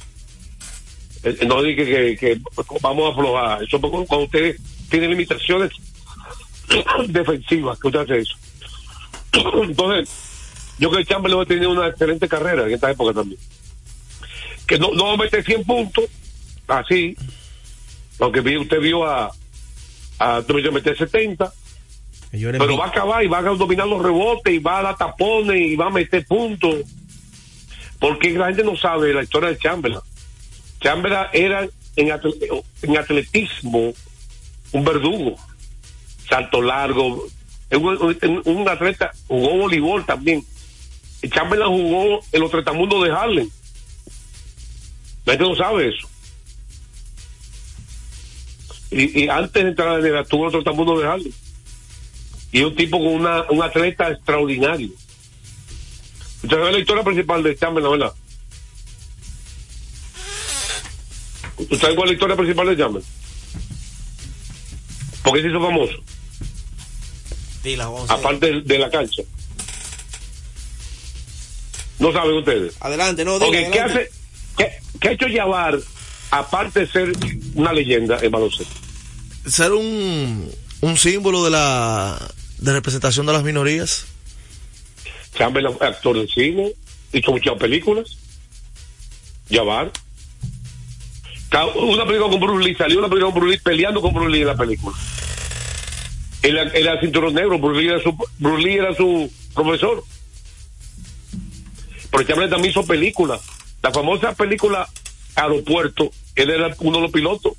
Eh, 1.23 1.45
No 1.47 1.61
dije 1.61 2.17
que, 2.17 2.39
vamos 2.81 3.09
a 3.09 3.11
aflojar. 3.13 3.63
Eso 3.63 3.79
cuando 3.79 4.25
ustedes 4.25 4.59
tienen 4.89 5.11
limitaciones 5.11 5.71
defensivas, 7.07 7.79
que 7.79 7.87
usted 7.87 7.99
hace 7.99 8.17
eso. 8.19 8.35
Entonces, 9.63 10.09
yo 10.79 10.89
creo 10.89 11.03
que 11.03 11.13
Chamberlain 11.13 11.41
ha 11.43 11.45
tenido 11.45 11.71
una 11.71 11.87
excelente 11.87 12.27
carrera 12.27 12.65
en 12.65 12.73
esta 12.73 12.91
época 12.91 13.13
también. 13.13 13.39
Que 14.67 14.79
no, 14.79 14.91
no 14.91 15.05
va 15.05 15.13
a 15.13 15.17
meter 15.17 15.43
100 15.45 15.63
puntos, 15.63 16.05
así, 16.67 17.15
vi- 18.43 18.57
usted 18.57 18.79
vio 18.79 19.05
a, 19.05 19.31
a 20.19 20.41
meter 20.71 20.97
70, 20.97 21.51
pero 22.59 22.77
va 22.77 22.85
a 22.85 22.87
acabar 22.89 23.23
y 23.23 23.27
va 23.27 23.37
a 23.39 23.41
dominar 23.43 23.87
los 23.87 24.01
rebotes 24.01 24.53
y 24.53 24.59
va 24.59 24.79
a 24.79 24.83
dar 24.83 24.97
tapones 24.97 25.57
y 25.61 25.75
va 25.75 25.87
a 25.87 25.89
meter 25.91 26.25
puntos. 26.25 26.75
Porque 27.99 28.31
la 28.31 28.47
gente 28.47 28.63
no 28.63 28.75
sabe 28.75 29.13
la 29.13 29.23
historia 29.23 29.49
de 29.49 29.57
Chamberlain. 29.57 30.01
Chamberlain 30.81 31.27
era 31.33 31.67
en, 31.95 32.11
en 32.81 32.97
atletismo 32.97 33.93
un 34.73 34.83
verdugo, 34.83 35.37
salto 36.29 36.61
largo, 36.61 37.25
un, 37.71 37.85
un- 38.21 38.41
un 38.45 38.69
atleta, 38.69 39.11
jugó 39.27 39.57
voleibol 39.57 40.05
también. 40.05 40.43
Chamberlain 41.29 41.71
jugó 41.71 42.19
en 42.31 42.41
los 42.41 42.51
tretamundos 42.51 43.03
de 43.05 43.11
Harlem. 43.11 43.49
La 45.25 45.33
gente 45.33 45.49
no 45.49 45.55
sabe 45.55 45.87
eso. 45.89 46.07
Y, 48.95 49.25
y 49.25 49.27
antes 49.27 49.61
de 49.61 49.69
entrar 49.69 49.89
a 49.89 49.97
la 49.97 50.09
NBA, 50.09 50.21
estuvo 50.21 50.47
en 50.47 50.53
los 50.53 50.63
tretamundos 50.63 51.01
de 51.01 51.07
Harlem. 51.07 51.33
Y 52.53 52.59
es 52.59 52.65
un 52.65 52.75
tipo 52.77 52.97
con 52.97 53.07
una, 53.07 53.43
un 53.49 53.61
atleta 53.61 54.09
extraordinario. 54.09 54.89
Usted 56.41 56.57
sabe 56.57 56.71
la 56.71 56.79
historia 56.79 57.03
principal 57.03 57.43
de 57.43 57.57
Chamberlain, 57.57 57.99
¿verdad? 57.99 58.13
¿Usted 61.57 61.77
sabe 61.77 61.95
cuál 61.95 62.05
es 62.05 62.11
la 62.11 62.13
historia 62.13 62.35
principal 62.37 62.67
de 62.67 62.77
Chamberlain? 62.77 63.11
¿Por 65.23 65.33
qué 65.33 65.41
se 65.41 65.49
hizo 65.49 65.61
famoso? 65.61 65.93
Dila, 67.61 67.87
vamos 67.89 68.09
Aparte 68.09 68.45
de, 68.45 68.61
de 68.61 68.79
la 68.79 68.89
cancha. 68.89 69.23
No 71.99 72.13
saben 72.13 72.37
ustedes. 72.37 72.77
Adelante, 72.79 73.25
no, 73.25 73.39
diga, 73.39 73.51
¿qué, 73.51 73.57
adelante. 73.57 73.79
hace, 73.81 74.09
qué, 74.55 74.71
qué 75.01 75.07
ha 75.09 75.11
hecho 75.11 75.27
Yavar, 75.27 75.79
aparte 76.31 76.81
de 76.81 76.87
ser 76.87 77.11
una 77.55 77.73
leyenda 77.73 78.19
en 78.21 78.31
baloncesto? 78.31 78.84
Ser 79.47 79.71
un, 79.73 80.51
un 80.81 80.97
símbolo 80.97 81.43
de 81.43 81.51
la 81.51 82.19
de 82.59 82.73
representación 82.73 83.25
de 83.25 83.33
las 83.33 83.43
minorías. 83.43 84.05
Chamberlain, 85.37 85.75
actor 85.81 86.17
de 86.19 86.27
cine, 86.27 86.71
hizo 87.13 87.31
muchas 87.31 87.55
películas. 87.57 88.17
Yavar. 89.49 89.91
Una 91.75 92.05
película 92.05 92.29
con 92.29 92.39
Bruce 92.39 92.67
Lee, 92.67 92.75
salió 92.75 92.99
una 92.99 93.07
película 93.07 93.31
con 93.33 93.41
Bruce 93.41 93.61
peleando 93.63 94.01
con 94.01 94.13
Bruce 94.13 94.39
en 94.41 94.47
la 94.47 94.55
película. 94.57 94.95
Era- 96.41 96.63
era 96.73 96.99
cinturón 96.99 97.33
negro, 97.33 97.57
Bruce 97.59 97.83
era 97.85 98.95
su 98.95 99.31
profesor. 99.53 100.03
Pero 102.11 102.23
Chamberlain 102.23 102.49
también 102.49 102.71
hizo 102.71 102.85
películas. 102.85 103.41
La 103.81 103.91
famosa 103.91 104.33
película 104.33 104.87
Aeropuerto, 105.35 106.11
él 106.35 106.49
era 106.49 106.73
uno 106.79 106.97
de 106.97 107.03
los 107.03 107.11
pilotos. 107.11 107.53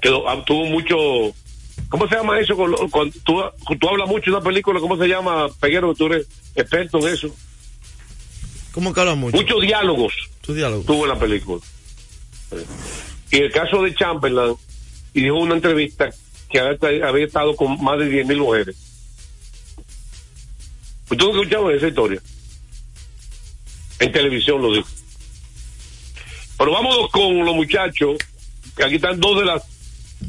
Que 0.00 0.08
ah, 0.26 0.42
tuvo 0.46 0.64
mucho. 0.66 0.96
¿Cómo 1.88 2.06
se 2.08 2.16
llama 2.16 2.38
eso? 2.40 2.56
Con, 2.56 2.74
con- 2.90 3.10
tú, 3.10 3.40
tú 3.80 3.88
hablas 3.88 4.08
mucho 4.08 4.30
de 4.30 4.36
una 4.36 4.44
película, 4.44 4.80
¿cómo 4.80 4.96
se 4.98 5.06
llama, 5.08 5.48
Peguero? 5.60 5.94
Tú 5.94 6.06
eres 6.06 6.26
experto 6.54 6.98
en 7.06 7.14
eso. 7.14 7.34
¿Cómo 8.72 8.92
que 8.92 9.00
hablas 9.00 9.16
mucho? 9.16 9.36
Muchos 9.36 9.60
diálogos 9.62 10.12
Tu 10.42 10.54
diálogo. 10.54 10.82
tuvo 10.84 11.04
en 11.04 11.08
la 11.08 11.18
película. 11.18 11.60
Y 13.30 13.36
el 13.38 13.50
caso 13.52 13.82
de 13.82 13.94
Chamberlain, 13.94 14.54
y 15.14 15.22
dijo 15.22 15.36
una 15.36 15.54
entrevista 15.54 16.10
que 16.50 16.60
había, 16.60 17.08
había 17.08 17.26
estado 17.26 17.54
con 17.56 17.82
más 17.82 17.98
de 17.98 18.06
10.000 18.24 18.36
mujeres. 18.38 18.76
¿Usted 21.10 21.24
no 21.24 21.30
escuchado 21.30 21.70
esa 21.70 21.88
historia? 21.88 22.20
En 23.98 24.12
televisión 24.12 24.60
lo 24.62 24.72
dijo. 24.72 24.88
Pero 26.58 26.72
vámonos 26.72 27.10
con 27.10 27.44
los 27.44 27.54
muchachos, 27.54 28.18
que 28.76 28.84
aquí 28.84 28.96
están 28.96 29.18
dos 29.18 29.38
de 29.40 29.44
la 29.46 29.62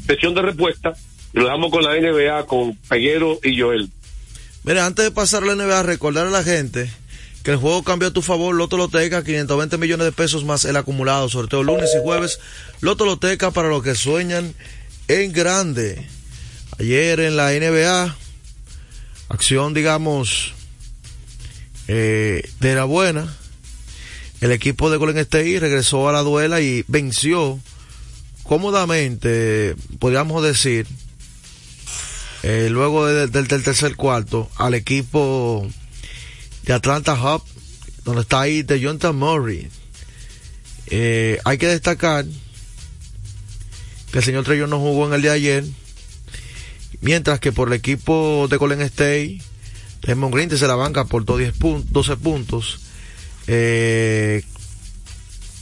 sesión 0.06 0.34
de 0.34 0.42
respuesta, 0.42 0.92
y 1.32 1.38
lo 1.38 1.44
dejamos 1.44 1.70
con 1.70 1.82
la 1.82 1.94
NBA, 1.94 2.46
con 2.46 2.76
Peguero 2.76 3.38
y 3.42 3.60
Joel. 3.60 3.90
Mira, 4.64 4.84
antes 4.86 5.04
de 5.04 5.10
pasar 5.10 5.42
a 5.42 5.46
la 5.46 5.54
NBA, 5.54 5.82
recordar 5.82 6.26
a 6.26 6.30
la 6.30 6.42
gente 6.42 6.90
que 7.42 7.52
el 7.52 7.56
juego 7.56 7.82
cambió 7.82 8.08
a 8.08 8.12
tu 8.12 8.20
favor, 8.20 8.54
Loto 8.54 8.76
Loteca, 8.76 9.24
520 9.24 9.78
millones 9.78 10.04
de 10.04 10.12
pesos 10.12 10.44
más 10.44 10.64
el 10.64 10.76
acumulado, 10.76 11.28
sorteo 11.28 11.62
lunes 11.62 11.90
y 11.96 12.02
jueves, 12.02 12.38
Loto 12.80 13.06
Loteca 13.06 13.50
para 13.50 13.68
los 13.68 13.82
que 13.82 13.94
sueñan 13.94 14.54
en 15.08 15.32
grande. 15.32 16.06
Ayer 16.78 17.20
en 17.20 17.36
la 17.36 17.50
NBA, 17.52 18.16
acción 19.28 19.72
digamos, 19.72 20.52
eh, 21.88 22.48
de 22.60 22.74
la 22.74 22.84
buena, 22.84 23.34
el 24.40 24.52
equipo 24.52 24.90
de 24.90 24.98
Golden 24.98 25.18
State 25.18 25.60
regresó 25.60 26.08
a 26.08 26.12
la 26.12 26.20
duela 26.20 26.60
y 26.60 26.84
venció 26.88 27.58
cómodamente, 28.50 29.76
podríamos 30.00 30.42
decir, 30.42 30.84
eh, 32.42 32.66
luego 32.68 33.06
de- 33.06 33.28
del, 33.28 33.46
tercer 33.46 33.94
cuarto 33.94 34.50
al 34.56 34.74
equipo 34.74 35.68
de 36.64 36.72
Atlanta 36.72 37.14
Hub, 37.14 37.44
donde 38.04 38.22
está 38.22 38.40
ahí 38.40 38.64
de 38.64 38.80
Jonathan 38.80 39.14
Murray. 39.14 39.68
Eh, 40.88 41.38
hay 41.44 41.58
que 41.58 41.68
destacar 41.68 42.24
que 44.10 44.18
el 44.18 44.24
señor 44.24 44.42
Trellón 44.42 44.70
no 44.70 44.80
jugó 44.80 45.06
en 45.06 45.12
el 45.14 45.22
día 45.22 45.30
de 45.30 45.36
ayer, 45.36 45.64
mientras 47.02 47.38
que 47.38 47.52
por 47.52 47.68
el 47.68 47.74
equipo 47.74 48.48
de 48.50 48.56
Golden 48.56 48.80
State 48.80 49.40
Desmond 50.02 50.34
Green 50.34 50.50
se 50.58 50.66
la 50.66 50.74
banca 50.74 51.04
por 51.04 51.24
10 51.24 51.52
puntos, 51.52 51.92
12 51.92 52.16
puntos. 52.16 52.80
Eh, 53.46 54.42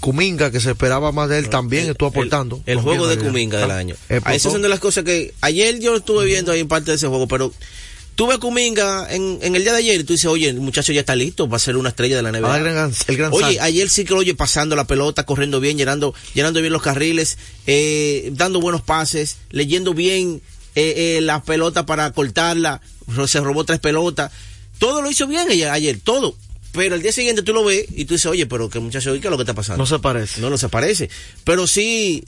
Kuminga, 0.00 0.50
que 0.50 0.60
se 0.60 0.70
esperaba 0.70 1.12
más 1.12 1.28
de 1.28 1.38
él, 1.38 1.48
también 1.48 1.88
estuvo 1.90 2.08
aportando. 2.08 2.62
El, 2.66 2.78
juego 2.78 3.06
de 3.08 3.18
Kuminga 3.18 3.58
del 3.58 3.70
Ah, 3.70 3.78
año. 3.78 3.94
Ah, 4.24 4.34
Esas 4.34 4.52
son 4.52 4.62
de 4.62 4.68
las 4.68 4.80
cosas 4.80 5.04
que 5.04 5.34
ayer 5.40 5.78
yo 5.80 5.96
estuve 5.96 6.24
viendo 6.24 6.52
ahí 6.52 6.60
en 6.60 6.68
parte 6.68 6.90
de 6.90 6.96
ese 6.96 7.08
juego, 7.08 7.26
pero 7.28 7.52
tuve 8.14 8.34
a 8.34 8.38
Kuminga 8.38 9.06
en, 9.12 9.38
en 9.42 9.54
el 9.56 9.62
día 9.62 9.72
de 9.72 9.78
ayer 9.78 10.00
y 10.00 10.04
tú 10.04 10.12
dices, 10.12 10.26
oye, 10.26 10.48
el 10.48 10.60
muchacho 10.60 10.92
ya 10.92 11.00
está 11.00 11.14
listo, 11.16 11.48
va 11.48 11.56
a 11.56 11.60
ser 11.60 11.76
una 11.76 11.88
estrella 11.90 12.16
de 12.16 12.22
la 12.22 12.30
NBA. 12.32 12.52
Ah, 12.52 12.56
el 12.58 12.64
gran- 12.64 12.92
el 13.08 13.16
gran 13.16 13.32
oye, 13.32 13.60
ayer 13.60 13.88
sí 13.88 14.04
que 14.04 14.12
lo 14.14 14.20
oye 14.20 14.34
pasando 14.34 14.74
la 14.76 14.86
pelota, 14.86 15.24
corriendo 15.24 15.60
bien, 15.60 15.76
llenando, 15.78 16.14
llenando 16.34 16.60
bien 16.60 16.72
los 16.72 16.82
carriles, 16.82 17.38
eh, 17.66 18.30
dando 18.32 18.60
buenos 18.60 18.82
pases, 18.82 19.36
leyendo 19.50 19.94
bien 19.94 20.40
eh, 20.74 21.16
eh, 21.16 21.20
la 21.22 21.42
pelota 21.42 21.86
para 21.86 22.10
cortarla, 22.12 22.80
se 23.26 23.40
robó 23.40 23.64
tres 23.64 23.80
pelotas. 23.80 24.30
Todo 24.78 25.02
lo 25.02 25.10
hizo 25.10 25.26
bien 25.26 25.48
ayer, 25.50 25.70
ayer, 25.70 25.98
todo. 26.02 26.36
Pero 26.78 26.94
el 26.94 27.02
día 27.02 27.10
siguiente 27.10 27.42
tú 27.42 27.52
lo 27.52 27.64
ves 27.64 27.86
y 27.90 28.04
tú 28.04 28.14
dices, 28.14 28.26
oye, 28.26 28.46
pero 28.46 28.70
que 28.70 28.78
muchacho, 28.78 29.10
¿qué 29.14 29.18
es 29.18 29.24
lo 29.24 29.36
que 29.36 29.42
está 29.42 29.52
pasando? 29.52 29.78
No 29.78 29.84
se 29.84 29.98
parece. 29.98 30.40
No, 30.40 30.48
no 30.48 30.56
se 30.56 30.68
parece. 30.68 31.10
Pero 31.42 31.66
sí, 31.66 32.22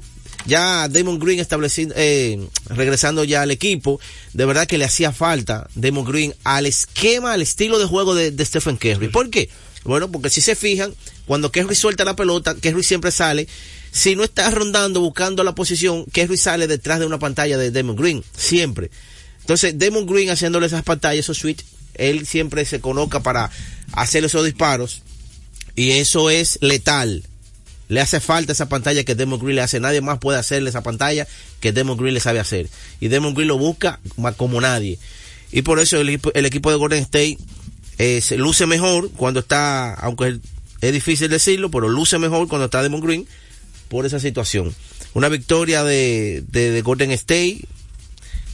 ya 0.45 0.89
Damon 0.89 1.21
Green 1.21 1.39
estableciendo, 1.39 1.95
eh, 1.97 2.37
regresando 2.67 3.23
ya 3.23 3.43
al 3.43 3.53
equipo, 3.53 4.01
de 4.33 4.45
verdad 4.47 4.67
que 4.67 4.77
le 4.77 4.87
hacía 4.87 5.13
falta 5.13 5.69
Damon 5.77 6.05
Green 6.05 6.35
al 6.43 6.67
esquema, 6.67 7.33
al 7.33 7.43
estilo 7.43 7.79
de 7.79 7.85
juego 7.85 8.17
de, 8.17 8.33
de 8.33 8.45
Stephen 8.45 8.77
Curry. 8.77 9.07
¿Por 9.07 9.31
qué? 9.31 9.49
Bueno, 9.85 10.11
porque 10.11 10.31
si 10.31 10.41
se 10.41 10.57
fijan, 10.57 10.93
cuando 11.27 11.53
Curry 11.53 11.77
suelta 11.77 12.05
la 12.05 12.17
pelota, 12.17 12.57
Curry 12.57 12.83
siempre 12.83 13.13
sale. 13.13 13.47
Si 13.93 14.17
no 14.17 14.25
está 14.25 14.51
rondando, 14.51 14.99
buscando 14.99 15.45
la 15.45 15.55
posición, 15.55 16.07
Curry 16.07 16.37
sale 16.37 16.67
detrás 16.67 16.99
de 16.99 17.07
una 17.07 17.21
pantalla 17.21 17.57
de 17.57 17.71
Damon 17.71 17.95
Green. 17.95 18.25
Siempre. 18.37 18.91
Entonces, 19.43 19.79
Damon 19.79 20.07
Green 20.07 20.29
haciéndole 20.29 20.67
esas 20.67 20.83
pantallas, 20.83 21.21
esos 21.21 21.39
switch, 21.39 21.65
él 21.95 22.27
siempre 22.27 22.65
se 22.65 22.81
coloca 22.81 23.21
para 23.21 23.51
hacer 23.93 24.25
esos 24.25 24.45
disparos. 24.45 25.03
Y 25.77 25.93
eso 25.93 26.31
es 26.31 26.59
letal. 26.61 27.23
Le 27.89 28.01
hace 28.01 28.21
falta 28.21 28.53
esa 28.53 28.69
pantalla 28.69 29.03
que 29.05 29.15
Demon 29.15 29.41
Green 29.41 29.57
le 29.57 29.63
hace. 29.63 29.81
Nadie 29.81 30.01
más 30.01 30.19
puede 30.19 30.39
hacerle 30.39 30.71
esa 30.71 30.83
pantalla 30.83 31.27
que 31.61 31.73
Demon 31.73 31.97
Green 31.97 32.15
le 32.15 32.21
sabe 32.21 32.39
hacer. 32.39 32.69
Y 33.01 33.09
Demon 33.09 33.35
Green 33.35 33.49
lo 33.49 33.59
busca 33.59 33.99
como 34.37 34.61
nadie. 34.61 34.99
Y 35.53 35.63
por 35.63 35.81
eso 35.81 36.01
el, 36.01 36.09
equipo- 36.09 36.71
de 36.71 36.77
Golden 36.77 37.01
State 37.03 37.39
eh, 37.99 38.21
se 38.21 38.37
luce 38.37 38.67
mejor 38.67 39.11
cuando 39.13 39.41
está, 39.41 39.95
aunque 39.95 40.39
es- 40.81 40.93
difícil 40.93 41.29
decirlo, 41.29 41.71
pero 41.71 41.89
luce 41.89 42.19
mejor 42.19 42.47
cuando 42.49 42.67
está 42.67 42.83
Demon 42.83 43.01
Green 43.01 43.27
por 43.89 44.07
esa 44.07 44.21
situación. 44.21 44.73
Una 45.15 45.29
victoria 45.29 45.83
de, 45.83 46.45
de 46.47 46.81
Golden 46.83 47.11
State, 47.11 47.65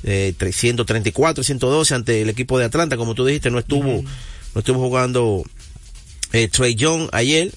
eh, 0.06 0.34
134, 0.38 1.44
112 1.44 1.94
ante 1.94 2.22
el 2.22 2.30
equipo 2.30 2.58
de 2.58 2.64
Atlanta, 2.64 2.96
como 2.96 3.14
tú 3.14 3.26
dijiste, 3.26 3.50
no 3.50 3.58
estuvo, 3.58 4.02
no 4.54 4.58
estuvo 4.58 4.78
jugando 4.78 5.42
eh, 6.32 6.48
Trey 6.48 6.76
Young 6.76 7.08
ayer, 7.12 7.52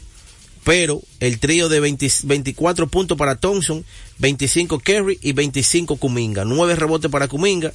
pero 0.63 1.01
el 1.19 1.39
trío 1.39 1.69
de 1.69 1.79
20 1.79 2.11
24 2.23 2.87
puntos 2.87 3.17
para 3.17 3.35
Thompson, 3.35 3.85
25 4.17 4.79
Kerry 4.79 5.19
y 5.21 5.33
25 5.33 5.97
Kuminga, 5.97 6.43
9 6.43 6.75
rebotes 6.75 7.11
para 7.11 7.27
Kuminga, 7.27 7.71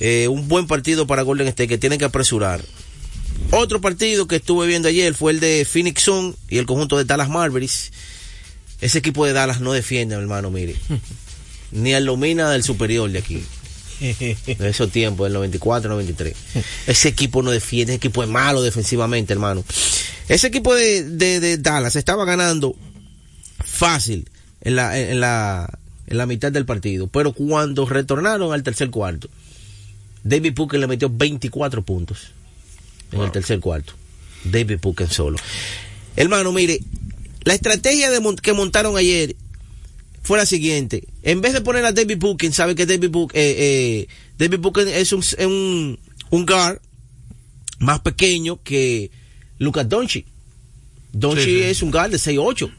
eh, 0.00 0.28
un 0.28 0.48
buen 0.48 0.66
partido 0.66 1.06
para 1.06 1.22
Golden 1.22 1.48
State 1.48 1.68
que 1.68 1.78
tienen 1.78 1.98
que 1.98 2.06
apresurar. 2.06 2.64
Otro 3.50 3.82
partido 3.82 4.26
que 4.26 4.36
estuve 4.36 4.66
viendo 4.66 4.88
ayer 4.88 5.14
fue 5.14 5.32
el 5.32 5.40
de 5.40 5.66
Phoenix 5.70 6.02
Sun 6.02 6.34
y 6.48 6.56
el 6.56 6.66
conjunto 6.66 6.96
de 6.96 7.04
Dallas 7.04 7.28
Mavericks. 7.28 7.90
Ese 8.80 8.98
equipo 8.98 9.26
de 9.26 9.34
Dallas 9.34 9.60
no 9.60 9.72
defiende, 9.72 10.14
hermano, 10.14 10.50
mire. 10.50 10.74
Ni 11.72 11.92
al 11.92 12.06
Lomina 12.06 12.50
del 12.50 12.62
superior 12.62 13.10
de 13.10 13.18
aquí. 13.18 13.42
De 14.00 14.68
esos 14.68 14.90
tiempos, 14.90 15.26
del 15.26 15.34
94, 15.34 15.90
93. 15.90 16.34
Ese 16.86 17.08
equipo 17.08 17.42
no 17.42 17.50
defiende, 17.50 17.92
ese 17.92 17.98
equipo 17.98 18.22
es 18.22 18.28
malo 18.28 18.62
defensivamente, 18.62 19.32
hermano. 19.32 19.62
Ese 20.28 20.46
equipo 20.46 20.74
de, 20.74 21.04
de, 21.04 21.40
de 21.40 21.58
Dallas 21.58 21.96
estaba 21.96 22.24
ganando 22.24 22.74
fácil 23.64 24.28
en 24.62 24.76
la, 24.76 24.98
en, 24.98 25.20
la, 25.20 25.78
en 26.06 26.16
la 26.16 26.26
mitad 26.26 26.50
del 26.50 26.64
partido. 26.64 27.08
Pero 27.08 27.32
cuando 27.32 27.86
retornaron 27.86 28.52
al 28.52 28.62
tercer 28.62 28.90
cuarto, 28.90 29.28
David 30.22 30.54
Booker 30.54 30.80
le 30.80 30.86
metió 30.86 31.10
24 31.10 31.82
puntos 31.82 32.32
en 33.12 33.20
el 33.20 33.30
tercer 33.30 33.60
cuarto. 33.60 33.92
David 34.44 34.78
Booker 34.80 35.08
solo. 35.08 35.38
Hermano, 36.16 36.52
mire, 36.52 36.80
la 37.44 37.54
estrategia 37.54 38.10
de 38.10 38.20
que 38.42 38.52
montaron 38.52 38.96
ayer 38.96 39.36
fue 40.22 40.38
la 40.38 40.46
siguiente. 40.46 41.04
En 41.22 41.40
vez 41.40 41.52
de 41.52 41.60
poner 41.60 41.84
a 41.84 41.92
David 41.92 42.18
Booker, 42.18 42.52
sabe 42.52 42.74
que 42.74 42.86
David 42.86 43.10
Booker, 43.10 43.40
eh, 43.40 43.54
eh, 43.58 44.08
David 44.38 44.58
Booker 44.58 44.88
es 44.88 45.12
un, 45.12 45.22
un, 45.40 45.98
un 46.30 46.46
guard 46.46 46.78
más 47.78 48.00
pequeño 48.00 48.62
que 48.62 49.10
Lucas 49.58 49.88
Doncic. 49.88 50.26
Doncic 51.12 51.44
Sí, 51.44 51.56
sí. 51.58 51.62
es 51.62 51.82
un 51.82 51.90
guard 51.90 52.10
de 52.10 52.18
6'8", 52.18 52.70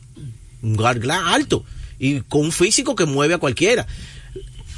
un 0.62 0.76
guard 0.76 1.10
alto 1.10 1.66
y 2.00 2.22
con 2.22 2.42
un 2.42 2.52
físico 2.52 2.96
que 2.96 3.06
mueve 3.06 3.34
a 3.34 3.38
cualquiera. 3.38 3.86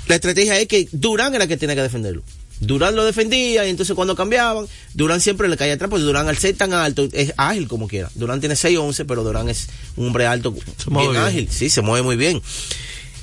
La 0.08 0.16
estrategia 0.16 0.60
es 0.60 0.68
que 0.68 0.90
Durán 0.92 1.34
era 1.34 1.46
el 1.46 1.50
que 1.50 1.58
tenía 1.58 1.76
que 1.76 1.82
defenderlo. 1.82 2.24
Durán 2.66 2.96
lo 2.96 3.06
defendía 3.06 3.66
y 3.66 3.70
entonces 3.70 3.96
cuando 3.96 4.16
cambiaban, 4.16 4.66
Durán 4.94 5.22
siempre 5.22 5.48
le 5.48 5.58
caía 5.58 5.74
atrás 5.74 5.90
porque 5.90 6.04
Durán 6.04 6.28
al 6.28 6.38
ser 6.38 6.56
tan 6.56 6.74
alto 6.74 7.08
es 7.12 7.34
ágil 7.38 7.68
como 7.68 7.88
quiera. 7.88 8.10
Durán 8.16 8.40
tiene 8.40 8.56
6'11 8.56 9.06
pero 9.08 9.24
Durán 9.24 9.50
es 9.50 9.68
un 9.96 10.08
hombre 10.08 10.26
alto, 10.26 10.52
bien 10.52 11.12
bien. 11.12 11.18
ágil, 11.18 11.50
sí, 11.52 11.70
se 11.70 11.82
mueve 11.82 12.04
muy 12.04 12.16
bien. 12.16 12.42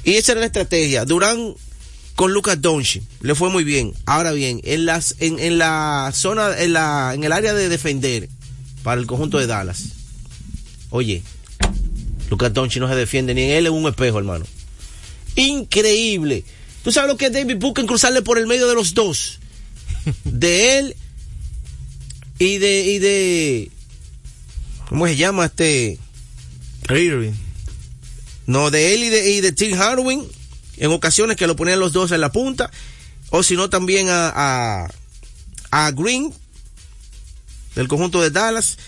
Y 0.04 0.14
esa 0.14 0.32
era 0.32 0.40
la 0.40 0.46
estrategia. 0.46 1.04
Durán 1.04 1.54
con 2.16 2.32
Lucas 2.32 2.60
Doncic 2.60 3.02
le 3.20 3.34
fue 3.34 3.48
muy 3.48 3.64
bien. 3.64 3.94
Ahora 4.06 4.32
bien, 4.32 4.60
en 4.64 4.84
las 4.84 5.16
en, 5.20 5.38
en 5.38 5.58
la 5.58 6.10
zona 6.14 6.58
en 6.58 6.72
la 6.72 7.12
en 7.14 7.24
el 7.24 7.32
área 7.32 7.54
de 7.54 7.68
defender 7.68 8.28
para 8.82 9.00
el 9.00 9.06
conjunto 9.06 9.38
de 9.38 9.46
Dallas. 9.46 9.84
Oye, 10.90 11.22
Lucas 12.30 12.52
Doncic 12.52 12.80
no 12.80 12.88
se 12.88 12.94
defiende 12.94 13.34
ni 13.34 13.42
en 13.42 13.50
él 13.50 13.66
es 13.66 13.72
un 13.72 13.86
espejo, 13.88 14.18
hermano. 14.18 14.44
Increíble. 15.36 16.44
¿Tú 16.82 16.92
sabes 16.92 17.10
lo 17.10 17.16
que 17.16 17.26
es 17.26 17.32
David 17.32 17.56
Booker 17.58 17.86
cruzarle 17.86 18.22
por 18.22 18.38
el 18.38 18.46
medio 18.46 18.68
de 18.68 18.74
los 18.74 18.94
dos? 18.94 19.38
De 20.24 20.78
él 20.78 20.96
y 22.38 22.56
de 22.56 22.80
y 22.80 22.98
de 22.98 23.70
¿cómo 24.88 25.06
se 25.06 25.16
llama 25.16 25.44
este? 25.46 25.98
Irving. 26.88 27.34
No, 28.46 28.70
de 28.70 28.94
él 28.94 29.04
y 29.04 29.08
de, 29.10 29.30
y 29.30 29.40
de 29.40 29.52
Tim 29.52 29.76
Hardwin, 29.76 30.26
en 30.78 30.90
ocasiones 30.90 31.36
que 31.36 31.46
lo 31.46 31.54
ponían 31.54 31.78
los 31.78 31.92
dos 31.92 32.10
en 32.10 32.20
la 32.20 32.32
punta, 32.32 32.70
o 33.28 33.42
si 33.42 33.54
no 33.56 33.70
también 33.70 34.08
a, 34.08 34.32
a, 34.34 34.90
a 35.70 35.90
Green, 35.92 36.32
del 37.76 37.86
conjunto 37.86 38.20
de 38.20 38.30
Dallas, 38.30 38.78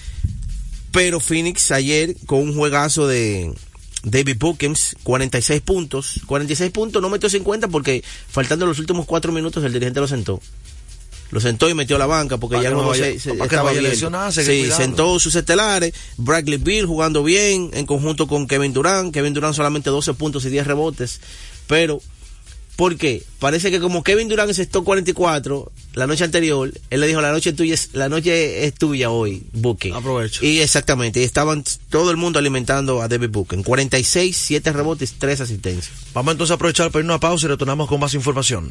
pero 0.90 1.20
Phoenix 1.20 1.70
ayer 1.70 2.16
con 2.26 2.40
un 2.40 2.54
juegazo 2.56 3.06
de 3.06 3.54
David 4.02 4.36
Bookings, 4.38 4.96
46 5.04 5.60
puntos, 5.62 6.20
46 6.26 6.70
puntos, 6.70 7.00
no 7.00 7.08
metió 7.08 7.28
50 7.30 7.68
porque 7.68 8.02
faltando 8.28 8.66
los 8.66 8.78
últimos 8.78 9.06
cuatro 9.06 9.32
minutos 9.32 9.62
el 9.64 9.72
dirigente 9.72 10.00
lo 10.00 10.08
sentó. 10.08 10.40
Lo 11.30 11.40
sentó 11.40 11.70
y 11.70 11.74
metió 11.74 11.96
a 11.96 11.98
la 11.98 12.04
banca 12.06 12.36
porque 12.36 12.56
Para 12.56 12.68
ya 12.68 12.74
no 12.74 12.88
vaya- 12.88 13.04
se, 13.04 13.18
se- 13.18 13.30
para 13.34 13.44
estaba 13.44 13.70
que 13.72 13.76
Sí, 14.44 14.70
sentó 14.76 15.18
sus 15.18 15.34
estelares, 15.34 15.94
Bradley 16.18 16.58
Bill 16.58 16.84
jugando 16.84 17.22
bien 17.24 17.70
en 17.72 17.86
conjunto 17.86 18.26
con 18.26 18.46
Kevin 18.46 18.72
Durant, 18.74 19.14
Kevin 19.14 19.32
Durant 19.32 19.54
solamente 19.54 19.88
12 19.88 20.12
puntos 20.14 20.44
y 20.44 20.50
10 20.50 20.66
rebotes, 20.66 21.20
pero 21.66 22.02
¿por 22.76 22.96
qué? 22.96 23.22
Parece 23.38 23.70
que 23.70 23.80
como 23.80 24.02
Kevin 24.02 24.28
Durant 24.28 24.50
encestó 24.50 24.84
44 24.84 25.72
la 25.94 26.06
noche 26.06 26.24
anterior, 26.24 26.72
él 26.90 27.00
le 27.00 27.06
dijo 27.06 27.20
la 27.20 27.32
noche 27.32 27.52
tuya 27.52 27.74
es, 27.74 27.90
la 27.92 28.08
noche 28.08 28.64
es 28.64 28.74
tuya 28.74 29.10
hoy, 29.10 29.42
Booking. 29.52 29.94
Aprovecho. 29.94 30.44
Y 30.44 30.60
exactamente, 30.60 31.20
y 31.20 31.24
estaban 31.24 31.64
todo 31.90 32.10
el 32.10 32.16
mundo 32.16 32.38
alimentando 32.38 33.02
a 33.02 33.08
David 33.08 33.30
Booking, 33.30 33.62
46, 33.62 34.36
7 34.36 34.72
rebotes, 34.72 35.14
3 35.18 35.40
asistencias. 35.40 35.92
Vamos 36.14 36.32
entonces 36.32 36.52
a 36.52 36.54
aprovechar 36.54 36.90
para 36.90 37.04
ir 37.04 37.10
a 37.10 37.14
una 37.14 37.20
pausa 37.20 37.46
y 37.46 37.48
retornamos 37.50 37.88
con 37.88 38.00
más 38.00 38.14
información. 38.14 38.70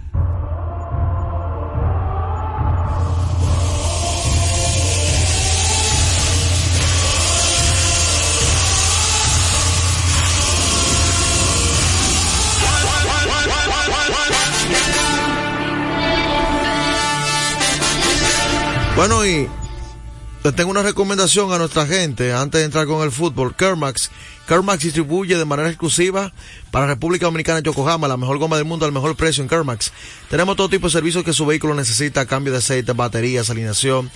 Bueno, 19.01 19.25
y 19.25 19.49
le 20.43 20.51
tengo 20.51 20.69
una 20.69 20.83
recomendación 20.83 21.51
a 21.51 21.57
nuestra 21.57 21.87
gente 21.87 22.33
antes 22.33 22.59
de 22.59 22.65
entrar 22.65 22.85
con 22.85 23.01
el 23.01 23.11
fútbol. 23.11 23.55
Kermax. 23.55 24.11
Kermax 24.47 24.83
distribuye 24.83 25.39
de 25.39 25.45
manera 25.45 25.69
exclusiva 25.69 26.31
para 26.69 26.85
República 26.85 27.25
Dominicana 27.25 27.61
Yokohama 27.61 28.07
la 28.07 28.15
mejor 28.15 28.37
goma 28.37 28.57
del 28.57 28.65
mundo 28.65 28.85
al 28.85 28.91
mejor 28.91 29.15
precio 29.15 29.41
en 29.41 29.49
Kermax. 29.49 29.91
Tenemos 30.29 30.55
todo 30.55 30.69
tipo 30.69 30.85
de 30.85 30.91
servicios 30.91 31.23
que 31.23 31.33
su 31.33 31.47
vehículo 31.47 31.73
necesita, 31.73 32.27
cambio 32.27 32.53
de 32.53 32.59
aceite, 32.59 32.93
baterías, 32.93 33.49
alineación, 33.49 34.11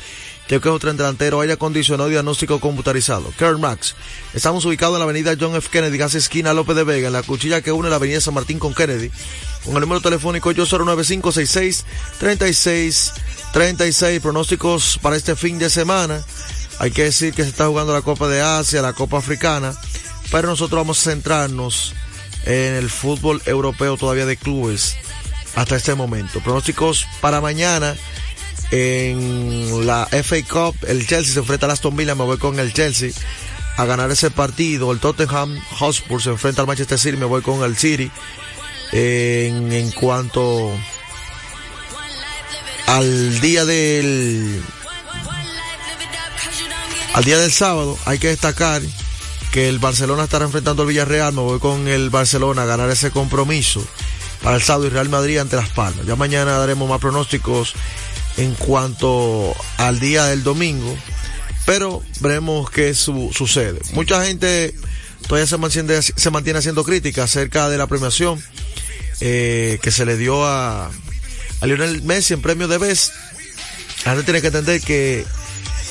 chequeo 0.47 0.77
tren 0.77 0.97
delantero, 0.97 1.41
aire 1.41 1.53
acondicionado 1.53 2.09
y 2.09 2.11
diagnóstico 2.11 2.59
computarizado. 2.59 3.33
Kermax. 3.39 3.95
Estamos 4.35 4.65
ubicados 4.65 4.93
en 4.93 4.99
la 4.99 5.05
avenida 5.05 5.35
John 5.39 5.55
F. 5.55 5.69
Kennedy, 5.71 5.97
casi 5.97 6.19
esquina 6.19 6.53
López 6.53 6.75
de 6.75 6.83
Vega, 6.83 7.07
en 7.07 7.13
la 7.13 7.23
cuchilla 7.23 7.61
que 7.61 7.71
une 7.71 7.89
la 7.89 7.95
avenida 7.95 8.21
San 8.21 8.35
Martín 8.35 8.59
con 8.59 8.75
Kennedy. 8.75 9.09
Con 9.63 9.73
el 9.73 9.81
número 9.81 9.99
telefónico 9.99 10.53
809-566-36 10.53 13.13
36 13.55 14.19
pronósticos 14.19 14.99
para 15.01 15.15
este 15.15 15.33
fin 15.33 15.57
de 15.57 15.69
semana. 15.69 16.21
Hay 16.77 16.91
que 16.91 17.05
decir 17.05 17.33
que 17.33 17.43
se 17.43 17.47
está 17.47 17.67
jugando 17.67 17.93
la 17.93 18.01
Copa 18.01 18.27
de 18.27 18.41
Asia, 18.41 18.81
la 18.81 18.91
Copa 18.91 19.19
Africana, 19.19 19.73
pero 20.29 20.49
nosotros 20.49 20.77
vamos 20.77 20.99
a 20.99 21.11
centrarnos 21.11 21.93
en 22.43 22.73
el 22.73 22.89
fútbol 22.89 23.41
europeo 23.45 23.95
todavía 23.95 24.25
de 24.25 24.35
clubes 24.35 24.97
hasta 25.55 25.77
este 25.77 25.95
momento. 25.95 26.41
Pronósticos 26.41 27.07
para 27.21 27.39
mañana 27.39 27.95
en 28.71 29.87
la 29.87 30.05
FA 30.11 30.43
Cup, 30.43 30.75
el 30.85 31.07
Chelsea 31.07 31.35
se 31.35 31.39
enfrenta 31.39 31.65
al 31.65 31.71
Aston 31.71 31.95
Villa, 31.95 32.13
me 32.13 32.25
voy 32.25 32.37
con 32.37 32.59
el 32.59 32.73
Chelsea 32.73 33.11
a 33.77 33.85
ganar 33.85 34.11
ese 34.11 34.31
partido. 34.31 34.91
El 34.91 34.99
Tottenham 34.99 35.57
Hotspur 35.79 36.21
se 36.21 36.31
enfrenta 36.31 36.59
al 36.59 36.67
Manchester 36.67 36.99
City, 36.99 37.15
me 37.15 37.23
voy 37.23 37.41
con 37.41 37.63
el 37.63 37.77
City. 37.77 38.11
En, 38.91 39.71
en 39.71 39.91
cuanto 39.91 40.73
al 42.87 43.39
día 43.41 43.65
del 43.65 44.61
al 47.13 47.23
día 47.23 47.37
del 47.37 47.51
sábado 47.51 47.97
hay 48.05 48.19
que 48.19 48.27
destacar 48.27 48.81
que 49.51 49.69
el 49.69 49.79
Barcelona 49.79 50.25
estará 50.25 50.45
enfrentando 50.45 50.81
al 50.83 50.89
Villarreal, 50.89 51.33
me 51.33 51.41
voy 51.41 51.59
con 51.59 51.87
el 51.87 52.09
Barcelona 52.09 52.63
a 52.63 52.65
ganar 52.65 52.89
ese 52.89 53.09
compromiso 53.11 53.85
para 54.43 54.57
el 54.57 54.61
sábado 54.61 54.87
y 54.87 54.89
Real 54.89 55.07
Madrid 55.07 55.37
ante 55.37 55.55
Las 55.55 55.69
Palmas. 55.69 56.05
Ya 56.05 56.17
mañana 56.17 56.57
daremos 56.57 56.89
más 56.89 56.99
pronósticos 56.99 57.73
en 58.35 58.53
cuanto 58.55 59.55
al 59.77 59.99
día 60.01 60.25
del 60.25 60.43
domingo, 60.43 60.93
pero 61.65 62.03
veremos 62.19 62.69
qué 62.69 62.93
su- 62.93 63.31
sucede. 63.33 63.79
Mucha 63.93 64.25
gente 64.25 64.75
todavía 65.25 65.47
se 65.47 65.57
mantiene, 65.57 66.01
se 66.01 66.29
mantiene 66.31 66.59
haciendo 66.59 66.83
críticas 66.83 67.23
acerca 67.29 67.69
de 67.69 67.77
la 67.77 67.87
premiación 67.87 68.43
eh, 69.21 69.79
que 69.81 69.89
se 69.91 70.05
le 70.05 70.17
dio 70.17 70.45
a, 70.45 70.91
a 71.65 71.67
Lionel 71.67 72.03
Messi 72.03 72.35
en 72.35 72.41
premio 72.41 72.67
de 72.67 72.77
Best. 72.77 73.11
Gente 74.03 74.23
tiene 74.23 74.41
que 74.41 74.47
entender 74.47 74.81
que 74.81 75.25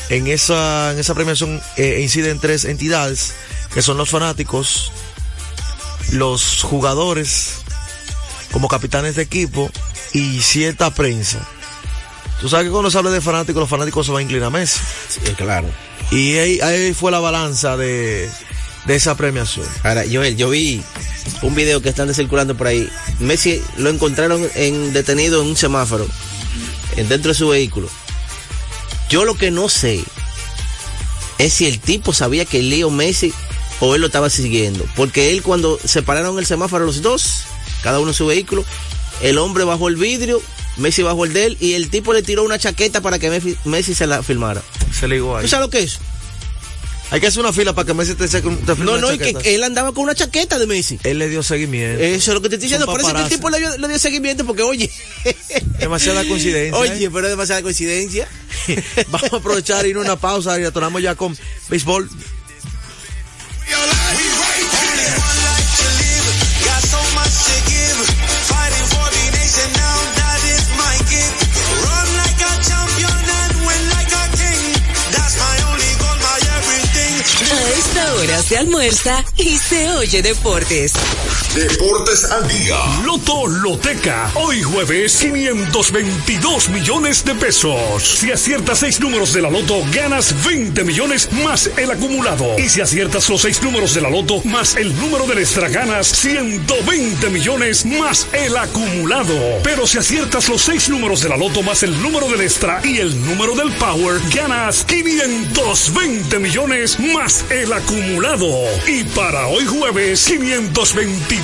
en 0.09 0.29
esa, 0.29 0.93
en 0.93 1.01
esa 1.01 1.15
premiación 1.15 1.61
eh, 1.77 1.99
inciden 2.01 2.39
tres 2.39 2.65
entidades, 2.65 3.35
que 3.73 3.83
son 3.83 3.97
los 3.97 4.09
fanáticos, 4.09 4.93
los 6.13 6.63
jugadores 6.63 7.57
como 8.53 8.69
capitanes 8.69 9.17
de 9.17 9.23
equipo 9.23 9.69
y 10.13 10.41
cierta 10.43 10.95
prensa. 10.95 11.45
Tú 12.41 12.49
sabes 12.49 12.67
que 12.67 12.71
cuando 12.71 12.91
se 12.91 12.99
habla 12.99 13.11
de 13.11 13.21
fanáticos, 13.21 13.61
los 13.61 13.69
fanáticos 13.69 14.07
se 14.07 14.13
van 14.13 14.21
a 14.21 14.23
inclinar 14.23 14.47
a 14.47 14.51
Messi. 14.51 14.79
claro. 15.37 15.69
Y 16.13 16.37
ahí, 16.37 16.61
ahí 16.61 16.95
fue 16.95 17.11
la 17.11 17.19
balanza 17.19 17.77
de, 17.77 18.31
de 18.87 18.97
esa 18.97 19.17
premiación. 19.17 19.67
Ahora, 19.83 20.05
Joel, 20.11 20.37
yo 20.37 20.51
vi 20.51 20.83
un 21.43 21.55
video 21.55 21.81
que 21.81 21.89
están 21.89 22.13
circulando 22.15 22.57
por 22.57 22.67
ahí. 22.67 22.89
Messi 23.21 23.63
lo 23.77 23.91
encontraron 23.91 24.47
en, 24.55 24.93
detenido 24.93 25.41
en 25.43 25.49
un 25.49 25.57
semáforo, 25.57 26.07
en- 26.97 27.09
dentro 27.09 27.31
de 27.33 27.39
su 27.39 27.49
vehículo. 27.49 27.89
Yo 29.09 29.25
lo 29.25 29.35
que 29.37 29.51
no 29.51 29.69
sé 29.69 30.03
es 31.39 31.53
si 31.53 31.67
el 31.67 31.81
tipo 31.81 32.13
sabía 32.13 32.45
que 32.45 32.63
Leo 32.63 32.91
Messi 32.91 33.33
o 33.81 33.95
él 33.95 34.01
lo 34.01 34.07
estaba 34.09 34.31
siguiendo. 34.31 34.85
Porque 34.97 35.31
él 35.31 35.43
cuando 35.43 35.79
se 35.85 36.03
pararon 36.03 36.39
el 36.39 36.47
semáforo 36.47 36.85
los 36.87 37.03
dos, 37.03 37.43
cada 37.83 37.99
uno 38.01 38.11
en 38.11 38.15
su 38.15 38.27
vehículo, 38.27 38.65
el 39.23 39.39
hombre 39.39 39.65
bajó 39.65 39.89
el 39.89 39.97
vidrio, 39.97 40.41
Messi 40.77 41.03
bajó 41.03 41.25
el 41.25 41.33
de 41.33 41.47
él 41.47 41.57
y 41.61 41.75
el 41.75 41.89
tipo 41.91 42.13
le 42.13 42.23
tiró 42.23 42.43
una 42.45 42.59
chaqueta 42.59 43.01
para 43.01 43.19
que 43.19 43.31
Messi, 43.31 43.57
Messi 43.65 43.95
se 43.95 44.07
la 44.07 44.23
filmara. 44.23 44.63
Se 44.93 45.07
ligó 45.09 45.37
ahí. 45.37 45.43
¿Tú 45.45 45.49
sabes 45.49 45.67
lo 45.67 45.71
que 45.71 45.81
es? 45.81 45.99
Hay 47.11 47.21
que 47.21 47.27
hacer 47.29 47.41
una 47.41 47.53
fila 47.53 47.75
para 47.75 47.87
que 47.87 47.95
Messi 47.95 48.15
te, 48.15 48.27
saque 48.27 48.49
un- 48.49 48.61
No, 48.79 48.99
no, 48.99 49.13
y 49.13 49.19
que 49.19 49.55
él 49.55 49.63
andaba 49.63 49.93
con 49.93 50.05
una 50.05 50.15
chaqueta 50.15 50.59
de 50.59 50.67
Messi. 50.67 50.99
Él 51.05 51.19
le 51.19 51.29
dio 51.29 51.43
seguimiento. 51.43 52.03
Eso 52.03 52.31
es 52.31 52.35
lo 52.35 52.43
que 52.43 52.49
te 52.49 52.57
estoy 52.57 52.69
diciendo. 52.69 52.87
Por 52.87 53.01
eso 53.01 53.15
que 53.15 53.23
el 53.23 53.29
tipo 53.29 53.51
le 53.51 53.59
dio, 53.59 53.77
le 53.79 53.89
dio 53.89 53.99
seguimiento 53.99 54.45
porque, 54.45 54.63
oye. 54.63 54.91
Demasiada 55.79 56.25
coincidencia. 56.27 56.79
Oye, 56.79 57.05
¿eh? 57.05 57.11
pero 57.13 57.27
es 57.27 57.33
demasiada 57.33 57.63
coincidencia. 57.63 58.29
Vamos 59.11 59.33
a 59.33 59.37
aprovechar 59.37 59.87
y 59.87 59.91
ir 59.91 59.97
a 59.97 60.01
una 60.01 60.17
pausa 60.17 60.59
y 60.59 60.63
retornamos 60.65 61.03
ya 61.03 61.15
con 61.15 61.37
béisbol. 61.69 62.09
Se 78.45 78.59
almuerza 78.59 79.25
y 79.39 79.57
se 79.57 79.91
oye 79.93 80.21
deportes. 80.23 80.93
Deportes 81.55 82.25
al 82.33 82.49
día. 82.49 82.77
Loto 83.05 83.47
Loteca. 83.47 84.29
Hoy 84.35 84.61
jueves, 84.61 85.19
522 85.19 86.69
millones 86.71 87.25
de 87.25 87.37
pesos. 87.37 88.03
Si 88.03 88.33
aciertas 88.33 88.81
seis 88.81 88.99
números 88.99 89.33
de 89.33 89.41
la 89.41 89.51
Loto, 89.51 89.77
ganas 89.93 90.35
20 90.45 90.83
millones 90.83 91.31
más 91.45 91.71
el 91.77 91.93
acumulado. 91.93 92.59
Y 92.59 92.69
si 92.69 92.81
aciertas 92.81 93.29
los 93.29 93.43
seis 93.43 93.63
números 93.63 93.95
de 93.95 94.01
la 94.01 94.11
Loto 94.11 94.43
más 94.43 94.75
el 94.75 94.97
número 94.97 95.29
del 95.29 95.39
extra, 95.39 95.69
ganas 95.69 96.09
120 96.09 97.31
millones 97.31 97.87
más 97.87 98.27
el 98.33 98.57
acumulado. 98.57 99.35
Pero 99.63 99.87
si 99.87 99.99
aciertas 99.99 100.49
los 100.49 100.61
seis 100.61 100.89
números 100.89 101.23
de 101.23 101.29
la 101.29 101.37
Loto 101.37 101.63
más 101.63 101.85
el 101.85 102.03
número 102.03 102.27
del 102.27 102.41
extra 102.41 102.81
y 102.83 102.99
el 102.99 103.25
número 103.27 103.55
del 103.55 103.71
Power, 103.75 104.21
ganas 104.35 104.85
520 104.87 106.37
millones 106.41 106.99
más 106.99 107.45
el 107.49 107.73
acumulado. 107.73 108.49
Y 108.89 109.05
para 109.05 109.47
hoy 109.47 109.65
jueves, 109.67 110.25
522 110.25 111.44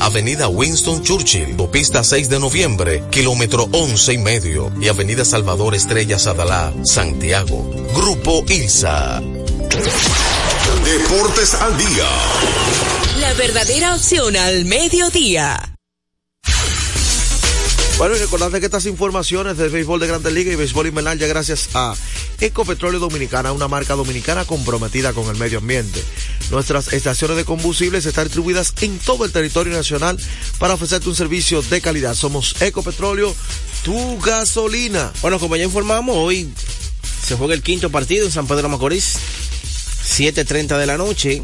Avenida 0.00 0.48
Winston 0.48 1.02
Churchill, 1.02 1.56
Pista 1.70 2.02
6 2.02 2.28
de 2.28 2.38
noviembre, 2.40 3.04
kilómetro 3.10 3.68
11 3.72 4.12
y 4.14 4.18
medio 4.18 4.72
y 4.80 4.88
Avenida 4.88 5.24
Salvador 5.24 5.74
Estrella 5.74 6.18
Sadalá, 6.18 6.72
Santiago. 6.84 7.68
Grupo 7.94 8.44
ILSA. 8.48 9.20
Deportes 10.84 11.54
al 11.54 11.76
día. 11.76 12.08
La 13.20 13.34
verdadera 13.34 13.94
opción 13.94 14.36
al 14.36 14.64
mediodía. 14.64 15.74
Bueno, 17.98 18.14
y 18.14 18.18
recordarte 18.18 18.60
que 18.60 18.66
estas 18.66 18.86
informaciones 18.86 19.56
del 19.56 19.70
béisbol 19.70 19.98
de 20.00 20.06
Grandes 20.06 20.32
Ligas 20.32 20.54
y 20.54 20.56
béisbol 20.56 20.86
invernal 20.86 21.18
ya 21.18 21.26
gracias 21.26 21.70
a 21.74 21.94
Ecopetróleo 22.40 23.00
Dominicana, 23.00 23.52
una 23.52 23.68
marca 23.68 23.94
dominicana 23.94 24.44
comprometida 24.44 25.12
con 25.12 25.28
el 25.28 25.36
medio 25.36 25.58
ambiente. 25.58 26.02
Nuestras 26.50 26.92
estaciones 26.92 27.36
de 27.36 27.44
combustibles 27.44 28.06
están 28.06 28.24
distribuidas 28.24 28.74
en 28.80 28.98
todo 28.98 29.24
el 29.24 29.32
territorio 29.32 29.72
nacional 29.72 30.18
para 30.58 30.74
ofrecerte 30.74 31.08
un 31.08 31.16
servicio 31.16 31.62
de 31.62 31.80
calidad. 31.80 32.14
Somos 32.14 32.60
Ecopetróleo, 32.62 33.34
tu 33.84 34.18
gasolina. 34.20 35.12
Bueno, 35.20 35.38
como 35.40 35.56
ya 35.56 35.64
informamos, 35.64 36.16
hoy 36.16 36.48
se 37.26 37.36
juega 37.36 37.54
el 37.54 37.62
quinto 37.62 37.90
partido 37.90 38.24
en 38.24 38.32
San 38.32 38.46
Pedro 38.46 38.68
Macorís, 38.68 39.18
7.30 40.04 40.78
de 40.78 40.86
la 40.86 40.96
noche. 40.96 41.42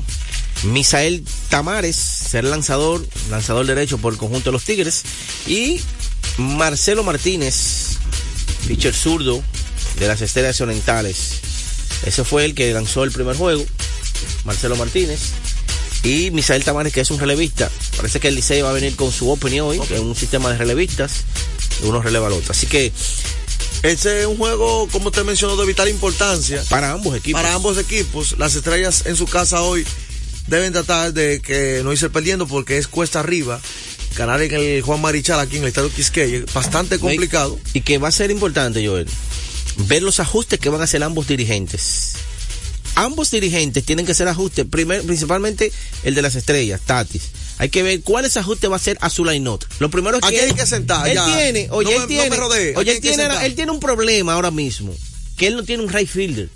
Misael 0.63 1.25
Tamares 1.51 1.97
será 1.97 2.49
lanzador, 2.49 3.07
lanzador 3.31 3.67
derecho 3.67 3.99
por 3.99 4.13
el 4.13 4.19
conjunto 4.19 4.51
de 4.51 4.53
los 4.53 4.65
Tigres. 4.65 5.03
Y 5.47 5.81
Marcelo 6.39 7.03
Martínez, 7.03 7.99
pitcher 8.67 8.95
zurdo 8.95 9.43
de 9.99 10.09
las 10.09 10.21
Estrellas 10.21 10.61
Orientales. 10.61 11.41
Ese 12.05 12.25
fue 12.25 12.45
el 12.45 12.55
que 12.55 12.73
lanzó 12.73 13.05
el 13.05 13.13
primer 13.13 13.37
juego, 13.37 13.65
Marcelo 14.45 14.77
Martínez. 14.77 15.21
Y 16.03 16.31
Misael 16.33 16.63
Tamares, 16.65 16.93
que 16.93 17.01
es 17.01 17.11
un 17.11 17.19
relevista. 17.19 17.71
Parece 17.97 18.21
que 18.21 18.29
el 18.29 18.35
Licey 18.35 18.61
va 18.61 18.71
a 18.71 18.75
venir 18.75 18.95
con 18.95 19.11
su 19.11 19.31
opening 19.31 19.61
hoy, 19.61 19.81
que 19.81 19.95
es 19.95 20.01
un 20.01 20.15
sistema 20.15 20.51
de 20.51 20.59
relevistas. 20.59 21.23
Uno 21.83 22.03
releva 22.03 22.27
al 22.27 22.35
otro. 22.35 22.51
Así 22.53 22.67
que 22.67 22.93
Ese 23.83 24.21
es 24.21 24.27
un 24.27 24.37
juego, 24.37 24.87
como 24.93 25.09
usted 25.09 25.25
mencionó, 25.25 25.57
de 25.57 25.67
vital 25.67 25.89
importancia. 25.89 26.63
para 26.69 26.93
ambos 26.93 27.17
equipos. 27.17 27.41
Para 27.41 27.55
ambos 27.55 27.79
equipos, 27.79 28.35
las 28.39 28.55
estrellas 28.55 29.05
en 29.07 29.17
su 29.17 29.27
casa 29.27 29.63
hoy 29.63 29.87
deben 30.47 30.73
tratar 30.73 31.13
de 31.15 31.41
que 31.41 31.81
no 31.85 31.93
irse 31.93 32.11
perdiendo 32.11 32.47
porque 32.47 32.77
es 32.79 32.87
cuesta 32.87 33.21
arriba. 33.21 33.61
Ganar 34.17 34.43
en 34.43 34.55
el 34.55 34.83
Juan 34.83 35.01
Marichal 35.01 35.41
aquí 35.41 35.57
en 35.57 35.63
el 35.63 35.69
Estadio 35.69 35.91
Quisqueya 35.91 36.45
bastante 36.55 36.99
complicado. 36.99 37.59
Y 37.73 37.81
que 37.81 37.97
va 37.99 38.09
a 38.09 38.13
ser 38.13 38.31
importante, 38.31 38.87
Joel, 38.87 39.09
ver 39.77 40.03
los 40.03 40.21
ajustes 40.21 40.59
que 40.59 40.69
van 40.69 40.81
a 40.81 40.85
hacer 40.85 41.03
ambos 41.03 41.27
dirigentes. 41.27 42.13
Ambos 42.97 43.31
dirigentes 43.33 43.85
tienen 43.85 44.07
que 44.07 44.13
hacer 44.13 44.29
ajustes, 44.29 44.67
primer, 44.71 45.03
principalmente 45.03 45.73
el 46.05 46.15
de 46.15 46.23
las 46.23 46.37
estrellas, 46.37 46.81
Tatis. 46.85 47.23
Hay 47.59 47.69
que 47.69 47.83
ver 47.83 48.01
cuáles 48.03 48.37
ajustes 48.37 48.71
va 48.71 48.75
a 48.75 48.77
hacer 48.77 48.97
a 49.01 49.11
su 49.11 49.25
line-up. 49.25 49.65
Lo 49.81 49.91
primero 49.91 50.19
es 50.19 50.25
Aquí 50.25 50.37
que 50.37 50.43
hay 50.43 50.55
que 50.55 50.67
sentar, 50.67 51.09
Él 51.09 51.15
ya. 51.15 51.27
tiene, 51.27 51.69
oye, 51.71 51.91
No 51.91 51.91
él 51.91 51.97
me- 51.97 52.01
no 52.03 52.07
tiene, 52.07 52.31
me 52.31 52.37
rodee, 52.37 52.71
aquí 52.71 52.79
oye, 52.79 53.01
tiene, 53.01 53.29
él 53.45 53.55
tiene 53.57 53.73
un 53.73 53.81
problema 53.81 54.35
ahora 54.35 54.51
mismo, 54.53 54.95
que 55.37 55.49
él 55.49 55.57
no 55.57 55.65
tiene 55.65 55.83
un 55.83 55.89
right 55.93 56.09
fielder. 56.09 56.49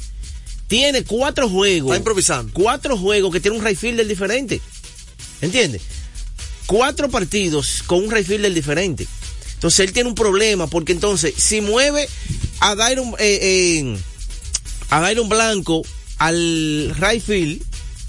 Tiene 0.68 1.02
cuatro 1.02 1.48
juegos. 1.48 1.90
Está 1.90 1.96
improvisando. 1.98 2.52
Cuatro 2.52 2.96
juegos 2.96 3.32
que 3.32 3.40
tiene 3.40 3.56
un 3.58 3.64
right 3.64 3.78
fielder 3.78 4.06
diferente. 4.06 4.60
¿Entiendes? 5.40 5.82
Cuatro 6.66 7.08
partidos 7.08 7.82
con 7.86 8.04
un 8.04 8.10
right 8.10 8.26
fielder 8.26 8.52
diferente. 8.52 9.06
Entonces 9.54 9.80
él 9.80 9.92
tiene 9.92 10.08
un 10.10 10.14
problema 10.14 10.66
porque 10.66 10.92
entonces 10.92 11.32
si 11.36 11.60
mueve 11.62 12.06
a 12.60 12.74
Dairon, 12.74 13.14
eh, 13.18 13.38
eh, 13.42 13.98
a 14.90 15.00
Dairon 15.00 15.28
Blanco 15.28 15.82
al 16.18 16.94
right 16.98 17.22
field, 17.22 17.62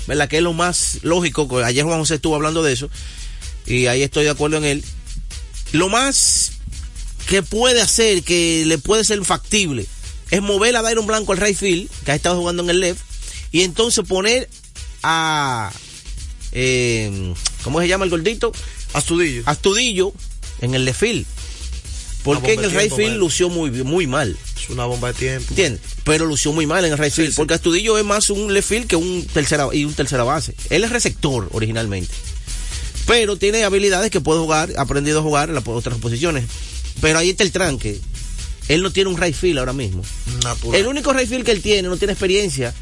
¿verdad? 0.07 0.27
Que 0.27 0.37
es 0.37 0.43
lo 0.43 0.53
más 0.53 0.99
lógico. 1.03 1.47
que 1.47 1.63
Ayer 1.63 1.83
Juan 1.85 1.99
José 1.99 2.15
estuvo 2.15 2.35
hablando 2.35 2.63
de 2.63 2.73
eso 2.73 2.89
y 3.65 3.85
ahí 3.87 4.01
estoy 4.01 4.23
de 4.25 4.31
acuerdo 4.31 4.57
en 4.57 4.65
él. 4.65 4.83
Lo 5.71 5.89
más 5.89 6.53
que 7.27 7.43
puede 7.43 7.81
hacer, 7.81 8.23
que 8.23 8.63
le 8.65 8.79
puede 8.79 9.03
ser 9.03 9.23
factible, 9.23 9.85
es 10.31 10.41
mover 10.41 10.75
a 10.75 10.81
Dairon 10.81 11.05
Blanco 11.05 11.31
al 11.31 11.37
right 11.37 11.55
field, 11.55 11.89
que 12.03 12.11
ha 12.11 12.15
estado 12.15 12.37
jugando 12.37 12.63
en 12.63 12.71
el 12.71 12.79
left, 12.79 13.01
y 13.51 13.61
entonces 13.61 14.03
poner 14.07 14.49
a. 15.03 15.71
eh, 16.51 17.33
¿Cómo 17.63 17.79
se 17.79 17.87
llama 17.87 18.05
el 18.05 18.11
gordito? 18.11 18.51
Astudillo. 18.93 19.43
Astudillo 19.45 20.13
en 20.61 20.73
el 20.73 20.85
left 20.85 20.99
field. 20.99 21.25
Porque 22.35 22.53
en 22.53 22.63
el 22.63 22.71
right 22.71 22.93
field 22.93 23.17
lució 23.17 23.49
muy, 23.49 23.71
muy 23.71 24.07
mal. 24.07 24.37
Es 24.55 24.69
una 24.69 24.85
bomba 24.85 25.09
de 25.09 25.13
tiempo. 25.15 25.47
¿Entiendes? 25.49 25.81
Pero 26.03 26.25
lució 26.25 26.51
muy 26.51 26.65
mal 26.65 26.83
en 26.85 26.91
el 26.91 26.97
right 26.97 27.13
field. 27.13 27.31
sí. 27.31 27.35
Porque 27.35 27.53
Astudillo 27.53 27.97
es 27.97 28.05
más 28.05 28.29
un 28.29 28.53
left 28.53 28.69
field 28.69 28.87
que 28.87 28.95
un 28.95 29.25
tercera, 29.25 29.67
y 29.73 29.85
un 29.85 29.93
tercera 29.93 30.23
base. 30.23 30.53
Él 30.69 30.83
es 30.83 30.91
receptor 30.91 31.49
originalmente. 31.51 32.13
Pero 33.05 33.37
tiene 33.37 33.63
habilidades 33.63 34.11
que 34.11 34.21
puede 34.21 34.39
jugar, 34.39 34.71
ha 34.77 34.81
aprendido 34.81 35.19
a 35.19 35.23
jugar 35.23 35.49
en 35.49 35.55
las 35.55 35.67
otras 35.67 35.97
posiciones. 35.97 36.45
Pero 37.01 37.19
ahí 37.19 37.31
está 37.31 37.43
el 37.43 37.51
tranque. 37.51 37.99
Él 38.67 38.83
no 38.83 38.91
tiene 38.91 39.09
un 39.09 39.17
right 39.17 39.35
field 39.35 39.57
ahora 39.57 39.73
mismo. 39.73 40.03
Natural. 40.43 40.79
El 40.79 40.87
único 40.87 41.11
right 41.11 41.27
field 41.27 41.43
que 41.43 41.51
él 41.51 41.61
tiene, 41.61 41.87
no 41.87 41.97
tiene 41.97 42.13
experiencia, 42.13 42.73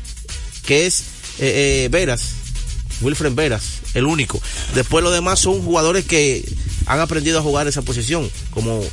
que 0.66 0.86
es 0.86 1.00
eh, 1.40 1.86
eh, 1.86 1.90
Veras, 1.90 2.32
Wilfred 3.02 3.34
Veras, 3.34 3.64
el 3.94 4.06
único. 4.06 4.42
Después 4.76 5.04
los 5.04 5.14
demás 5.14 5.40
son 5.40 5.62
jugadores 5.62 6.06
que 6.06 6.44
han 6.88 7.00
aprendido 7.00 7.40
a 7.40 7.42
jugar 7.42 7.68
esa 7.68 7.82
posición, 7.82 8.30
como 8.52 8.84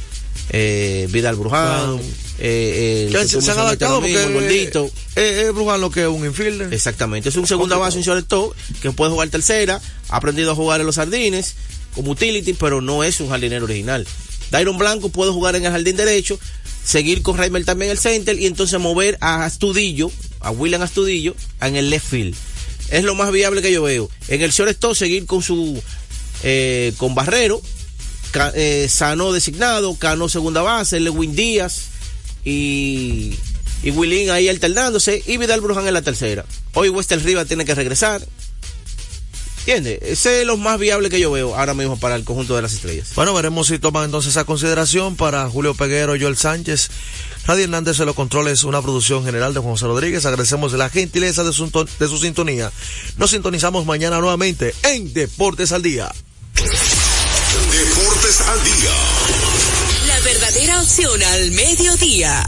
eh, 0.50 1.08
Vidal 1.10 1.36
Bruján, 1.36 2.00
eh, 2.38 3.10
se, 3.26 3.50
han 3.50 3.58
adaptado 3.58 4.00
porque 4.00 4.22
el 4.22 4.32
gordito. 4.32 4.90
Es 5.14 5.52
Brujan 5.52 5.80
lo 5.80 5.90
que 5.90 6.02
es 6.02 6.08
un 6.08 6.24
infielder. 6.24 6.72
Exactamente, 6.72 7.28
es 7.28 7.36
un 7.36 7.46
segunda 7.46 7.76
base, 7.76 7.98
un 7.98 8.04
shortstop 8.04 8.54
que 8.82 8.90
puede 8.92 9.12
jugar 9.12 9.28
tercera, 9.28 9.80
ha 10.08 10.16
aprendido 10.16 10.52
a 10.52 10.54
jugar 10.54 10.80
en 10.80 10.86
los 10.86 10.96
jardines 10.96 11.54
como 11.94 12.12
utility, 12.12 12.54
pero 12.54 12.80
no 12.80 13.04
es 13.04 13.20
un 13.20 13.28
jardinero 13.28 13.64
original. 13.64 14.06
Dairon 14.50 14.78
Blanco 14.78 15.08
puede 15.08 15.32
jugar 15.32 15.56
en 15.56 15.64
el 15.64 15.72
jardín 15.72 15.96
derecho, 15.96 16.38
seguir 16.84 17.22
con 17.22 17.38
Raimel 17.38 17.64
también 17.64 17.90
el 17.90 17.98
center 17.98 18.38
y 18.38 18.46
entonces 18.46 18.78
mover 18.80 19.16
a 19.20 19.44
Astudillo, 19.44 20.10
a 20.40 20.50
William 20.50 20.82
Astudillo, 20.82 21.34
en 21.60 21.76
el 21.76 21.90
left 21.90 22.06
field. 22.06 22.34
Es 22.90 23.04
lo 23.04 23.14
más 23.14 23.32
viable 23.32 23.62
que 23.62 23.72
yo 23.72 23.82
veo. 23.82 24.10
En 24.28 24.42
el 24.42 24.50
shortstop 24.50 24.94
seguir 24.94 25.26
con 25.26 25.42
su 25.42 25.80
eh, 26.42 26.92
con 26.98 27.14
Barrero, 27.14 27.62
eh, 28.54 28.86
Sano 28.88 29.32
designado, 29.32 29.94
Cano 29.96 30.28
segunda 30.28 30.62
base, 30.62 31.00
Lewin 31.00 31.34
Díaz 31.34 31.84
y, 32.44 33.34
y 33.82 33.90
Willín 33.90 34.30
ahí 34.30 34.48
alternándose 34.48 35.22
y 35.26 35.36
Vidal 35.36 35.60
Bruján 35.60 35.86
en 35.86 35.94
la 35.94 36.02
tercera. 36.02 36.44
Hoy 36.74 36.88
Wester 36.88 37.22
Rivas 37.22 37.46
tiene 37.46 37.64
que 37.64 37.74
regresar. 37.74 38.26
¿Entiendes? 39.66 40.00
Ese 40.02 40.42
es 40.42 40.46
lo 40.46 40.58
más 40.58 40.78
viable 40.78 41.08
que 41.08 41.18
yo 41.18 41.30
veo 41.30 41.56
ahora 41.56 41.72
mismo 41.72 41.98
para 41.98 42.16
el 42.16 42.24
conjunto 42.24 42.54
de 42.54 42.60
las 42.60 42.74
estrellas. 42.74 43.12
Bueno, 43.14 43.32
veremos 43.32 43.68
si 43.68 43.78
toman 43.78 44.04
entonces 44.04 44.32
esa 44.32 44.44
consideración 44.44 45.16
para 45.16 45.48
Julio 45.48 45.72
Peguero, 45.72 46.12
Joel 46.20 46.36
Sánchez. 46.36 46.90
Radio 47.46 47.64
Hernández 47.64 47.96
se 47.96 48.04
lo 48.04 48.14
controla, 48.14 48.50
es 48.50 48.64
una 48.64 48.82
producción 48.82 49.24
general 49.24 49.54
de 49.54 49.60
Juan 49.60 49.72
José 49.72 49.86
Rodríguez. 49.86 50.26
Agradecemos 50.26 50.74
la 50.74 50.90
gentileza 50.90 51.44
de 51.44 51.54
su, 51.54 51.70
de 51.98 52.08
su 52.08 52.18
sintonía. 52.18 52.70
Nos 53.16 53.30
sintonizamos 53.30 53.86
mañana 53.86 54.18
nuevamente 54.18 54.74
en 54.82 55.14
Deportes 55.14 55.72
al 55.72 55.80
Día. 55.80 56.12
Deportes 56.54 58.13
al 58.24 58.64
día. 58.64 58.90
La 60.06 60.18
verdadera 60.20 60.80
opción 60.80 61.22
al 61.22 61.50
mediodía. 61.50 62.42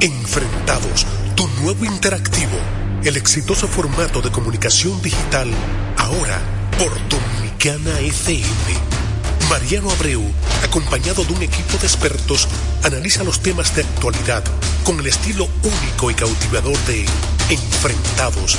Enfrentados, 0.00 1.06
tu 1.36 1.46
nuevo 1.62 1.84
interactivo, 1.84 2.58
el 3.04 3.16
exitoso 3.16 3.68
formato 3.68 4.20
de 4.22 4.32
comunicación 4.32 5.00
digital, 5.00 5.52
ahora 5.98 6.40
por 6.76 6.90
Dominicana 7.08 8.00
FM. 8.00 8.96
Mariano 9.48 9.92
Abreu, 9.92 10.22
acompañado 10.64 11.24
de 11.24 11.32
un 11.32 11.42
equipo 11.42 11.78
de 11.78 11.86
expertos, 11.86 12.48
analiza 12.82 13.22
los 13.22 13.40
temas 13.40 13.72
de 13.76 13.82
actualidad 13.82 14.42
con 14.82 14.98
el 14.98 15.06
estilo 15.06 15.48
único 15.62 16.10
y 16.10 16.14
cautivador 16.14 16.76
de 16.86 17.06
Enfrentados, 17.48 18.58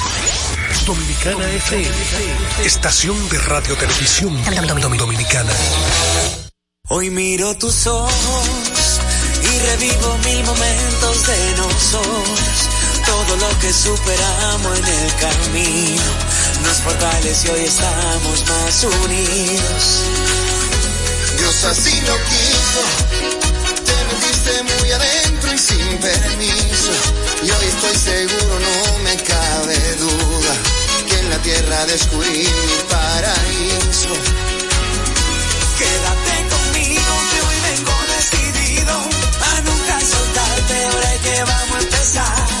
Dominicana 0.85 1.47
FM, 1.47 2.65
estación 2.65 3.29
de 3.29 3.37
radio 3.37 3.75
televisión 3.75 4.35
dominicana. 4.97 5.53
Hoy 6.89 7.09
miro 7.11 7.55
tus 7.57 7.85
ojos 7.85 8.99
y 9.43 9.59
revivo 9.59 10.17
mil 10.25 10.43
momentos 10.43 11.27
de 11.27 11.55
nosotros. 11.57 12.39
Todo 13.05 13.35
lo 13.35 13.59
que 13.59 13.71
superamos 13.71 14.79
en 14.79 14.85
el 14.85 15.15
camino 15.15 16.11
nos 16.63 16.77
fortalece 16.77 17.47
y 17.47 17.51
hoy 17.51 17.65
estamos 17.65 18.45
más 18.49 18.83
unidos. 18.83 20.03
Dios 21.37 21.63
así 21.65 22.01
lo 22.01 22.15
quiso, 22.25 22.83
te 23.85 23.95
metiste 24.09 24.63
muy 24.63 24.91
adentro 24.91 25.53
y 25.53 25.57
sin 25.59 25.97
permiso. 25.99 26.91
Y 27.43 27.51
hoy 27.51 27.65
estoy 27.67 27.95
seguro, 27.95 28.59
no 28.59 28.99
me 29.03 29.15
cabe 29.17 29.40
tierra 31.43 31.85
descubrí 31.85 32.29
mi 32.29 32.83
paraíso. 32.89 34.13
Quédate 35.77 36.35
conmigo 36.55 37.13
que 37.31 37.41
hoy 37.41 37.57
vengo 37.69 37.93
decidido 38.15 38.93
a 38.93 39.61
nunca 39.61 40.01
soltarte, 40.01 40.85
ahora 40.85 41.17
que 41.23 41.43
vamos 41.43 41.75
a 41.75 41.79
empezar. 41.79 42.60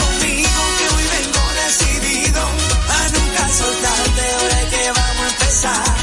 vamos 5.51 6.00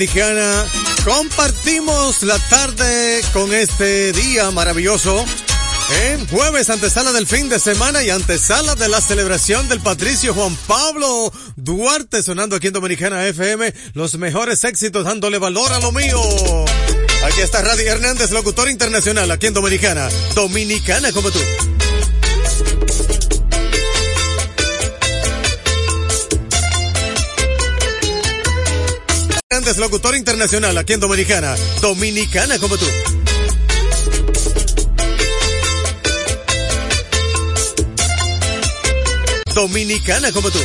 dominicana. 0.00 0.64
Compartimos 1.04 2.22
la 2.22 2.38
tarde 2.48 3.20
con 3.34 3.52
este 3.52 4.12
día 4.12 4.50
maravilloso. 4.50 5.26
En 6.02 6.26
jueves, 6.28 6.70
antesala 6.70 7.12
del 7.12 7.26
fin 7.26 7.50
de 7.50 7.58
semana 7.58 8.02
y 8.02 8.08
antesala 8.08 8.76
de 8.76 8.88
la 8.88 9.02
celebración 9.02 9.68
del 9.68 9.80
Patricio 9.80 10.32
Juan 10.32 10.56
Pablo 10.66 11.30
Duarte, 11.56 12.22
sonando 12.22 12.56
aquí 12.56 12.68
en 12.68 12.72
Dominicana 12.72 13.26
FM, 13.26 13.74
los 13.92 14.16
mejores 14.16 14.64
éxitos 14.64 15.04
dándole 15.04 15.36
valor 15.36 15.70
a 15.70 15.80
lo 15.80 15.92
mío. 15.92 16.18
Aquí 17.26 17.42
está 17.42 17.60
Radi 17.60 17.84
Hernández, 17.84 18.30
locutor 18.30 18.70
internacional 18.70 19.30
aquí 19.30 19.48
en 19.48 19.54
Dominicana. 19.54 20.08
Dominicana 20.34 21.12
como 21.12 21.30
tú. 21.30 21.40
Hernández, 29.70 29.78
locutor 29.78 30.16
internacional 30.16 30.76
aquí 30.78 30.94
en 30.94 31.00
Dominicana. 31.00 31.54
Dominicana 31.80 32.58
como 32.58 32.76
tú. 32.76 32.86
Dominicana 39.54 40.32
como 40.32 40.50
tú. 40.50 40.58